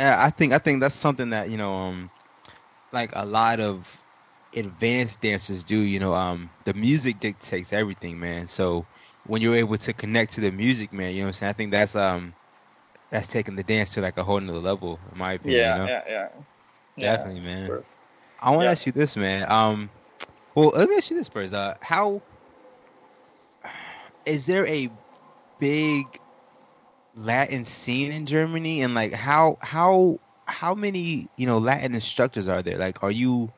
yeah. 0.00 0.20
I 0.24 0.30
think 0.30 0.52
I 0.54 0.58
think 0.58 0.80
that's 0.80 0.96
something 0.96 1.30
that 1.30 1.50
you 1.50 1.58
know, 1.58 1.74
um, 1.74 2.10
like 2.92 3.10
a 3.14 3.26
lot 3.26 3.60
of 3.60 4.04
advanced 4.54 5.20
dancers 5.20 5.64
do. 5.64 5.78
You 5.78 6.00
know, 6.00 6.14
um, 6.14 6.50
the 6.64 6.74
music 6.74 7.20
dictates 7.20 7.72
everything, 7.72 8.20
man. 8.20 8.48
So 8.48 8.88
when 9.24 9.42
you're 9.42 9.56
able 9.56 9.78
to 9.78 9.94
connect 9.94 10.32
to 10.34 10.40
the 10.42 10.52
music, 10.52 10.92
man, 10.92 11.12
you 11.14 11.20
know 11.20 11.26
what 11.26 11.28
I'm 11.28 11.32
saying. 11.34 11.50
I 11.50 11.54
think 11.54 11.72
that's 11.72 11.96
um, 11.96 12.34
that's 13.10 13.28
taking 13.28 13.56
the 13.56 13.64
dance 13.64 13.94
to 13.94 14.02
like 14.02 14.18
a 14.18 14.24
whole 14.24 14.40
nother 14.40 14.60
level, 14.60 15.00
in 15.12 15.18
my 15.18 15.34
opinion. 15.34 15.66
yeah, 15.66 15.74
you 15.74 15.74
know? 15.74 15.90
yeah, 15.90 16.04
yeah, 16.08 16.28
Yeah, 16.96 17.30
definitely, 17.30 17.40
man. 17.40 17.80
I 18.38 18.50
want 18.56 18.66
to 18.66 18.70
Yeah. 18.70 18.70
ask 18.70 18.86
you 18.86 18.92
this, 18.92 19.16
man. 19.16 19.50
Um, 19.50 19.90
well, 20.54 20.72
let 20.74 20.88
me 20.88 20.96
ask 20.96 21.10
you 21.10 21.16
this 21.16 21.28
first. 21.28 21.54
Uh, 21.54 21.74
how 21.82 22.22
is 24.24 24.46
there 24.46 24.66
a 24.66 24.88
big 25.58 26.20
Latin 27.14 27.64
scene 27.64 28.12
in 28.12 28.26
Germany, 28.26 28.82
and 28.82 28.94
like 28.94 29.12
how 29.12 29.58
how 29.62 30.20
how 30.46 30.74
many 30.74 31.30
you 31.36 31.46
know 31.46 31.58
Latin 31.58 31.94
instructors 31.94 32.48
are 32.48 32.62
there? 32.62 32.78
Like, 32.78 33.02
are 33.02 33.10
you 33.10 33.52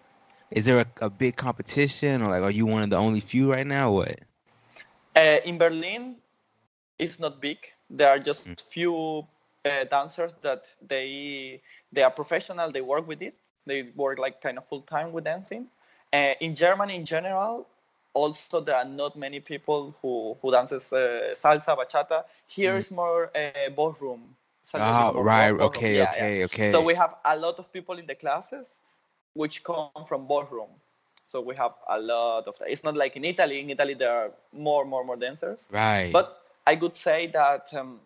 is 0.50 0.64
there 0.66 0.78
a, 0.80 0.86
a 1.06 1.10
big 1.10 1.36
competition, 1.36 2.22
or 2.22 2.28
like 2.30 2.42
are 2.42 2.50
you 2.50 2.66
one 2.66 2.82
of 2.82 2.90
the 2.90 2.96
only 2.96 3.20
few 3.20 3.50
right 3.52 3.66
now? 3.66 3.90
Or 3.90 3.94
what? 4.04 4.20
Uh, 5.16 5.38
in 5.44 5.58
Berlin, 5.58 6.16
it's 6.98 7.18
not 7.18 7.40
big. 7.40 7.58
There 7.90 8.08
are 8.08 8.18
just 8.18 8.48
Mm. 8.48 8.56
few 8.70 9.26
uh, 9.64 9.84
dancers 9.90 10.32
that 10.42 10.72
they 10.86 11.60
they 11.92 12.02
are 12.02 12.10
professional. 12.10 12.70
They 12.70 12.80
work 12.82 13.06
with 13.06 13.22
it. 13.22 13.34
They 13.66 13.82
work 13.94 14.18
like 14.18 14.40
kind 14.40 14.58
of 14.58 14.66
full 14.66 14.82
time 14.82 15.12
with 15.12 15.24
dancing. 15.24 15.68
Uh, 16.12 16.34
in 16.40 16.54
Germany, 16.54 16.96
in 16.96 17.04
general, 17.04 17.66
also 18.14 18.50
there 18.50 18.66
are 18.66 18.74
not 18.76 19.04
many 19.08 19.30
people 19.30 19.84
who 19.92 20.28
who 20.34 20.44
dances 20.44 20.92
uh, 20.92 21.30
salsa, 21.34 21.74
bachata. 21.76 22.24
Here 22.46 22.74
Mm. 22.74 22.78
is 22.78 22.90
more 22.90 23.30
uh, 23.36 23.70
ballroom. 23.74 24.36
It's 24.62 24.74
a 24.74 24.78
little 24.78 24.94
bit 24.94 25.10
Oh, 25.12 25.12
more 25.12 25.26
right. 25.26 25.52
ballroom. 25.52 25.60
Okay. 25.60 25.96
Yeah, 25.96 26.12
yeah. 26.16 26.28
okay. 26.28 26.44
Okay. 26.44 26.70
So 26.70 26.82
we 26.82 26.94
have 26.94 27.14
a 27.24 27.36
lot 27.36 27.58
of 27.58 27.72
people 27.72 27.98
in 27.98 28.06
the 28.06 28.14
classes 28.14 28.80
which 29.34 29.64
come 29.64 29.90
from 29.90 30.10
ballroom. 30.12 30.56
So 31.14 31.26
we 31.26 31.40
have 31.42 31.58
a 31.74 31.84
lot 31.86 32.34
of. 32.36 32.46
that. 32.46 32.58
It's 32.58 32.70
not 32.72 32.84
like 32.86 33.06
in 33.06 33.14
Italy. 33.14 33.54
In 33.60 33.62
Italy, 33.70 33.94
there 33.94 34.10
are 34.12 34.30
more, 34.52 34.84
more, 34.84 35.04
more 35.04 35.16
dancers. 35.16 35.68
right. 35.70 36.12
But 36.12 36.42
I 36.66 36.76
could 36.76 36.96
say 36.96 37.26
that 37.28 37.72
um, 37.74 38.00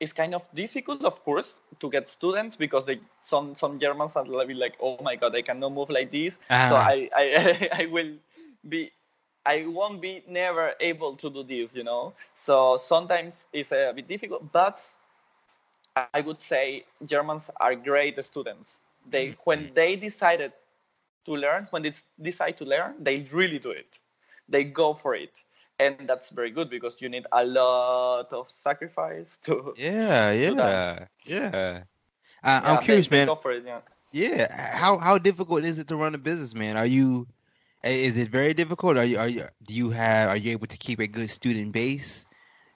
it's 0.00 0.12
kind 0.12 0.34
of 0.34 0.42
difficult, 0.54 1.04
of 1.04 1.22
course, 1.24 1.54
to 1.80 1.90
get 1.90 2.08
students 2.08 2.56
because 2.56 2.84
they 2.84 3.00
some 3.22 3.54
some 3.56 3.78
Germans 3.80 4.16
are 4.16 4.24
like, 4.26 4.76
oh 4.80 4.98
my 5.02 5.16
god, 5.16 5.34
I 5.34 5.42
cannot 5.42 5.72
move 5.72 5.90
like 5.90 6.10
this. 6.10 6.38
So 6.60 6.76
Ah. 6.76 6.78
I, 6.78 7.08
I 7.14 7.68
I 7.82 7.86
will 7.86 8.14
be. 8.68 8.90
I 9.46 9.64
won't 9.66 10.02
be 10.02 10.24
never 10.28 10.74
able 10.80 11.16
to 11.16 11.30
do 11.30 11.44
this, 11.44 11.74
you 11.74 11.84
know. 11.84 12.14
So 12.34 12.76
sometimes 12.76 13.46
it's 13.52 13.72
a 13.72 13.92
bit 13.94 14.08
difficult, 14.08 14.52
but 14.52 14.82
I 16.12 16.20
would 16.20 16.40
say 16.40 16.84
Germans 17.04 17.50
are 17.60 17.74
great 17.74 18.22
students. 18.24 18.78
They 19.08 19.36
when 19.44 19.70
they 19.74 19.96
decided 19.96 20.52
to 21.26 21.32
learn, 21.32 21.68
when 21.70 21.82
they 21.82 21.92
decide 22.20 22.56
to 22.58 22.64
learn, 22.64 22.94
they 23.00 23.28
really 23.32 23.58
do 23.58 23.70
it. 23.70 24.00
They 24.48 24.64
go 24.64 24.94
for 24.94 25.14
it, 25.14 25.42
and 25.78 25.96
that's 26.08 26.30
very 26.30 26.50
good 26.50 26.68
because 26.68 26.96
you 27.00 27.08
need 27.08 27.26
a 27.32 27.44
lot 27.44 28.32
of 28.32 28.50
sacrifice 28.50 29.38
to. 29.44 29.74
yeah. 29.76 30.32
Yeah. 30.32 30.50
dance. 30.50 31.10
Yeah. 31.24 31.82
Uh, 32.42 32.60
I'm 32.64 32.82
curious, 32.82 33.10
man. 33.10 33.28
It, 33.28 33.64
yeah. 33.64 33.80
Yeah. 34.12 34.76
How 34.76 34.98
how 34.98 35.18
difficult 35.18 35.64
is 35.64 35.78
it 35.78 35.88
to 35.88 35.96
run 35.96 36.14
a 36.14 36.18
business, 36.18 36.54
man? 36.54 36.76
Are 36.76 36.86
you 36.86 37.26
is 37.86 38.18
it 38.18 38.28
very 38.28 38.54
difficult? 38.54 38.96
Are 38.98 39.04
you 39.04 39.18
are 39.18 39.28
you 39.28 39.42
do 39.64 39.74
you 39.74 39.90
have 39.90 40.28
are 40.30 40.36
you 40.36 40.52
able 40.52 40.66
to 40.66 40.76
keep 40.78 41.00
a 41.00 41.06
good 41.06 41.30
student 41.30 41.72
base? 41.72 42.26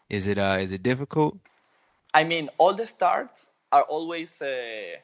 Is 0.09 0.27
it 0.27 0.39
uh 0.39 0.59
is 0.61 0.73
it 0.73 0.83
difficult? 0.83 1.37
I 2.15 2.25
mean, 2.25 2.51
all 2.59 2.75
the 2.75 2.87
starts 2.87 3.49
are 3.73 3.83
always 3.83 4.41
uh, 4.43 4.97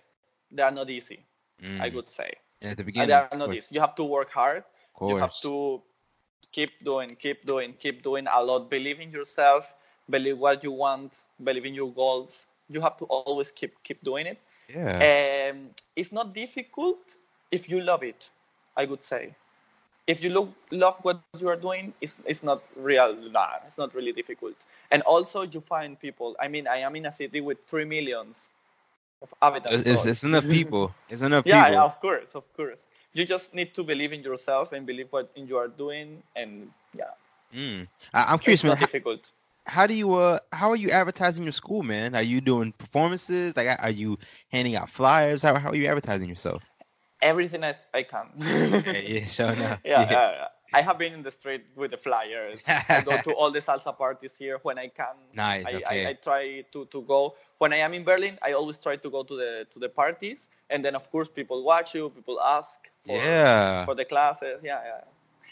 they 0.51 0.63
are 0.63 0.71
not 0.73 0.91
easy. 0.91 1.25
I 1.79 1.89
Mm. 1.89 1.91
would 1.91 2.11
say 2.11 2.31
at 2.63 2.77
the 2.79 2.85
beginning. 2.85 3.09
they 3.09 3.13
are 3.13 3.27
not 3.37 3.41
easy. 3.45 3.75
You 3.75 3.81
have 3.81 3.85
to 3.97 4.05
work 4.05 4.31
hard. 4.31 4.55
Of 4.95 5.01
You 5.01 5.17
have 5.17 5.33
to 5.41 5.83
keep 6.53 6.83
doing, 6.85 7.17
keep 7.17 7.45
doing, 7.47 7.75
keep 7.75 8.03
doing 8.03 8.27
a 8.31 8.43
lot. 8.43 8.71
Believe 8.71 9.01
in 9.01 9.11
yourself. 9.11 9.75
Believe 10.09 10.39
what 10.39 10.63
you 10.63 10.73
want. 10.73 11.23
Believe 11.43 11.67
in 11.67 11.75
your 11.75 11.93
goals. 11.93 12.47
You 12.69 12.81
have 12.83 12.97
to 12.99 13.05
always 13.07 13.41
keep 13.45 13.71
keep 13.75 13.95
doing 13.95 14.19
it. 14.27 14.31
Yeah. 14.69 15.09
Um, 15.51 15.71
it's 15.95 16.13
not 16.13 16.35
difficult 16.35 17.17
if 17.51 17.69
you 17.69 17.81
love 17.81 18.03
it. 18.03 18.31
I 18.77 18.85
would 18.87 19.03
say. 19.03 19.35
If 20.07 20.23
you 20.23 20.31
look, 20.31 20.53
love 20.71 20.99
what 21.03 21.21
you 21.21 21.33
are 21.49 21.57
doing, 21.57 21.93
it's, 22.01 22.17
it's 22.25 22.43
not 22.43 22.63
real. 22.77 23.15
Nah, 23.31 23.57
it's 23.67 23.77
not 23.79 23.95
really 23.95 24.13
difficult. 24.13 24.55
And 24.91 25.03
also, 25.03 25.43
you 25.43 25.61
find 25.61 25.99
people. 25.99 26.37
I 26.41 26.49
mean, 26.49 26.67
I 26.67 26.79
am 26.79 26.95
in 26.97 27.07
a 27.07 27.13
city 27.13 27.41
with 27.41 27.59
three 27.67 27.85
millions 27.85 28.49
of 29.23 29.33
inhabitants. 29.43 29.83
It's, 29.87 30.05
it's, 30.07 30.23
enough 30.25 30.45
people. 30.45 30.95
It's 31.09 31.23
enough 31.23 31.45
yeah, 31.45 31.65
people. 31.65 31.73
yeah, 31.75 31.83
of 31.85 32.01
course, 32.01 32.35
of 32.35 32.45
course. 32.57 32.87
You 33.15 33.25
just 33.25 33.55
need 33.55 33.75
to 33.75 33.83
believe 33.83 34.13
in 34.13 34.23
yourself 34.23 34.73
and 34.73 34.87
believe 34.87 35.09
what 35.11 35.31
you 35.35 35.57
are 35.57 35.69
doing, 35.69 36.23
and 36.37 36.71
yeah, 36.97 37.11
Mm. 37.55 37.89
I, 38.13 38.25
I'm 38.33 38.39
curious, 38.39 38.63
it's 38.63 38.65
man. 38.65 38.77
How, 38.77 38.87
difficult. 38.87 39.33
how 39.67 39.87
do 39.87 39.95
you 39.95 40.15
uh 40.15 40.39
how 40.53 40.71
are 40.71 40.77
you 40.77 40.91
advertising 40.91 41.45
your 41.45 41.53
school, 41.53 41.83
man? 41.83 42.15
Are 42.15 42.23
you 42.23 42.41
doing 42.41 42.73
performances? 42.73 43.57
Like, 43.57 43.69
are 43.83 43.91
you 43.91 44.19
handing 44.51 44.77
out 44.77 44.91
flyers? 44.91 45.43
How 45.43 45.55
how 45.57 45.71
are 45.71 45.75
you 45.77 45.87
advertising 45.87 46.29
yourself? 46.29 46.63
Everything 47.23 47.65
I, 47.65 47.75
I 47.95 48.03
can. 48.03 48.27
yeah, 48.39 48.93
yeah, 48.93 49.25
sure 49.25 49.53
enough. 49.53 49.81
yeah, 49.85 50.11
yeah. 50.11 50.49
I 50.75 50.83
have 50.83 50.99
been 50.99 51.15
in 51.15 51.23
the 51.23 51.31
street 51.31 51.65
with 51.77 51.93
the 51.93 51.97
flyers. 51.97 52.61
I 52.67 53.03
go 53.03 53.17
to 53.17 53.33
all 53.33 53.51
the 53.51 53.61
salsa 53.61 53.97
parties 53.97 54.37
here 54.37 54.59
when 54.63 54.79
I 54.79 54.89
can. 54.89 55.15
Nice, 55.35 55.65
I, 55.67 55.73
okay. 55.75 56.07
I, 56.07 56.11
I 56.11 56.13
try 56.15 56.65
to, 56.73 56.85
to 56.87 57.03
go 57.03 57.35
when 57.59 57.73
I 57.73 57.77
am 57.79 57.95
in 57.95 58.05
Berlin. 58.05 58.39
I 58.43 58.53
always 58.53 58.79
try 58.79 58.97
to 58.97 59.11
go 59.11 59.23
to 59.23 59.37
the 59.37 59.67
to 59.73 59.79
the 59.79 59.89
parties, 59.89 60.49
and 60.71 60.85
then 60.85 60.95
of 60.95 61.11
course 61.11 61.29
people 61.29 61.63
watch 61.63 61.95
you, 61.95 62.11
people 62.11 62.41
ask 62.41 62.81
for, 63.07 63.17
Yeah. 63.17 63.85
for 63.85 63.95
the 63.95 64.05
classes. 64.05 64.61
Yeah, 64.63 64.81
yeah. 64.85 65.01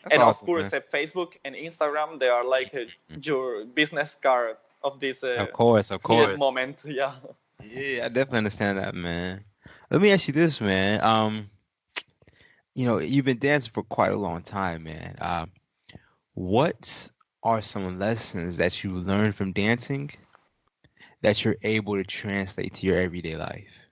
That's 0.02 0.14
and 0.14 0.22
awesome, 0.22 0.42
of 0.42 0.46
course, 0.46 0.72
uh, 0.72 0.80
Facebook 0.92 1.36
and 1.44 1.54
Instagram 1.54 2.18
they 2.20 2.28
are 2.28 2.44
like 2.44 2.74
uh, 2.74 2.84
your 3.22 3.64
business 3.64 4.16
card 4.20 4.56
of 4.82 5.00
this 5.00 5.22
uh, 5.24 5.36
of 5.38 5.52
course, 5.52 5.90
of 5.90 6.02
course. 6.02 6.36
moment. 6.38 6.84
Yeah. 7.00 7.14
Yeah, 7.62 8.04
I 8.04 8.08
definitely 8.08 8.38
understand 8.38 8.76
that, 8.78 8.94
man. 8.94 9.44
Let 9.90 10.02
me 10.02 10.12
ask 10.12 10.28
you 10.28 10.34
this, 10.34 10.60
man. 10.60 11.00
Um, 11.02 11.48
you 12.74 12.84
know, 12.86 12.98
you've 12.98 13.24
been 13.24 13.38
dancing 13.38 13.72
for 13.72 13.82
quite 13.82 14.12
a 14.12 14.16
long 14.16 14.42
time, 14.42 14.84
man. 14.84 15.16
Um, 15.20 15.50
what 16.34 17.08
are 17.42 17.62
some 17.62 17.98
lessons 17.98 18.56
that 18.56 18.82
you 18.82 18.92
learned 18.92 19.36
from 19.36 19.52
dancing 19.52 20.10
that 21.22 21.44
you're 21.44 21.56
able 21.62 21.94
to 21.96 22.04
translate 22.04 22.74
to 22.74 22.86
your 22.86 22.96
everyday 22.98 23.36
life? 23.36 23.88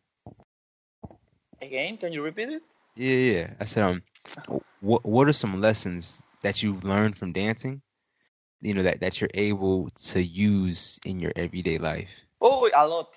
Again, 1.60 1.96
can 1.96 2.12
you 2.12 2.22
repeat 2.22 2.48
it? 2.48 2.62
Yeah, 2.96 3.14
yeah. 3.14 3.50
I 3.60 3.64
said, 3.64 3.84
um, 3.84 4.02
what 4.80 5.04
what 5.04 5.28
are 5.28 5.32
some 5.32 5.60
lessons 5.60 6.22
that 6.42 6.62
you've 6.62 6.84
learned 6.84 7.16
from 7.16 7.32
dancing? 7.32 7.80
You 8.60 8.74
know 8.74 8.82
that 8.82 9.00
that 9.00 9.20
you're 9.20 9.30
able 9.34 9.88
to 9.90 10.22
use 10.22 10.98
in 11.04 11.20
your 11.20 11.32
everyday 11.36 11.78
life. 11.78 12.26
Oh, 12.40 12.68
a 12.74 12.86
lot, 12.86 13.14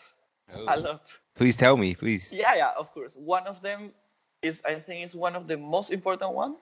a 0.68 0.78
lot. 0.80 1.07
Please 1.36 1.55
tell 1.55 1.76
me, 1.76 1.95
please. 1.95 2.32
Yeah, 2.32 2.55
yeah, 2.55 2.72
of 2.78 2.91
course. 2.93 3.16
One 3.16 3.47
of 3.47 3.61
them 3.61 3.91
is, 4.45 4.61
I 4.65 4.75
think, 4.75 5.05
it's 5.05 5.15
one 5.15 5.35
of 5.35 5.47
the 5.47 5.57
most 5.57 5.91
important 5.91 6.33
one, 6.33 6.55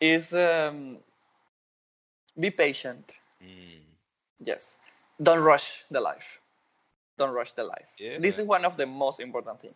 is 0.00 0.32
um, 0.34 0.98
be 2.38 2.50
patient. 2.50 3.16
Mm, 3.42 3.82
Yes, 4.40 4.76
don't 5.22 5.40
rush 5.40 5.84
the 5.90 6.00
life. 6.00 6.40
Don't 7.18 7.32
rush 7.32 7.52
the 7.52 7.64
life. 7.64 7.92
Yeah. 7.98 8.18
This 8.18 8.38
is 8.38 8.46
one 8.46 8.64
of 8.64 8.76
the 8.76 8.86
most 8.86 9.20
important 9.20 9.60
thing. 9.60 9.74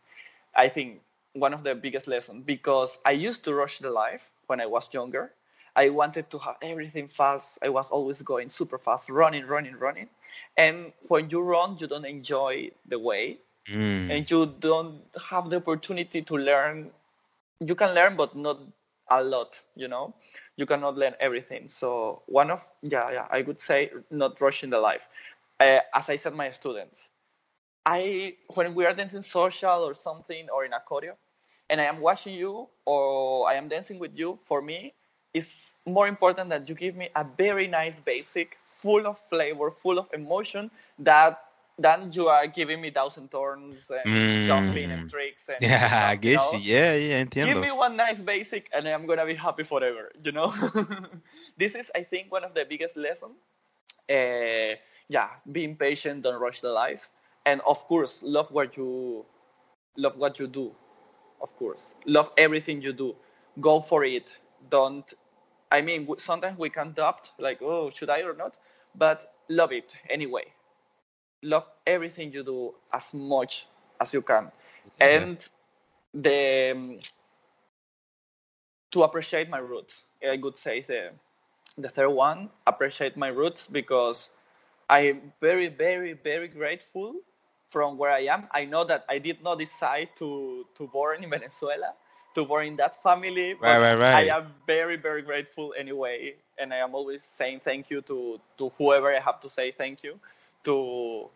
I 0.54 0.68
think 0.68 1.00
one 1.32 1.52
of 1.54 1.64
the 1.64 1.74
biggest 1.74 2.08
lessons 2.08 2.44
because 2.44 2.98
I 3.04 3.12
used 3.12 3.44
to 3.44 3.54
rush 3.54 3.78
the 3.78 3.90
life 3.90 4.30
when 4.46 4.60
I 4.60 4.66
was 4.66 4.92
younger. 4.92 5.32
I 5.76 5.90
wanted 5.90 6.30
to 6.30 6.38
have 6.38 6.56
everything 6.62 7.08
fast. 7.08 7.58
I 7.62 7.68
was 7.68 7.90
always 7.90 8.22
going 8.22 8.50
super 8.50 8.78
fast, 8.78 9.08
running, 9.08 9.46
running, 9.46 9.76
running. 9.76 10.08
And 10.56 10.92
when 11.08 11.30
you 11.30 11.40
run, 11.40 11.76
you 11.78 11.86
don't 11.86 12.04
enjoy 12.04 12.70
the 12.86 12.98
way 12.98 13.38
mm, 13.68 14.10
and 14.10 14.28
you 14.30 14.46
don't 14.46 15.02
have 15.30 15.50
the 15.50 15.56
opportunity 15.56 16.22
to 16.22 16.36
learn 16.36 16.90
you 17.60 17.74
can 17.74 17.94
learn 17.94 18.16
but 18.16 18.36
not 18.36 18.58
a 19.10 19.22
lot 19.22 19.60
you 19.76 19.88
know? 19.88 20.14
You 20.56 20.66
cannot 20.66 20.96
learn 20.96 21.14
everything. 21.20 21.68
So 21.68 22.22
one 22.26 22.50
of 22.50 22.66
yeah 22.82 23.10
yeah 23.10 23.26
i 23.30 23.42
would 23.42 23.60
say 23.60 23.90
not 24.10 24.40
rushing 24.40 24.70
the 24.70 24.78
life. 24.80 25.08
Uh, 25.60 25.80
as 25.94 26.08
i 26.10 26.16
said 26.16 26.34
my 26.34 26.50
students. 26.52 27.08
I 27.86 28.34
when 28.54 28.74
we 28.74 28.84
are 28.86 28.94
dancing 28.94 29.22
social 29.22 29.84
or 29.88 29.94
something 29.94 30.48
or 30.52 30.64
in 30.64 30.72
a 30.72 30.80
choreo 30.80 31.14
and 31.70 31.80
i 31.80 31.84
am 31.84 32.00
watching 32.00 32.34
you 32.34 32.68
or 32.84 33.48
i 33.48 33.54
am 33.54 33.68
dancing 33.68 33.98
with 33.98 34.12
you 34.16 34.38
for 34.42 34.60
me 34.62 34.94
it's 35.32 35.72
more 35.86 36.08
important 36.08 36.50
that 36.50 36.68
you 36.68 36.74
give 36.74 36.96
me 36.96 37.08
a 37.16 37.24
very 37.36 37.66
nice 37.66 38.00
basic 38.00 38.58
full 38.62 39.06
of 39.06 39.18
flavor 39.18 39.70
full 39.70 39.98
of 39.98 40.08
emotion 40.12 40.70
that 40.98 41.40
then 41.80 42.12
you 42.12 42.28
are 42.28 42.46
giving 42.46 42.80
me 42.82 42.90
thousand 42.90 43.30
turns 43.30 43.90
and 43.90 44.42
jumping 44.42 44.90
and 44.92 45.06
Mm. 45.06 45.08
tricks 45.08 45.48
and 45.48 45.66
Yeah, 45.68 46.14
I 46.14 46.16
you 46.22 46.32
guess 46.32 46.32
know? 46.32 46.52
you. 46.52 46.60
Yeah, 46.60 46.94
yeah, 46.94 47.24
Give 47.40 47.58
me 47.60 47.70
one 47.72 47.96
nice 47.96 48.20
basic 48.20 48.68
and 48.72 48.88
I'm 48.88 49.06
gonna 49.06 49.26
be 49.26 49.34
happy 49.36 49.64
forever. 49.64 50.12
You 50.22 50.32
know, 50.32 50.52
this 51.58 51.74
is 51.74 51.90
I 51.94 52.02
think 52.04 52.32
one 52.32 52.44
of 52.44 52.54
the 52.54 52.64
biggest 52.68 52.96
lessons. 52.96 53.36
Uh, 54.10 54.76
yeah, 55.08 55.28
being 55.50 55.76
patient, 55.76 56.22
don't 56.22 56.40
rush 56.40 56.60
the 56.60 56.70
life, 56.70 57.10
and 57.46 57.60
of 57.66 57.86
course, 57.86 58.20
love 58.22 58.50
what 58.52 58.76
you 58.76 59.26
love 59.96 60.16
what 60.18 60.38
you 60.38 60.46
do. 60.46 60.74
Of 61.40 61.56
course, 61.56 61.94
love 62.06 62.30
everything 62.36 62.82
you 62.82 62.92
do. 62.92 63.16
Go 63.60 63.80
for 63.80 64.04
it. 64.04 64.38
Don't. 64.70 65.12
I 65.70 65.82
mean, 65.82 66.08
sometimes 66.18 66.58
we 66.58 66.70
can 66.70 66.92
doubt, 66.92 67.30
like, 67.38 67.60
oh, 67.62 67.90
should 67.90 68.10
I 68.10 68.22
or 68.22 68.34
not? 68.34 68.58
But 68.94 69.34
love 69.48 69.72
it 69.72 69.96
anyway. 70.08 70.54
Love 71.42 71.66
everything 71.86 72.32
you 72.32 72.42
do 72.42 72.74
as 72.92 73.12
much 73.14 73.66
as 74.00 74.12
you 74.12 74.22
can, 74.22 74.50
Yeah. 75.00 75.26
and 75.26 75.48
the 76.14 76.70
um, 76.72 77.00
to 78.90 79.02
appreciate 79.02 79.48
my 79.48 79.58
roots. 79.58 80.02
I 80.26 80.38
would 80.42 80.58
say 80.58 80.80
the 80.82 81.12
the 81.78 81.88
third 81.88 82.10
one, 82.10 82.50
appreciate 82.66 83.16
my 83.16 83.28
roots 83.28 83.66
because 83.66 84.28
I'm 84.88 85.32
very, 85.40 85.68
very, 85.68 86.12
very 86.12 86.48
grateful 86.48 87.14
from 87.68 87.96
where 87.96 88.10
I 88.10 88.20
am. 88.24 88.48
I 88.52 88.64
know 88.64 88.84
that 88.84 89.04
I 89.08 89.18
did 89.18 89.42
not 89.42 89.58
decide 89.58 90.10
to 90.16 90.66
to 90.74 90.86
born 90.88 91.24
in 91.24 91.30
Venezuela, 91.30 91.94
to 92.34 92.44
born 92.44 92.66
in 92.66 92.76
that 92.76 93.02
family. 93.02 93.54
Right, 93.60 93.78
right, 93.78 93.94
right. 93.98 94.30
I 94.30 94.36
am 94.36 94.52
very, 94.66 94.96
very 94.96 95.22
grateful 95.22 95.74
anyway, 95.78 96.34
and 96.58 96.72
I 96.74 96.78
am 96.78 96.94
always 96.94 97.22
saying 97.22 97.60
thank 97.64 97.90
you 97.90 98.00
to 98.02 98.40
to 98.58 98.70
whoever 98.78 99.14
I 99.14 99.20
have 99.20 99.40
to 99.40 99.48
say 99.48 99.70
thank 99.72 100.02
you 100.02 100.18
to. 100.64 101.28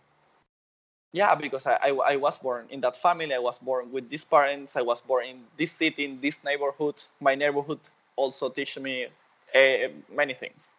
Yeah, 1.12 1.34
because 1.34 1.66
I, 1.66 1.74
I, 1.74 1.88
I 2.12 2.16
was 2.16 2.38
born 2.38 2.66
in 2.70 2.80
that 2.80 2.96
family. 2.96 3.34
I 3.34 3.38
was 3.38 3.58
born 3.58 3.90
with 3.92 4.08
these 4.10 4.24
parents. 4.24 4.76
I 4.76 4.82
was 4.82 5.00
born 5.00 5.26
in 5.26 5.44
this 5.56 5.72
city, 5.72 6.04
in 6.04 6.20
this 6.20 6.42
neighborhood. 6.44 7.02
My 7.20 7.34
neighborhood 7.34 7.80
also 8.16 8.48
teach 8.50 8.78
me 8.78 9.06
uh, 9.54 9.88
many 10.14 10.34
things. 10.34 10.72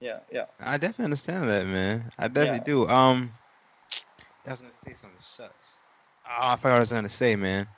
Yeah, 0.00 0.20
yeah. 0.30 0.46
I 0.60 0.76
definitely 0.78 1.04
understand 1.06 1.48
that, 1.48 1.66
man. 1.66 2.10
I 2.18 2.28
definitely 2.28 2.60
Yeah. 2.60 2.60
do. 2.60 2.88
Um, 2.88 3.32
I 4.46 4.50
was 4.50 4.60
gonna 4.60 4.72
say 4.84 4.94
something. 4.94 5.18
Shucks. 5.20 5.78
Oh, 6.26 6.28
I 6.52 6.56
forgot 6.56 6.70
what 6.70 6.76
I 6.76 6.80
was 6.80 6.92
gonna 6.92 7.08
say, 7.08 7.36
man. 7.36 7.68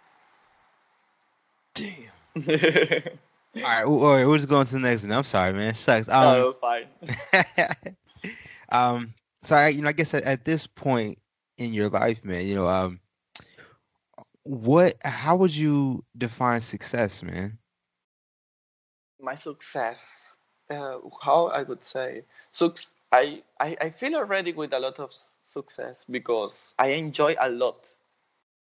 Damn. 1.74 2.12
All 3.62 3.70
right, 3.70 3.80
w- 3.82 4.04
all 4.04 4.14
right, 4.14 4.26
we're 4.26 4.36
just 4.38 4.48
going 4.48 4.66
to 4.66 4.72
the 4.72 4.78
next 4.80 5.02
one. 5.04 5.12
I'm 5.12 5.24
sorry, 5.24 5.52
man. 5.52 5.74
Shucks. 5.74 6.08
Um, 6.08 6.46
no, 6.46 6.52
fine. 6.60 6.86
um, 8.70 9.14
so 9.42 9.56
I, 9.56 9.68
you 9.68 9.82
know, 9.82 9.88
I 9.88 9.92
guess 9.92 10.14
at, 10.14 10.22
at 10.24 10.44
this 10.44 10.66
point 10.66 11.18
in 11.58 11.72
your 11.72 11.88
life, 11.88 12.24
man, 12.24 12.46
you 12.46 12.54
know, 12.54 12.66
um, 12.68 13.00
what, 14.44 14.96
how 15.04 15.36
would 15.36 15.54
you 15.54 16.04
define 16.16 16.60
success, 16.60 17.22
man? 17.22 17.58
My 19.20 19.34
success, 19.34 20.34
uh, 20.70 20.98
how 21.22 21.46
I 21.48 21.62
would 21.62 21.84
say, 21.84 22.24
so 22.50 22.74
I, 23.12 23.42
I 23.60 23.76
I 23.80 23.90
feel 23.90 24.14
already 24.16 24.52
with 24.52 24.72
a 24.72 24.80
lot 24.80 24.98
of 25.00 25.12
success 25.46 26.04
because 26.10 26.74
I 26.78 26.88
enjoy 26.88 27.34
a 27.40 27.48
lot. 27.48 27.94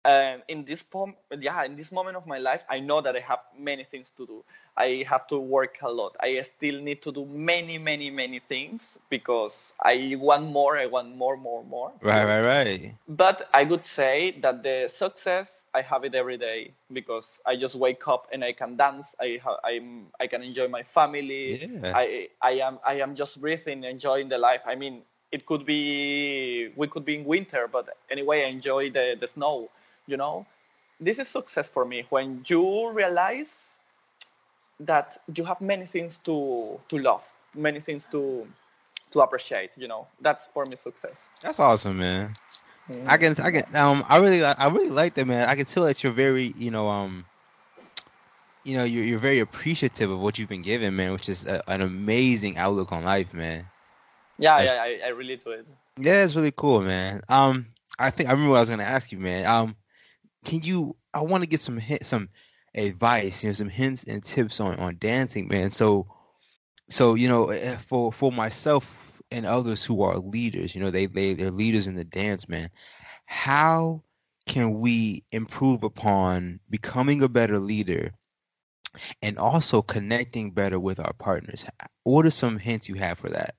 And 0.04 0.42
in 0.48 0.64
this 0.64 0.82
pom- 0.82 1.16
yeah, 1.38 1.64
in 1.64 1.76
this 1.76 1.92
moment 1.92 2.16
of 2.16 2.26
my 2.26 2.38
life, 2.38 2.64
I 2.68 2.80
know 2.80 3.00
that 3.00 3.16
I 3.16 3.20
have 3.20 3.40
many 3.58 3.84
things 3.84 4.10
to 4.16 4.26
do. 4.26 4.44
I 4.76 5.04
have 5.08 5.26
to 5.28 5.38
work 5.38 5.78
a 5.82 5.90
lot. 5.90 6.16
I 6.20 6.40
still 6.42 6.80
need 6.80 7.02
to 7.02 7.12
do 7.12 7.24
many, 7.26 7.78
many, 7.78 8.10
many 8.10 8.40
things 8.40 8.98
because 9.10 9.72
I 9.82 10.16
want 10.18 10.46
more. 10.50 10.78
I 10.78 10.86
want 10.86 11.16
more, 11.16 11.36
more, 11.36 11.64
more. 11.64 11.92
Right, 12.02 12.24
right, 12.24 12.42
right. 12.42 12.94
But 13.08 13.48
I 13.52 13.64
would 13.64 13.84
say 13.84 14.32
that 14.40 14.62
the 14.62 14.88
success 14.88 15.64
I 15.74 15.82
have 15.82 16.04
it 16.04 16.14
every 16.14 16.36
day 16.38 16.72
because 16.92 17.40
I 17.46 17.56
just 17.56 17.74
wake 17.74 18.06
up 18.08 18.28
and 18.32 18.44
I 18.44 18.52
can 18.52 18.76
dance. 18.76 19.14
I 19.20 19.38
ha- 19.42 19.58
I'm 19.64 20.06
I 20.20 20.26
can 20.26 20.42
enjoy 20.42 20.68
my 20.68 20.82
family. 20.82 21.68
Yeah. 21.82 21.92
I 21.94 22.28
I 22.40 22.52
am 22.66 22.78
I 22.86 22.94
am 23.00 23.14
just 23.14 23.40
breathing, 23.40 23.84
enjoying 23.84 24.28
the 24.28 24.38
life. 24.38 24.62
I 24.66 24.74
mean, 24.76 25.02
it 25.32 25.46
could 25.46 25.64
be 25.66 26.70
we 26.76 26.86
could 26.88 27.04
be 27.04 27.16
in 27.16 27.24
winter, 27.24 27.68
but 27.70 27.96
anyway, 28.10 28.44
I 28.44 28.48
enjoy 28.48 28.90
the 28.90 29.16
the 29.18 29.26
snow. 29.28 29.70
You 30.06 30.16
know, 30.16 30.46
this 31.00 31.18
is 31.18 31.28
success 31.28 31.68
for 31.68 31.84
me 31.84 32.04
when 32.10 32.44
you 32.46 32.90
realize 32.92 33.74
that 34.80 35.18
you 35.34 35.44
have 35.44 35.60
many 35.60 35.86
things 35.86 36.18
to 36.18 36.80
to 36.88 36.98
love, 36.98 37.30
many 37.54 37.80
things 37.80 38.06
to 38.12 38.46
to 39.12 39.20
appreciate. 39.20 39.70
You 39.76 39.88
know, 39.88 40.06
that's 40.20 40.46
for 40.48 40.66
me 40.66 40.76
success. 40.76 41.28
That's 41.42 41.60
awesome, 41.60 41.98
man. 41.98 42.32
I 43.06 43.16
can, 43.16 43.38
I 43.40 43.50
can, 43.50 43.76
um, 43.76 44.04
I 44.08 44.18
really, 44.18 44.44
I 44.44 44.68
really 44.68 44.90
like 44.90 45.14
that, 45.14 45.26
man. 45.26 45.48
I 45.48 45.54
can 45.54 45.64
tell 45.66 45.84
that 45.84 46.02
you're 46.02 46.12
very, 46.12 46.52
you 46.56 46.70
know, 46.70 46.88
um, 46.88 47.24
you 48.64 48.76
know, 48.76 48.84
you're 48.84 49.04
you're 49.04 49.18
very 49.18 49.40
appreciative 49.40 50.10
of 50.10 50.20
what 50.20 50.38
you've 50.38 50.48
been 50.48 50.62
given, 50.62 50.96
man, 50.96 51.12
which 51.12 51.28
is 51.28 51.46
a, 51.46 51.62
an 51.70 51.80
amazing 51.80 52.56
outlook 52.58 52.92
on 52.92 53.04
life, 53.04 53.32
man. 53.34 53.66
Yeah, 54.38 54.58
That's- 54.58 54.68
yeah, 54.68 55.06
I, 55.06 55.08
I 55.08 55.10
really 55.10 55.36
do 55.36 55.50
it. 55.52 55.66
Yeah, 56.00 56.24
it's 56.24 56.34
really 56.34 56.52
cool, 56.52 56.80
man. 56.80 57.22
Um, 57.28 57.66
I 57.98 58.10
think 58.10 58.28
I 58.28 58.32
remember 58.32 58.50
what 58.52 58.56
I 58.58 58.60
was 58.60 58.70
gonna 58.70 58.82
ask 58.82 59.12
you, 59.12 59.18
man. 59.18 59.46
Um, 59.46 59.76
can 60.44 60.62
you? 60.62 60.96
I 61.14 61.20
want 61.22 61.42
to 61.42 61.48
get 61.48 61.60
some 61.60 61.78
hint, 61.78 62.04
some 62.06 62.28
advice, 62.74 63.42
you 63.42 63.50
know, 63.50 63.54
some 63.54 63.68
hints 63.68 64.04
and 64.04 64.22
tips 64.22 64.60
on 64.60 64.76
on 64.78 64.96
dancing, 64.98 65.48
man. 65.48 65.70
So, 65.70 66.06
so 66.88 67.14
you 67.14 67.28
know, 67.28 67.50
eh, 67.50 67.76
for 67.76 68.12
for 68.12 68.32
myself 68.32 68.94
and 69.30 69.46
others 69.46 69.84
who 69.84 70.02
are 70.02 70.18
leaders, 70.18 70.74
you 70.74 70.80
know, 70.80 70.90
they 70.90 71.06
they 71.06 71.34
they're 71.34 71.50
leaders 71.50 71.86
in 71.86 71.96
the 71.96 72.04
dance, 72.04 72.48
man. 72.48 72.70
How 73.26 74.02
can 74.46 74.80
we 74.80 75.24
improve 75.32 75.84
upon 75.84 76.60
becoming 76.68 77.22
a 77.22 77.28
better 77.28 77.58
leader 77.58 78.12
and 79.22 79.38
also 79.38 79.80
connecting 79.82 80.50
better 80.50 80.80
with 80.80 80.98
our 80.98 81.12
partners? 81.14 81.64
What 82.02 82.26
are 82.26 82.30
some 82.30 82.58
hints 82.58 82.88
you 82.88 82.96
have 82.96 83.18
for 83.18 83.28
that? 83.30 83.54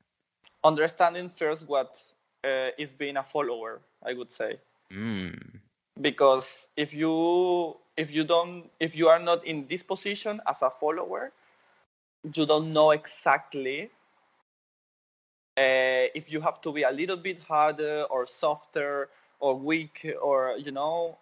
Understanding 0.63 1.29
first 1.29 1.67
what 1.67 1.97
uh, 2.43 2.69
is 2.77 2.93
being 2.93 3.17
a 3.17 3.23
follower, 3.23 3.81
I 4.05 4.13
would 4.13 4.31
say, 4.31 4.59
Mm. 4.93 5.62
Because 5.99 6.67
if 6.75 6.93
you 6.93 7.75
if 7.97 8.11
you 8.11 8.23
don't 8.23 8.69
if 8.79 8.95
you 8.95 9.07
are 9.07 9.19
not 9.19 9.45
in 9.45 9.67
this 9.67 9.83
position 9.83 10.41
as 10.47 10.61
a 10.61 10.69
follower, 10.69 11.31
you 12.33 12.45
don't 12.45 12.73
know 12.73 12.91
exactly 12.91 13.91
uh, 15.57 16.09
if 16.15 16.31
you 16.31 16.41
have 16.41 16.61
to 16.61 16.71
be 16.71 16.83
a 16.83 16.91
little 16.91 17.17
bit 17.17 17.39
harder 17.43 18.03
or 18.09 18.25
softer 18.25 19.09
or 19.39 19.55
weak 19.55 20.05
or 20.21 20.55
you 20.57 20.71
know. 20.71 21.17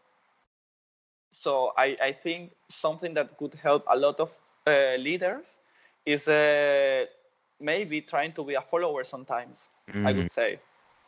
So 1.32 1.72
I, 1.78 1.98
I 2.02 2.12
think 2.12 2.52
something 2.70 3.14
that 3.16 3.38
could 3.38 3.56
help 3.56 3.84
a 3.90 3.98
lot 3.98 4.20
of 4.20 4.38
uh, 4.68 4.96
leaders 4.98 5.60
is 6.06 6.28
uh, 6.28 7.06
maybe 7.60 8.02
trying 8.02 8.34
to 8.34 8.44
be 8.44 8.56
a 8.56 8.62
follower 8.62 9.04
sometimes. 9.04 9.70
I 10.04 10.12
Mm. 10.12 10.14
would 10.14 10.32
say. 10.32 10.60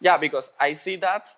Yeah, 0.01 0.17
because 0.17 0.49
I 0.59 0.73
see 0.73 0.95
that 0.97 1.29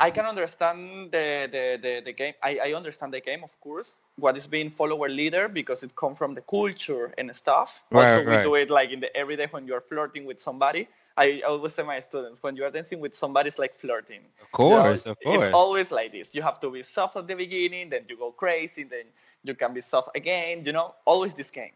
I 0.00 0.10
can 0.10 0.26
understand 0.26 1.12
the, 1.12 1.48
the, 1.50 1.78
the, 1.80 2.02
the 2.04 2.12
game. 2.12 2.34
I, 2.42 2.58
I 2.66 2.72
understand 2.74 3.12
the 3.12 3.20
game, 3.20 3.42
of 3.44 3.58
course, 3.60 3.96
what 4.16 4.36
is 4.36 4.46
being 4.46 4.70
follower 4.70 5.08
leader 5.08 5.48
because 5.48 5.82
it 5.82 5.94
comes 5.96 6.18
from 6.18 6.34
the 6.34 6.40
culture 6.42 7.12
and 7.18 7.34
stuff. 7.34 7.84
Right, 7.90 8.16
also, 8.16 8.28
we 8.28 8.36
do 8.38 8.54
it 8.54 8.70
like 8.70 8.90
in 8.90 9.00
the 9.00 9.14
everyday 9.16 9.46
when 9.46 9.66
you're 9.66 9.80
flirting 9.80 10.24
with 10.24 10.40
somebody. 10.40 10.88
I 11.16 11.42
always 11.46 11.74
say 11.74 11.82
my 11.82 12.00
students, 12.00 12.42
when 12.42 12.56
you 12.56 12.64
are 12.64 12.70
dancing 12.70 13.00
with 13.00 13.14
somebody, 13.14 13.48
it's 13.48 13.58
like 13.58 13.74
flirting. 13.74 14.22
Of 14.42 14.50
course, 14.50 15.06
of 15.06 15.20
course. 15.22 15.44
It's 15.44 15.54
always 15.54 15.90
like 15.92 16.12
this. 16.12 16.34
You 16.34 16.42
have 16.42 16.60
to 16.60 16.70
be 16.70 16.82
soft 16.82 17.16
at 17.16 17.26
the 17.28 17.34
beginning, 17.34 17.90
then 17.90 18.02
you 18.08 18.16
go 18.16 18.32
crazy, 18.32 18.82
then 18.84 19.06
you 19.44 19.54
can 19.54 19.72
be 19.72 19.80
soft 19.80 20.10
again. 20.16 20.64
You 20.64 20.72
know, 20.72 20.94
always 21.04 21.34
this 21.34 21.50
game. 21.50 21.72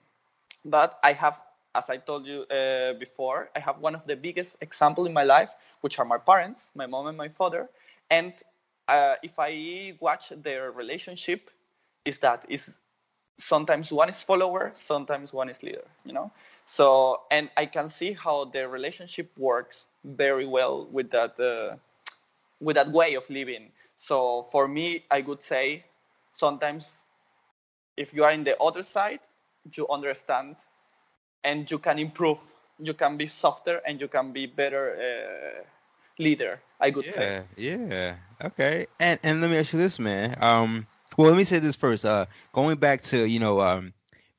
But 0.65 0.99
I 1.03 1.13
have, 1.13 1.41
as 1.75 1.89
I 1.89 1.99
told 1.99 2.27
you 2.27 2.43
uh, 2.45 2.95
before, 2.95 3.51
I 3.55 3.61
have 3.61 3.79
one 3.79 3.95
of 3.95 4.07
the 4.07 4.17
biggest 4.17 4.57
example 4.61 5.07
in 5.07 5.13
my 5.13 5.23
life, 5.25 5.55
which 5.81 5.99
are 5.99 6.05
my 6.05 6.19
parents, 6.19 6.73
my 6.75 6.87
mom 6.87 7.07
and 7.07 7.17
my 7.17 7.29
father. 7.29 7.69
And 8.11 8.33
uh, 8.89 9.15
if 9.23 9.39
I 9.39 9.95
watch 10.01 10.33
their 10.37 10.71
relationship, 10.73 11.51
is 12.05 12.19
that 12.19 12.45
is 12.49 12.71
sometimes 13.39 13.93
one 13.93 14.09
is 14.09 14.23
follower, 14.23 14.73
sometimes 14.75 15.33
one 15.33 15.49
is 15.49 15.63
leader. 15.63 15.85
You 16.05 16.13
know. 16.13 16.31
So 16.67 17.23
and 17.31 17.51
I 17.57 17.67
can 17.67 17.89
see 17.89 18.13
how 18.13 18.45
their 18.47 18.69
relationship 18.69 19.31
works 19.39 19.87
very 20.05 20.47
well 20.47 20.87
with 20.91 21.11
that. 21.11 21.39
Uh, 21.39 21.77
with 22.61 22.77
that 22.77 22.91
way 22.91 23.15
of 23.15 23.29
living. 23.31 23.71
So 23.97 24.43
for 24.43 24.69
me, 24.69 25.05
I 25.11 25.21
would 25.23 25.43
say 25.43 25.85
sometimes 26.35 26.97
if 27.97 28.13
you 28.15 28.25
are 28.25 28.31
in 28.31 28.45
the 28.45 28.59
other 28.61 28.83
side, 28.83 29.21
you 29.73 29.87
understand 29.89 30.57
and 31.45 31.71
you 31.71 31.79
can 31.79 31.99
improve. 31.99 32.39
You 32.79 32.95
can 32.95 33.17
be 33.17 33.27
softer 33.27 33.81
and 33.87 34.01
you 34.01 34.09
can 34.09 34.33
be 34.33 34.47
better 34.47 34.95
uh, 34.97 35.65
leader. 36.19 36.61
I 36.81 36.91
would 36.91 37.11
say. 37.11 37.35
Yeah, 37.57 37.79
yeah. 37.87 38.17
Okay. 38.43 38.87
And 38.99 39.19
and 39.23 39.41
let 39.41 39.51
me 39.51 39.57
ask 39.57 39.73
you 39.73 39.79
this, 39.79 39.99
man. 39.99 40.37
Um 40.41 40.87
well 41.17 41.29
let 41.29 41.37
me 41.37 41.45
say 41.45 41.59
this 41.59 41.77
first. 41.77 42.05
Uh 42.05 42.27
going 42.53 42.79
back 42.79 43.03
to, 43.05 43.25
you 43.25 43.41
know, 43.41 43.61
um 43.61 43.93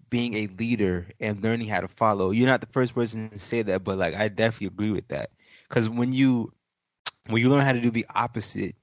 being 0.09 0.33
a 0.35 0.47
leader 0.47 1.07
and 1.19 1.43
learning 1.43 1.67
how 1.67 1.81
to 1.81 1.87
follow. 1.87 2.31
You're 2.31 2.47
not 2.47 2.61
the 2.61 2.67
first 2.67 2.93
person 2.95 3.29
to 3.29 3.39
say 3.39 3.61
that, 3.63 3.83
but 3.83 3.97
like 3.97 4.15
I 4.15 4.27
definitely 4.29 4.67
agree 4.67 4.91
with 4.91 5.07
that. 5.09 5.31
Cuz 5.69 5.89
when 5.89 6.11
you 6.13 6.53
when 7.27 7.41
you 7.41 7.49
learn 7.49 7.63
how 7.63 7.73
to 7.73 7.81
do 7.81 7.89
the 7.91 8.05
opposite, 8.15 8.75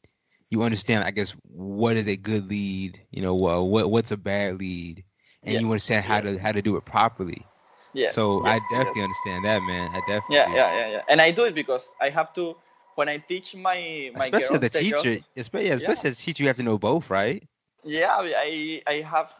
you 0.50 0.62
understand, 0.62 1.04
I 1.04 1.10
guess, 1.10 1.32
what 1.42 1.96
is 1.96 2.06
a 2.08 2.16
good 2.16 2.48
lead. 2.48 3.00
You 3.10 3.22
know, 3.22 3.34
well, 3.34 3.68
what 3.68 3.90
what's 3.90 4.10
a 4.10 4.16
bad 4.16 4.58
lead, 4.58 5.04
and 5.44 5.58
Yes, 5.58 5.60
you 5.60 5.66
understand 5.70 6.04
how 6.04 6.20
to 6.20 6.38
how 6.38 6.52
to 6.52 6.62
do 6.62 6.76
it 6.76 6.84
properly. 6.84 7.50
Yes. 7.92 8.14
so 8.14 8.42
I 8.44 8.58
definitely 8.60 9.02
yes. 9.02 9.02
understand 9.02 9.44
that, 9.44 9.62
man. 9.62 9.90
I 9.94 10.00
definitely. 10.00 10.36
Yeah, 10.36 10.48
yeah, 10.52 10.74
yeah, 10.74 10.88
yeah. 10.90 11.02
And 11.08 11.20
I 11.20 11.30
do 11.30 11.44
it 11.44 11.54
because 11.54 11.92
I 12.00 12.10
have 12.10 12.32
to 12.34 12.56
when 12.96 13.08
I 13.08 13.18
teach 13.18 13.54
my 13.56 14.10
my 14.14 14.30
Especially 14.30 14.58
the 14.58 14.70
girls- 14.70 14.70
teacher, 14.70 15.18
especially, 15.36 15.70
Yeah. 15.74 15.94
especially 15.94 16.10
as 16.10 16.18
teacher, 16.18 16.42
you 16.42 16.48
have 16.48 16.56
to 16.56 16.62
know 16.64 16.78
both, 16.78 17.10
right? 17.10 17.46
yeah 17.84 18.16
i 18.18 18.82
i 18.86 18.94
have 19.00 19.30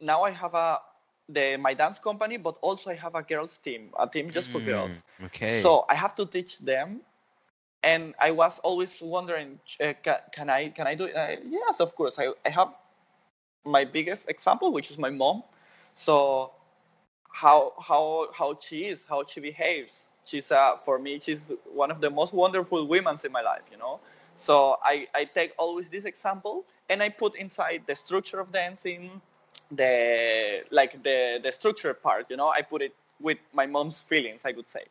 now 0.00 0.22
i 0.22 0.30
have 0.30 0.54
a 0.54 0.78
the 1.28 1.56
my 1.56 1.74
dance 1.74 1.98
company 1.98 2.36
but 2.36 2.56
also 2.62 2.90
i 2.90 2.94
have 2.94 3.14
a 3.14 3.22
girls 3.22 3.58
team 3.58 3.90
a 3.98 4.06
team 4.08 4.30
just 4.30 4.50
for 4.50 4.60
girls 4.60 5.02
Mm, 5.20 5.26
Okay. 5.26 5.52
so 5.60 5.84
i 5.88 5.94
have 5.94 6.14
to 6.14 6.26
teach 6.26 6.58
them 6.60 7.00
and 7.82 8.14
i 8.20 8.30
was 8.30 8.58
always 8.60 9.00
wondering 9.00 9.58
uh, 9.80 9.92
can, 10.02 10.16
can 10.32 10.50
i 10.50 10.68
can 10.70 10.86
i 10.86 10.94
do 10.94 11.04
it 11.04 11.14
Uh, 11.16 11.36
yes 11.44 11.80
of 11.80 11.94
course 11.96 12.18
I, 12.18 12.28
I 12.46 12.50
have 12.50 12.68
my 13.64 13.84
biggest 13.84 14.28
example 14.28 14.72
which 14.72 14.90
is 14.90 14.98
my 14.98 15.10
mom 15.10 15.42
so 15.94 16.52
how 17.32 17.72
how 17.80 18.28
how 18.32 18.56
she 18.60 18.84
is 18.86 19.04
how 19.08 19.24
she 19.26 19.40
behaves 19.40 20.06
she's 20.24 20.50
uh, 20.50 20.76
for 20.76 20.98
me 20.98 21.18
she's 21.20 21.50
one 21.72 21.90
of 21.90 22.00
the 22.00 22.10
most 22.10 22.32
wonderful 22.32 22.86
women 22.86 23.16
in 23.24 23.32
my 23.32 23.42
life 23.42 23.62
you 23.70 23.78
know 23.78 24.00
so 24.36 24.76
I, 24.82 25.06
I 25.14 25.24
take 25.24 25.52
always 25.58 25.88
this 25.90 26.04
example 26.04 26.64
and 26.88 27.02
I 27.02 27.08
put 27.08 27.34
inside 27.36 27.82
the 27.86 27.94
structure 27.94 28.40
of 28.40 28.52
dancing, 28.52 29.20
the 29.70 30.62
like 30.70 31.02
the 31.02 31.40
the 31.42 31.52
structure 31.52 31.92
part, 31.94 32.26
you 32.30 32.36
know, 32.36 32.48
I 32.48 32.62
put 32.62 32.82
it 32.82 32.94
with 33.20 33.38
my 33.52 33.66
mom's 33.66 34.00
feelings, 34.00 34.42
I 34.44 34.52
would 34.52 34.68
say. 34.68 34.84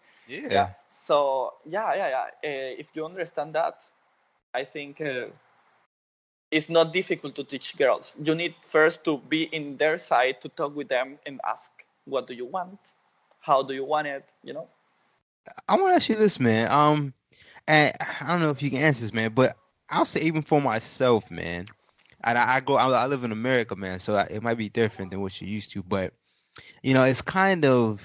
yeah. 0.50 0.68
So 0.90 1.54
yeah, 1.66 1.94
yeah, 1.96 2.10
yeah. 2.10 2.26
Uh, 2.44 2.76
if 2.80 2.96
you 2.96 3.06
understand 3.06 3.54
that, 3.56 3.84
I 4.54 4.64
think 4.64 5.02
uh, 5.02 5.28
it's 6.52 6.70
not 6.70 6.94
difficult 6.94 7.36
to 7.36 7.44
teach 7.44 7.78
girls. 7.78 8.18
You 8.24 8.36
need 8.36 8.56
first 8.62 9.04
to 9.06 9.18
be 9.18 9.44
in 9.44 9.78
their 9.78 9.98
side 9.98 10.42
to 10.42 10.50
talk 10.50 10.76
with 10.76 10.90
them 10.90 11.18
and 11.26 11.40
ask, 11.46 11.72
what 12.06 12.28
do 12.28 12.34
you 12.34 12.46
want? 12.46 12.80
How 13.42 13.64
do 13.64 13.74
you 13.74 13.86
want 13.86 14.08
it? 14.08 14.32
You 14.44 14.54
know. 14.54 14.68
I 15.68 15.76
want 15.76 15.92
to 15.92 15.96
ask 15.96 16.10
you 16.10 16.16
this, 16.16 16.40
man. 16.40 16.72
Um, 16.72 17.14
and 17.68 17.94
I 18.22 18.28
don't 18.28 18.42
know 18.42 18.50
if 18.50 18.62
you 18.62 18.70
can 18.70 18.82
answer 18.82 19.02
this, 19.02 19.14
man, 19.14 19.34
but 19.34 19.56
I'll 19.90 20.06
say 20.06 20.22
even 20.22 20.42
for 20.42 20.62
myself, 20.62 21.30
man. 21.30 21.68
And 22.24 22.38
I, 22.38 22.56
I 22.56 22.60
go, 22.60 22.76
I, 22.76 22.90
I 22.90 23.08
live 23.08 23.24
in 23.24 23.32
America, 23.32 23.76
man, 23.76 24.00
so 24.00 24.16
I, 24.16 24.24
it 24.24 24.44
might 24.44 24.58
be 24.58 24.70
different 24.70 25.12
than 25.12 25.22
what 25.22 25.40
you're 25.42 25.50
used 25.50 25.72
to, 25.72 25.84
but 25.84 26.14
you 26.84 26.94
know, 26.94 27.04
it's 27.04 27.22
kind 27.22 27.66
of, 27.66 28.02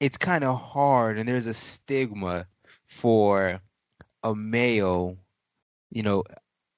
it's 0.00 0.16
kind 0.16 0.44
of 0.44 0.58
hard, 0.60 1.18
and 1.18 1.28
there's 1.28 1.46
a 1.46 1.54
stigma 1.54 2.46
for 2.86 3.60
a 4.22 4.34
male, 4.34 5.16
you 5.90 6.02
know, 6.02 6.24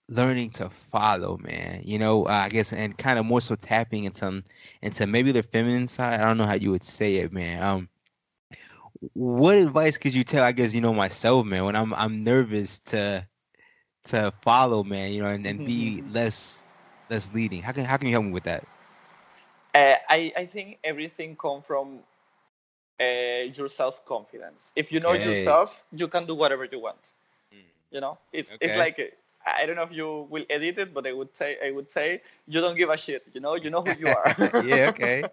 learning 0.09 0.51
to 0.51 0.71
follow, 0.71 1.39
man. 1.39 1.81
You 1.85 1.99
know, 1.99 2.25
uh, 2.27 2.31
I 2.45 2.49
guess, 2.49 2.73
and 2.73 2.97
kind 2.97 3.19
of 3.19 3.27
more 3.27 3.41
so 3.41 3.55
tapping 3.55 4.05
into 4.05 4.43
into 4.83 5.07
maybe 5.07 5.33
the 5.33 5.43
feminine 5.43 5.89
side. 5.89 6.21
I 6.21 6.25
don't 6.25 6.39
know 6.39 6.47
how 6.47 6.55
you 6.55 6.71
would 6.71 6.85
say 6.85 7.17
it, 7.17 7.33
man. 7.33 7.63
Um, 7.63 7.89
what 9.15 9.57
advice 9.57 9.99
could 9.99 10.15
you 10.15 10.25
tell? 10.25 10.45
I 10.45 10.53
guess 10.53 10.75
you 10.75 10.81
know 10.81 10.95
myself, 10.95 11.47
man. 11.47 11.65
When 11.65 11.77
I'm 11.77 11.95
I'm 11.95 12.25
nervous 12.25 12.81
to 12.93 13.27
to 14.07 14.33
follow, 14.43 14.83
man. 14.85 15.13
You 15.13 15.23
know, 15.23 15.29
and, 15.29 15.47
and 15.47 15.63
be 15.65 16.03
less 16.07 16.65
less 17.11 17.31
leading. 17.33 17.63
How 17.63 17.73
can 17.73 17.85
how 17.85 17.97
can 17.97 18.09
you 18.09 18.15
help 18.15 18.25
me 18.25 18.33
with 18.33 18.45
that? 18.45 18.65
Uh, 19.75 19.95
I, 20.09 20.33
I 20.37 20.47
think 20.47 20.79
everything 20.85 21.37
comes 21.37 21.65
from 21.65 22.01
uh, 23.01 23.05
your 23.55 23.69
self 23.69 24.05
confidence. 24.05 24.73
If 24.77 24.93
you 24.93 25.01
know 25.01 25.13
Okay. 25.13 25.15
yourself, 25.15 25.85
you 25.93 26.09
can 26.09 26.27
do 26.27 26.35
whatever 26.35 26.65
you 26.65 26.81
want. 26.81 27.13
Mm. 27.53 27.65
You 27.91 28.01
know, 28.01 28.19
it's 28.33 28.57
it's 28.61 28.77
like 28.77 28.99
I 29.47 29.67
don't 29.67 29.77
know 29.77 29.83
if 29.83 29.93
you 29.93 30.27
will 30.31 30.45
edit 30.51 30.79
it, 30.79 30.95
but 30.95 31.07
I 31.07 31.13
would 31.13 31.35
say 31.35 31.57
I 31.65 31.71
would 31.71 31.91
say 31.91 32.23
you 32.47 32.61
don't 32.61 32.77
give 32.77 32.91
a 32.91 32.97
shit. 32.97 33.25
You 33.33 33.41
know, 33.41 33.55
you 33.55 33.71
know 33.71 33.83
who 33.83 33.97
you 33.97 34.11
are. 34.11 34.35
yeah. 34.59 34.87
Okay. 34.89 35.31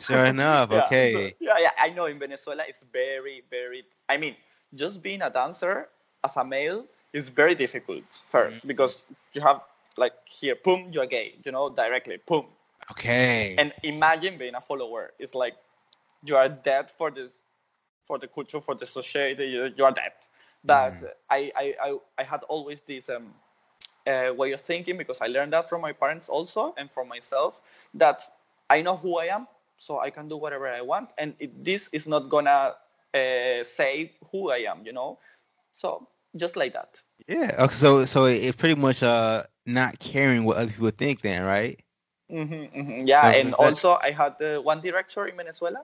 Sure 0.00 0.24
enough. 0.26 0.70
Yeah, 0.70 0.80
Okay. 0.80 1.10
so- 1.10 1.32
yeah, 1.40 1.58
yeah. 1.58 1.70
I 1.78 1.90
know 1.90 2.06
in 2.06 2.18
Venezuela 2.18 2.64
it's 2.66 2.82
very, 2.92 3.42
very. 3.50 3.84
I 4.08 4.16
mean, 4.16 4.36
just 4.74 5.02
being 5.02 5.22
a 5.22 5.30
dancer 5.30 5.88
as 6.24 6.36
a 6.36 6.44
male 6.44 6.84
is 7.12 7.28
very 7.28 7.54
difficult 7.54 8.04
1st 8.30 8.64
Mhm. 8.64 8.68
because 8.68 9.02
you 9.32 9.40
have 9.40 9.60
like 9.96 10.14
here, 10.26 10.56
boom, 10.56 10.90
you're 10.92 11.06
gay. 11.06 11.34
You 11.44 11.52
know, 11.52 11.70
directly, 11.70 12.18
boom. 12.26 12.46
okay. 12.90 13.56
And 13.58 13.72
imagine 13.82 14.38
being 14.38 14.54
a 14.54 14.60
follower. 14.60 15.12
It's 15.18 15.34
like 15.34 15.56
you 16.24 16.36
are 16.36 16.48
dead 16.48 16.90
for 16.90 17.10
this, 17.10 17.38
for 18.06 18.18
the 18.18 18.26
culture, 18.28 18.60
for 18.60 18.74
the 18.74 18.86
society. 18.86 19.46
You, 19.46 19.72
you 19.76 19.84
are 19.84 19.92
dead. 19.92 20.12
But 20.64 20.96
Mhm. 20.96 21.10
I, 21.30 21.52
I, 21.56 21.74
I, 21.82 21.98
I 22.18 22.22
had 22.24 22.42
always 22.44 22.80
this 22.82 23.08
um, 23.08 23.34
uh, 24.06 24.32
way 24.36 24.52
of 24.52 24.60
thinking 24.60 24.96
because 24.96 25.20
I 25.20 25.26
learned 25.26 25.52
that 25.52 25.68
from 25.68 25.80
my 25.82 25.92
parents 25.92 26.28
also 26.28 26.74
and 26.76 26.90
from 26.90 27.08
myself 27.08 27.60
that 27.94 28.22
I 28.68 28.82
know 28.82 28.96
who 28.96 29.18
I 29.18 29.26
am, 29.26 29.46
so 29.78 30.00
I 30.00 30.10
can 30.10 30.28
do 30.28 30.36
whatever 30.36 30.68
I 30.68 30.80
want, 30.82 31.10
and 31.18 31.34
it, 31.38 31.64
this 31.64 31.88
is 31.92 32.06
not 32.06 32.28
gonna 32.28 32.74
uh, 33.14 33.64
say 33.64 34.12
who 34.32 34.50
I 34.50 34.58
am. 34.70 34.84
You 34.84 34.92
know, 34.92 35.18
so 35.72 36.08
just 36.36 36.56
like 36.56 36.72
that. 36.74 37.02
yeah. 37.28 37.54
Okay, 37.58 37.74
so 37.74 38.04
so 38.06 38.24
it's 38.26 38.56
pretty 38.56 38.74
much 38.80 39.02
uh 39.02 39.42
not 39.66 39.98
caring 39.98 40.44
what 40.44 40.56
other 40.56 40.70
people 40.72 40.90
think, 40.90 41.22
then, 41.22 41.42
right? 41.44 41.80
hmm 42.30 42.44
hmm 42.74 43.06
Yeah, 43.06 43.28
So 43.28 43.30
and 43.32 43.54
also 43.54 43.98
I 44.02 44.10
had 44.10 44.40
uh, 44.40 44.60
one 44.60 44.80
director 44.80 45.26
in 45.26 45.36
Venezuela, 45.36 45.82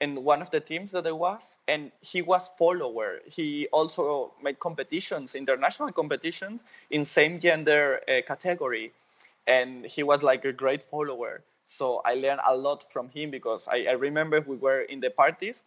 and 0.00 0.24
one 0.24 0.42
of 0.42 0.50
the 0.50 0.60
teams 0.60 0.92
that 0.92 1.06
I 1.06 1.12
was, 1.12 1.58
and 1.68 1.92
he 2.00 2.22
was 2.22 2.50
follower. 2.58 3.20
He 3.26 3.68
also 3.72 4.32
made 4.42 4.58
competitions, 4.60 5.34
international 5.34 5.92
competitions 5.92 6.60
in 6.90 7.04
same 7.04 7.40
gender 7.40 8.00
uh, 8.08 8.20
category, 8.26 8.92
and 9.46 9.86
he 9.86 10.02
was 10.02 10.22
like 10.22 10.44
a 10.44 10.52
great 10.52 10.82
follower. 10.82 11.42
So 11.66 12.02
I 12.04 12.14
learned 12.14 12.40
a 12.46 12.56
lot 12.56 12.84
from 12.92 13.08
him 13.08 13.30
because 13.30 13.66
I, 13.68 13.86
I 13.88 13.92
remember 13.92 14.40
we 14.40 14.56
were 14.56 14.82
in 14.82 15.00
the 15.00 15.10
parties, 15.10 15.64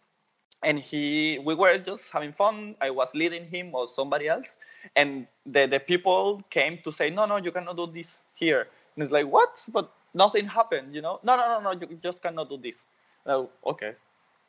and 0.62 0.78
he 0.78 1.38
we 1.44 1.54
were 1.54 1.78
just 1.78 2.10
having 2.10 2.32
fun. 2.32 2.76
I 2.80 2.90
was 2.90 3.14
leading 3.14 3.44
him 3.44 3.74
or 3.74 3.88
somebody 3.88 4.28
else, 4.28 4.56
and 4.96 5.26
the, 5.46 5.66
the 5.66 5.80
people 5.80 6.42
came 6.50 6.78
to 6.84 6.92
say, 6.92 7.10
no, 7.10 7.26
no, 7.26 7.36
you 7.36 7.52
cannot 7.52 7.76
do 7.76 7.86
this 7.86 8.18
here. 8.34 8.68
And 8.94 9.04
it's 9.04 9.12
like, 9.12 9.26
what? 9.26 9.64
But 9.72 9.92
nothing 10.14 10.46
happened, 10.46 10.94
you 10.94 11.02
know? 11.02 11.20
No, 11.22 11.36
no, 11.36 11.60
no, 11.60 11.72
no, 11.72 11.80
you 11.80 11.98
just 12.02 12.22
cannot 12.22 12.48
do 12.48 12.56
this. 12.56 12.84
Oh, 13.26 13.50
okay. 13.66 13.92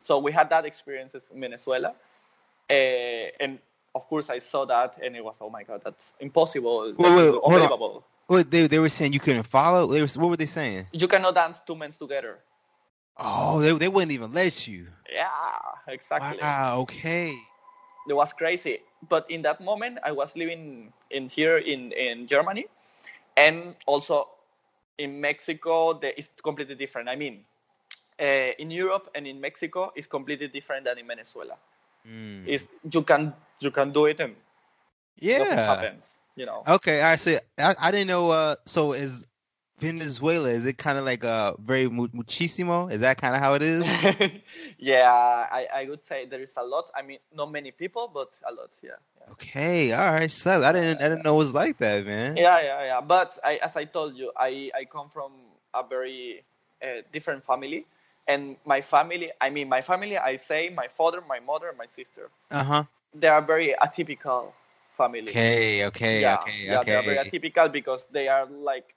So 0.04 0.18
we 0.18 0.32
had 0.32 0.49
that 0.49 0.66
experience 0.66 1.14
in 1.34 1.41
Venezuela. 1.41 1.93
Uh, 2.70 2.74
and 3.39 3.60
of 3.93 4.08
course, 4.08 4.30
I 4.30 4.39
saw 4.39 4.66
that 4.66 4.97
and 5.04 5.16
it 5.16 5.24
was, 5.24 5.36
oh 5.41 5.49
my 5.49 5.64
God, 5.64 5.82
that's 5.84 6.14
impossible. 6.20 6.93
Wait, 6.97 6.97
That's 6.97 7.32
wait, 7.32 7.41
unbelievable. 7.45 8.04
What 8.32 8.49
they 8.49 8.65
they 8.67 8.79
were 8.79 8.88
saying 8.88 9.11
you 9.11 9.19
couldn't 9.19 9.43
follow. 9.43 9.91
They 9.91 9.99
were, 9.99 10.07
what 10.15 10.29
were 10.29 10.38
they 10.38 10.45
saying? 10.45 10.88
You 10.93 11.09
cannot 11.09 11.36
dance 11.36 11.59
two 11.59 11.75
men 11.75 11.91
together. 11.91 12.39
Oh, 13.17 13.59
they 13.59 13.73
they 13.73 13.89
wouldn't 13.89 14.13
even 14.13 14.32
let 14.32 14.67
you. 14.71 14.88
Yeah, 15.11 15.27
exactly. 15.89 16.39
Wow. 16.39 16.79
Okay. 16.88 17.36
it 18.07 18.13
was 18.13 18.32
crazy. 18.32 18.79
But 19.09 19.29
in 19.29 19.41
that 19.41 19.59
moment, 19.59 19.99
I 20.05 20.13
was 20.13 20.34
living 20.38 20.93
in 21.09 21.27
here 21.27 21.57
in, 21.57 21.91
in 21.91 22.25
Germany, 22.25 22.67
and 23.36 23.75
also 23.86 24.29
in 24.97 25.19
Mexico, 25.19 25.99
the, 25.99 26.17
it's 26.17 26.29
completely 26.41 26.75
different. 26.75 27.09
I 27.09 27.17
mean, 27.17 27.43
uh, 28.17 28.55
in 28.63 28.71
Europe 28.71 29.09
and 29.13 29.27
in 29.27 29.41
Mexico, 29.41 29.91
it's 29.93 30.07
completely 30.07 30.47
different 30.47 30.86
than 30.86 30.97
in 30.97 31.05
Venezuela. 31.05 31.57
Mm. 32.07 32.47
It's 32.47 32.65
you 32.89 33.01
can 33.03 33.34
you 33.59 33.71
can 33.71 33.91
do 33.91 34.05
it 34.05 34.21
and 34.21 34.36
nothing 35.36 35.59
Yeah. 35.59 35.65
happens. 35.67 36.20
You 36.36 36.45
know. 36.45 36.67
Okay. 36.67 37.01
All 37.01 37.09
right. 37.09 37.19
So 37.19 37.38
I, 37.57 37.75
I 37.79 37.91
didn't 37.91 38.07
know. 38.07 38.32
Uh. 38.32 38.55
So 38.65 38.93
is 38.93 39.25
Venezuela? 39.79 40.49
Is 40.49 40.65
it 40.65 40.77
kind 40.77 40.97
of 40.97 41.05
like 41.05 41.23
uh 41.23 41.53
very 41.59 41.88
mu- 41.89 42.07
machismo? 42.09 42.91
Is 42.91 42.99
that 43.01 43.17
kind 43.17 43.36
of 43.36 43.41
how 43.41 43.53
it 43.53 43.61
is? 43.61 43.84
yeah, 44.77 45.11
I, 45.51 45.67
I 45.73 45.89
would 45.89 46.03
say 46.03 46.25
there 46.25 46.41
is 46.41 46.55
a 46.57 46.63
lot. 46.63 46.89
I 46.95 47.01
mean, 47.01 47.19
not 47.34 47.51
many 47.51 47.71
people, 47.71 48.09
but 48.13 48.39
a 48.47 48.53
lot. 48.53 48.71
Yeah. 48.82 48.91
yeah. 49.19 49.27
Okay. 49.32 49.91
All 49.93 50.11
right. 50.13 50.32
So 50.32 50.61
I 50.61 50.71
didn't 50.71 51.01
I 51.01 51.09
didn't 51.09 51.23
know 51.23 51.36
it 51.36 51.38
was 51.38 51.53
like 51.53 51.77
that, 51.77 52.05
man. 52.05 52.36
Yeah, 52.36 52.61
yeah, 52.61 52.86
yeah. 52.86 53.01
But 53.01 53.38
I, 53.43 53.55
as 53.57 53.75
I 53.75 53.86
told 53.86 54.15
you, 54.15 54.32
I, 54.38 54.71
I 54.75 54.86
come 54.86 55.09
from 55.09 55.32
a 55.73 55.84
very 55.84 56.43
uh, 56.82 57.01
different 57.11 57.43
family. 57.43 57.86
And 58.27 58.57
my 58.65 58.82
family, 58.82 59.32
I 59.41 59.49
mean, 59.49 59.69
my 59.69 59.82
family, 59.82 60.17
I 60.17 60.36
say 60.36 60.69
my 60.69 60.88
father, 60.88 61.21
my 61.27 61.39
mother, 61.39 61.73
my 61.77 61.86
sister. 61.88 62.29
Uh 62.51 62.63
huh. 62.63 62.84
They 63.13 63.27
are 63.27 63.41
very 63.41 63.75
atypical 63.82 64.53
family. 65.02 65.38
Okay. 65.38 65.86
Okay. 65.86 66.26
yeah, 66.26 66.36
okay. 66.36 66.68
yeah, 66.68 66.84
they 66.84 66.95
are 66.95 67.04
very 67.04 67.18
atypical 67.18 67.72
because 67.72 68.08
they 68.12 68.28
are 68.28 68.45
like, 68.45 68.95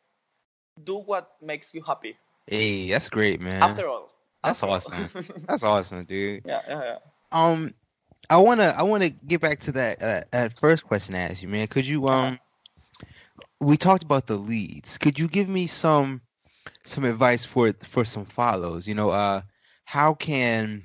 do 0.82 0.96
what 0.98 1.36
makes 1.40 1.74
you 1.74 1.82
happy. 1.82 2.16
Hey, 2.46 2.90
that's 2.90 3.08
great, 3.08 3.40
man. 3.40 3.82
After 3.82 3.88
all. 3.88 4.10
That's 4.44 4.62
After 4.62 4.68
all. 4.68 4.80
awesome. 4.80 5.10
That's 5.48 5.62
awesome, 5.62 6.04
dude. 6.04 6.44
yeah, 6.44 6.60
yeah, 6.68 6.82
yeah. 6.82 6.98
Um, 7.32 7.74
I 8.30 8.36
wanna 8.38 8.74
I 8.76 8.82
wanna 8.82 9.10
get 9.10 9.40
back 9.40 9.60
to 9.60 9.72
that 9.72 10.02
uh, 10.02 10.22
that 10.32 10.58
first 10.58 10.84
question 10.84 11.14
I 11.14 11.20
asked 11.20 11.42
you, 11.42 11.48
man. 11.48 11.66
Could 11.68 11.86
you 11.86 12.08
Uh-huh. 12.08 12.08
um, 12.08 12.38
we 13.60 13.76
talked 13.76 14.02
about 14.02 14.26
the 14.26 14.36
leads. 14.36 14.98
Could 14.98 15.18
you 15.18 15.28
give 15.28 15.48
me 15.48 15.66
some 15.66 16.22
some 16.84 17.04
advice 17.04 17.44
for 17.44 17.72
for 17.82 18.04
some 18.04 18.24
follows? 18.24 18.86
You 18.88 18.94
know, 18.94 19.10
uh, 19.10 19.42
how 19.84 20.14
can 20.14 20.84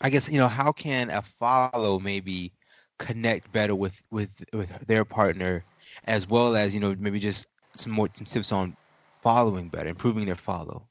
I 0.00 0.10
guess 0.10 0.28
you 0.28 0.38
know 0.38 0.48
how 0.48 0.72
can 0.72 1.10
a 1.10 1.22
follow 1.22 1.98
maybe 1.98 2.52
connect 3.00 3.52
better 3.52 3.76
with 3.76 4.02
with 4.12 4.44
with 4.54 4.86
their 4.88 5.04
partner, 5.06 5.66
as 6.04 6.28
well 6.28 6.56
as 6.56 6.74
you 6.74 6.80
know 6.80 6.96
maybe 6.98 7.20
just 7.20 7.46
some 7.76 7.92
more 7.92 8.08
some 8.14 8.26
tips 8.26 8.52
on 8.52 8.76
following 9.22 9.70
better, 9.70 9.90
improving 9.90 10.26
their 10.26 10.36
follow. 10.36 10.88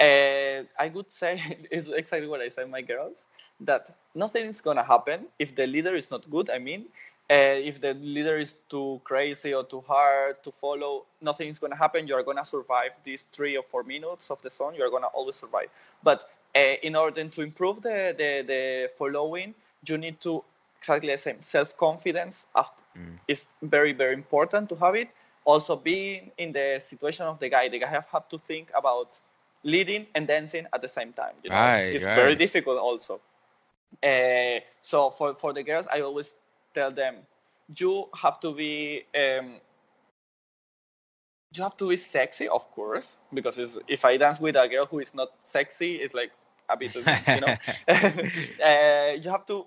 Uh, 0.00 0.64
I 0.78 0.88
would 0.92 1.10
say 1.10 1.40
is 1.70 1.88
exactly 1.88 2.28
what 2.28 2.40
I 2.40 2.48
say, 2.48 2.64
my 2.64 2.82
girls, 2.82 3.26
that 3.60 3.90
nothing 4.14 4.46
is 4.46 4.60
gonna 4.60 4.84
happen 4.84 5.26
if 5.38 5.54
the 5.54 5.66
leader 5.66 5.94
is 5.96 6.10
not 6.10 6.28
good. 6.30 6.50
I 6.50 6.58
mean, 6.58 6.86
uh, 7.30 7.58
if 7.70 7.80
the 7.80 7.94
leader 7.94 8.38
is 8.38 8.56
too 8.68 9.00
crazy 9.04 9.54
or 9.54 9.64
too 9.64 9.80
hard 9.80 10.42
to 10.44 10.50
follow, 10.52 11.04
nothing 11.20 11.48
is 11.48 11.58
gonna 11.58 11.76
happen. 11.76 12.06
You 12.08 12.14
are 12.16 12.22
gonna 12.22 12.44
survive 12.44 12.92
these 13.04 13.24
three 13.32 13.56
or 13.56 13.62
four 13.62 13.84
minutes 13.84 14.30
of 14.30 14.42
the 14.42 14.50
song. 14.50 14.74
You 14.74 14.84
are 14.84 14.90
gonna 14.90 15.06
always 15.14 15.36
survive. 15.36 15.68
But 16.02 16.30
uh, 16.54 16.60
in 16.82 16.96
order 16.96 17.24
to 17.24 17.42
improve 17.42 17.82
the, 17.82 18.14
the 18.16 18.42
the 18.46 18.90
following, 18.98 19.54
you 19.86 19.98
need 19.98 20.20
to 20.22 20.44
exactly 20.84 21.10
the 21.10 21.18
same 21.18 21.42
self 21.42 21.76
confidence. 21.76 22.46
Mm. 22.96 23.18
is 23.26 23.46
very 23.62 23.92
very 23.92 24.14
important 24.14 24.68
to 24.68 24.76
have 24.76 24.94
it. 24.94 25.08
Also, 25.44 25.76
being 25.76 26.30
in 26.38 26.52
the 26.52 26.80
situation 26.80 27.26
of 27.26 27.38
the 27.38 27.48
guy, 27.48 27.68
the 27.68 27.78
guy 27.78 27.88
have, 27.88 28.06
have 28.12 28.28
to 28.28 28.38
think 28.38 28.70
about 28.74 29.18
leading 29.62 30.06
and 30.14 30.26
dancing 30.26 30.66
at 30.72 30.80
the 30.80 30.88
same 30.88 31.12
time. 31.12 31.34
You 31.42 31.50
know? 31.50 31.56
Right, 31.56 31.94
it's 31.94 32.04
very 32.04 32.34
difficult 32.36 32.78
also. 32.78 33.20
Uh, 34.02 34.60
so 34.80 35.10
for, 35.10 35.34
for 35.34 35.52
the 35.52 35.62
girls, 35.62 35.86
I 35.92 36.00
always 36.00 36.34
tell 36.74 36.90
them, 36.90 37.16
you 37.76 38.08
have 38.22 38.40
to 38.40 38.54
be 38.54 39.04
um, 39.14 39.60
you 41.56 41.62
have 41.62 41.76
to 41.76 41.88
be 41.88 41.96
sexy, 41.96 42.48
of 42.48 42.70
course, 42.72 43.18
because 43.32 43.58
if 43.86 44.04
I 44.04 44.16
dance 44.16 44.40
with 44.40 44.56
a 44.56 44.68
girl 44.68 44.86
who 44.86 44.98
is 45.00 45.14
not 45.14 45.28
sexy, 45.44 45.96
it's 45.96 46.14
like 46.14 46.32
a 46.68 46.76
bit, 46.76 46.94
you 46.94 47.02
know. 47.40 47.56
uh, 48.64 49.12
you 49.20 49.30
have 49.30 49.46
to, 49.46 49.66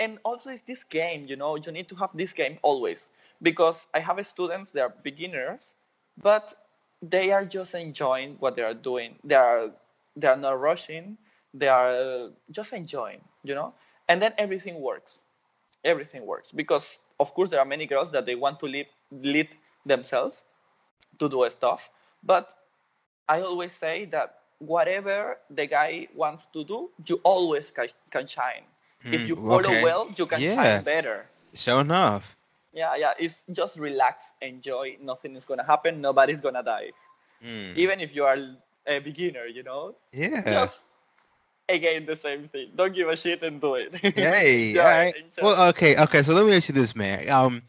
and 0.00 0.18
also 0.24 0.50
it's 0.50 0.62
this 0.62 0.84
game, 0.84 1.26
you 1.26 1.36
know. 1.36 1.56
You 1.56 1.72
need 1.72 1.88
to 1.88 1.96
have 1.96 2.10
this 2.14 2.32
game 2.32 2.58
always 2.62 3.08
because 3.42 3.88
I 3.94 4.00
have 4.00 4.24
students; 4.26 4.72
they 4.72 4.80
are 4.80 4.94
beginners, 5.02 5.74
but 6.22 6.54
they 7.02 7.30
are 7.32 7.44
just 7.44 7.74
enjoying 7.74 8.36
what 8.40 8.56
they 8.56 8.62
are 8.62 8.74
doing. 8.74 9.16
They 9.24 9.34
are 9.34 9.70
they 10.16 10.28
are 10.28 10.36
not 10.36 10.60
rushing. 10.60 11.16
They 11.54 11.68
are 11.68 12.30
just 12.50 12.72
enjoying, 12.72 13.20
you 13.42 13.54
know. 13.54 13.74
And 14.08 14.20
then 14.22 14.32
everything 14.38 14.80
works. 14.80 15.18
Everything 15.84 16.26
works 16.26 16.50
because, 16.52 16.98
of 17.20 17.32
course, 17.34 17.50
there 17.50 17.60
are 17.60 17.64
many 17.66 17.86
girls 17.86 18.10
that 18.12 18.26
they 18.26 18.34
want 18.34 18.58
to 18.60 18.66
lead 18.66 18.86
lead 19.12 19.48
themselves 19.86 20.42
to 21.18 21.28
do 21.28 21.48
stuff. 21.50 21.90
But 22.22 22.52
I 23.28 23.40
always 23.42 23.72
say 23.72 24.04
that 24.06 24.40
whatever 24.58 25.38
the 25.50 25.66
guy 25.66 26.08
wants 26.14 26.46
to 26.46 26.64
do, 26.64 26.90
you 27.06 27.20
always 27.24 27.70
can, 27.70 27.88
can 28.10 28.26
shine. 28.26 28.64
If 29.04 29.22
Hmm, 29.22 29.28
you 29.28 29.36
follow 29.36 29.70
okay. 29.70 29.82
well, 29.82 30.10
you 30.16 30.26
can 30.26 30.40
Yeah. 30.40 30.80
better. 30.82 31.26
Sure 31.54 31.80
enough. 31.80 32.36
Yeah, 32.72 32.94
yeah. 32.96 33.12
It's 33.18 33.44
just 33.52 33.76
relax, 33.78 34.32
enjoy. 34.40 34.96
Nothing 35.00 35.36
is 35.36 35.44
gonna 35.44 35.64
happen. 35.64 36.00
Nobody's 36.00 36.40
gonna 36.40 36.62
die. 36.62 36.92
Mm. 37.44 37.76
Even 37.76 38.00
if 38.00 38.14
you 38.14 38.24
are 38.24 38.36
a 38.86 38.98
beginner, 39.00 39.46
you 39.46 39.62
know. 39.62 39.94
Yeah. 40.12 40.42
Just 40.42 40.84
again 41.68 42.06
the 42.06 42.16
same 42.16 42.48
thing. 42.48 42.70
Don't 42.76 42.94
give 42.94 43.08
a 43.08 43.16
shit 43.16 43.42
and 43.42 43.60
do 43.60 43.74
it. 43.74 43.94
Hey, 44.14 44.72
Yeah, 44.72 44.82
all 44.84 44.90
right. 44.90 45.14
Well, 45.40 45.68
okay, 45.68 45.96
okay. 45.96 46.22
So 46.22 46.34
let 46.34 46.44
me 46.46 46.54
ask 46.56 46.68
you 46.68 46.74
this, 46.74 46.94
man. 46.94 47.28
Um, 47.30 47.62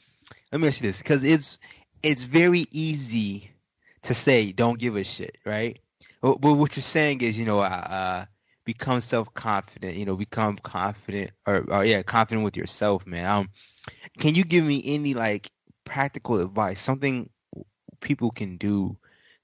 let 0.52 0.62
me 0.62 0.68
ask 0.68 0.82
you 0.82 0.88
this, 0.90 1.00
because 1.00 1.24
it's 1.24 1.60
it's 2.04 2.24
very 2.24 2.66
easy 2.72 3.52
to 4.04 4.14
say 4.14 4.52
don't 4.52 4.80
give 4.80 4.96
a 4.96 5.04
shit, 5.04 5.38
right? 5.46 5.80
But, 6.22 6.42
but 6.42 6.54
what 6.54 6.76
you're 6.76 6.84
saying 6.84 7.22
is, 7.22 7.38
you 7.38 7.46
know, 7.46 7.60
uh, 7.60 7.64
uh 8.00 8.26
become 8.70 9.02
self 9.02 9.34
confident. 9.34 9.98
You 9.98 10.06
know, 10.06 10.16
become 10.16 10.58
confident, 10.64 11.32
or, 11.48 11.66
or 11.72 11.86
yeah, 11.86 12.04
confident 12.04 12.46
with 12.46 12.58
yourself, 12.58 13.06
man. 13.08 13.26
Um, 13.26 13.50
can 14.20 14.36
you 14.36 14.44
give 14.44 14.66
me 14.66 14.82
any 14.86 15.14
like 15.14 15.52
practical 15.86 16.40
advice, 16.40 16.80
something 16.80 17.30
people 18.02 18.32
can 18.32 18.58
do 18.58 18.98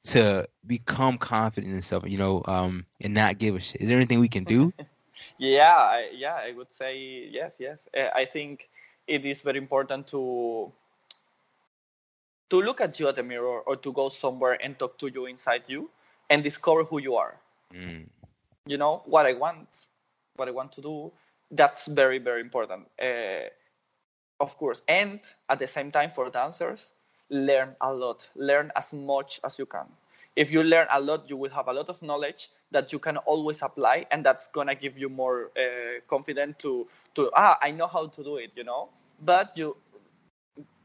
to 0.03 0.47
become 0.65 1.17
confident 1.17 1.67
in 1.67 1.73
themselves, 1.73 2.07
you 2.09 2.17
know, 2.17 2.43
um, 2.45 2.85
and 3.01 3.13
not 3.13 3.37
give 3.39 3.55
a 3.55 3.59
shit? 3.59 3.81
Is 3.81 3.87
there 3.89 3.97
anything 3.97 4.19
we 4.19 4.29
can 4.29 4.45
do? 4.45 4.73
yeah 5.37 5.75
I, 5.75 6.09
yeah 6.13 6.35
i 6.35 6.51
would 6.55 6.71
say 6.71 7.27
yes 7.31 7.57
yes 7.59 7.87
i 8.15 8.25
think 8.25 8.69
it 9.07 9.25
is 9.25 9.41
very 9.41 9.57
important 9.57 10.07
to 10.07 10.71
to 12.49 12.61
look 12.61 12.81
at 12.81 12.99
you 12.99 13.07
at 13.07 13.15
the 13.15 13.23
mirror 13.23 13.61
or 13.61 13.75
to 13.77 13.91
go 13.91 14.09
somewhere 14.09 14.57
and 14.63 14.77
talk 14.77 14.97
to 14.99 15.07
you 15.07 15.25
inside 15.25 15.63
you 15.67 15.89
and 16.29 16.43
discover 16.43 16.83
who 16.83 16.99
you 16.99 17.15
are 17.15 17.39
Mm. 17.73 18.09
You 18.65 18.77
know 18.77 19.01
what 19.05 19.25
i 19.25 19.33
want 19.33 19.67
what 20.35 20.47
i 20.47 20.51
want 20.51 20.71
to 20.71 20.81
do 20.81 21.11
that's 21.51 21.85
very 21.87 22.17
very 22.17 22.41
important. 22.41 22.87
Uh, 23.01 23.47
of 24.39 24.57
course 24.57 24.81
and 24.87 25.19
at 25.49 25.59
the 25.59 25.67
same 25.67 25.91
time 25.91 26.09
for 26.09 26.29
dancers 26.29 26.93
learn 27.29 27.75
a 27.81 27.91
lot. 27.93 28.29
Learn 28.35 28.71
as 28.75 28.93
much 28.93 29.39
as 29.43 29.57
you 29.57 29.65
can. 29.65 29.85
If 30.35 30.51
you 30.51 30.63
learn 30.63 30.87
a 30.91 30.99
lot 30.99 31.29
you 31.29 31.37
will 31.37 31.49
have 31.51 31.67
a 31.67 31.73
lot 31.73 31.89
of 31.89 32.01
knowledge 32.01 32.49
that 32.71 32.91
you 32.91 32.99
can 32.99 33.17
always 33.17 33.61
apply 33.61 34.05
and 34.11 34.25
that's 34.25 34.47
gonna 34.47 34.75
give 34.75 34.97
you 34.97 35.09
more 35.09 35.51
uh, 35.57 35.99
confidence 36.07 36.55
to 36.59 36.87
to 37.15 37.31
ah 37.35 37.57
i 37.61 37.71
know 37.71 37.87
how 37.87 38.07
to 38.07 38.23
do 38.23 38.37
it 38.37 38.51
you 38.55 38.63
know? 38.63 38.89
But 39.21 39.57
you 39.57 39.77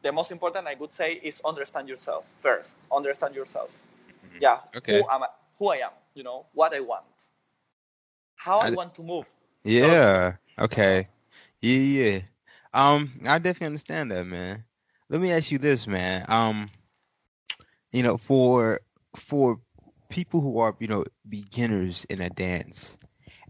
the 0.02 0.12
most 0.12 0.30
important 0.30 0.66
i 0.66 0.74
would 0.74 0.92
say 0.92 1.14
is 1.22 1.40
understand 1.44 1.88
yourself 1.88 2.24
first. 2.42 2.76
Understand 2.92 3.34
yourself. 3.34 3.78
Yeah 4.40 4.58
Okay. 4.76 5.02
who 5.02 5.06
am 5.10 5.22
i 5.24 5.28
who 5.58 5.68
i 5.68 5.76
am 5.76 5.92
you 6.14 6.22
know? 6.22 6.46
What 6.54 6.74
i 6.74 6.80
want 6.80 7.04
how 8.44 8.60
i 8.60 8.70
I- 8.70 8.78
want 8.78 8.94
to 8.94 9.02
move 9.02 9.28
Yeah. 9.64 10.36
Okay. 10.58 11.08
Yeah, 11.60 11.78
yeah. 11.78 12.20
Um, 12.72 13.10
I 13.26 13.38
definitely 13.38 13.66
understand 13.66 14.10
that, 14.12 14.24
man. 14.26 14.64
Let 15.08 15.20
me 15.20 15.32
ask 15.32 15.50
you 15.50 15.58
this, 15.58 15.86
man. 15.86 16.24
Um, 16.28 16.70
you 17.92 18.02
know, 18.02 18.16
for 18.16 18.80
for 19.16 19.60
people 20.08 20.40
who 20.40 20.58
are, 20.58 20.74
you 20.80 20.88
know, 20.88 21.04
beginners 21.28 22.04
in 22.08 22.20
a 22.20 22.30
dance 22.30 22.98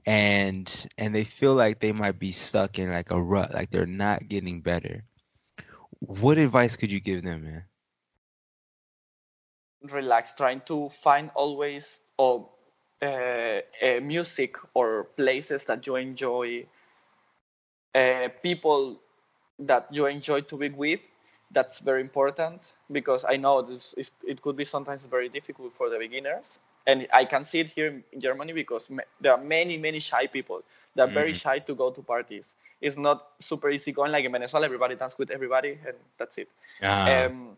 and 0.06 0.86
and 0.98 1.14
they 1.14 1.24
feel 1.24 1.54
like 1.54 1.80
they 1.80 1.92
might 1.92 2.18
be 2.18 2.32
stuck 2.32 2.78
in 2.78 2.90
like 2.90 3.10
a 3.10 3.20
rut, 3.22 3.52
like 3.54 3.70
they're 3.70 3.86
not 3.86 4.28
getting 4.28 4.60
better. 4.60 5.04
What 6.00 6.38
advice 6.38 6.76
could 6.76 6.92
you 6.92 7.00
give 7.00 7.22
them, 7.22 7.44
man? 7.44 7.64
relax, 9.90 10.34
trying 10.34 10.60
to 10.62 10.88
find 10.88 11.30
always 11.34 12.00
or 12.18 12.50
uh, 13.02 13.06
uh, 13.84 14.00
music 14.02 14.56
or 14.74 15.04
places 15.16 15.64
that 15.66 15.86
you 15.86 15.96
enjoy, 15.96 16.66
uh, 17.94 18.28
people 18.42 19.00
that 19.58 19.86
you 19.92 20.06
enjoy 20.06 20.40
to 20.42 20.56
be 20.56 20.68
with. 20.68 21.00
That's 21.50 21.80
very 21.80 22.00
important 22.00 22.74
because 22.90 23.24
I 23.28 23.36
know 23.36 23.62
this 23.62 23.94
is, 23.96 24.10
it 24.26 24.40
could 24.42 24.56
be 24.56 24.64
sometimes 24.64 25.04
very 25.04 25.28
difficult 25.28 25.72
for 25.74 25.88
the 25.90 25.98
beginners, 25.98 26.58
and 26.86 27.06
I 27.12 27.24
can 27.24 27.44
see 27.44 27.60
it 27.60 27.68
here 27.68 28.02
in 28.12 28.20
Germany 28.20 28.52
because 28.52 28.90
ma- 28.90 29.02
there 29.20 29.32
are 29.32 29.42
many 29.42 29.76
many 29.76 29.98
shy 30.00 30.26
people 30.26 30.62
They're 30.94 31.06
very 31.20 31.32
Mhm. 31.32 31.34
shy 31.34 31.58
to 31.60 31.74
go 31.74 31.90
to 31.90 32.02
parties. 32.02 32.54
It's 32.80 32.96
not 32.96 33.26
super 33.38 33.70
easy 33.70 33.92
going 33.92 34.12
like 34.12 34.24
in 34.24 34.32
Venezuela. 34.32 34.66
Everybody 34.66 34.94
dance 34.96 35.18
with 35.18 35.30
everybody, 35.30 35.78
and 35.86 35.96
that's 36.18 36.38
it 36.38 36.48
Ah, 36.82 37.30
um, 37.30 37.56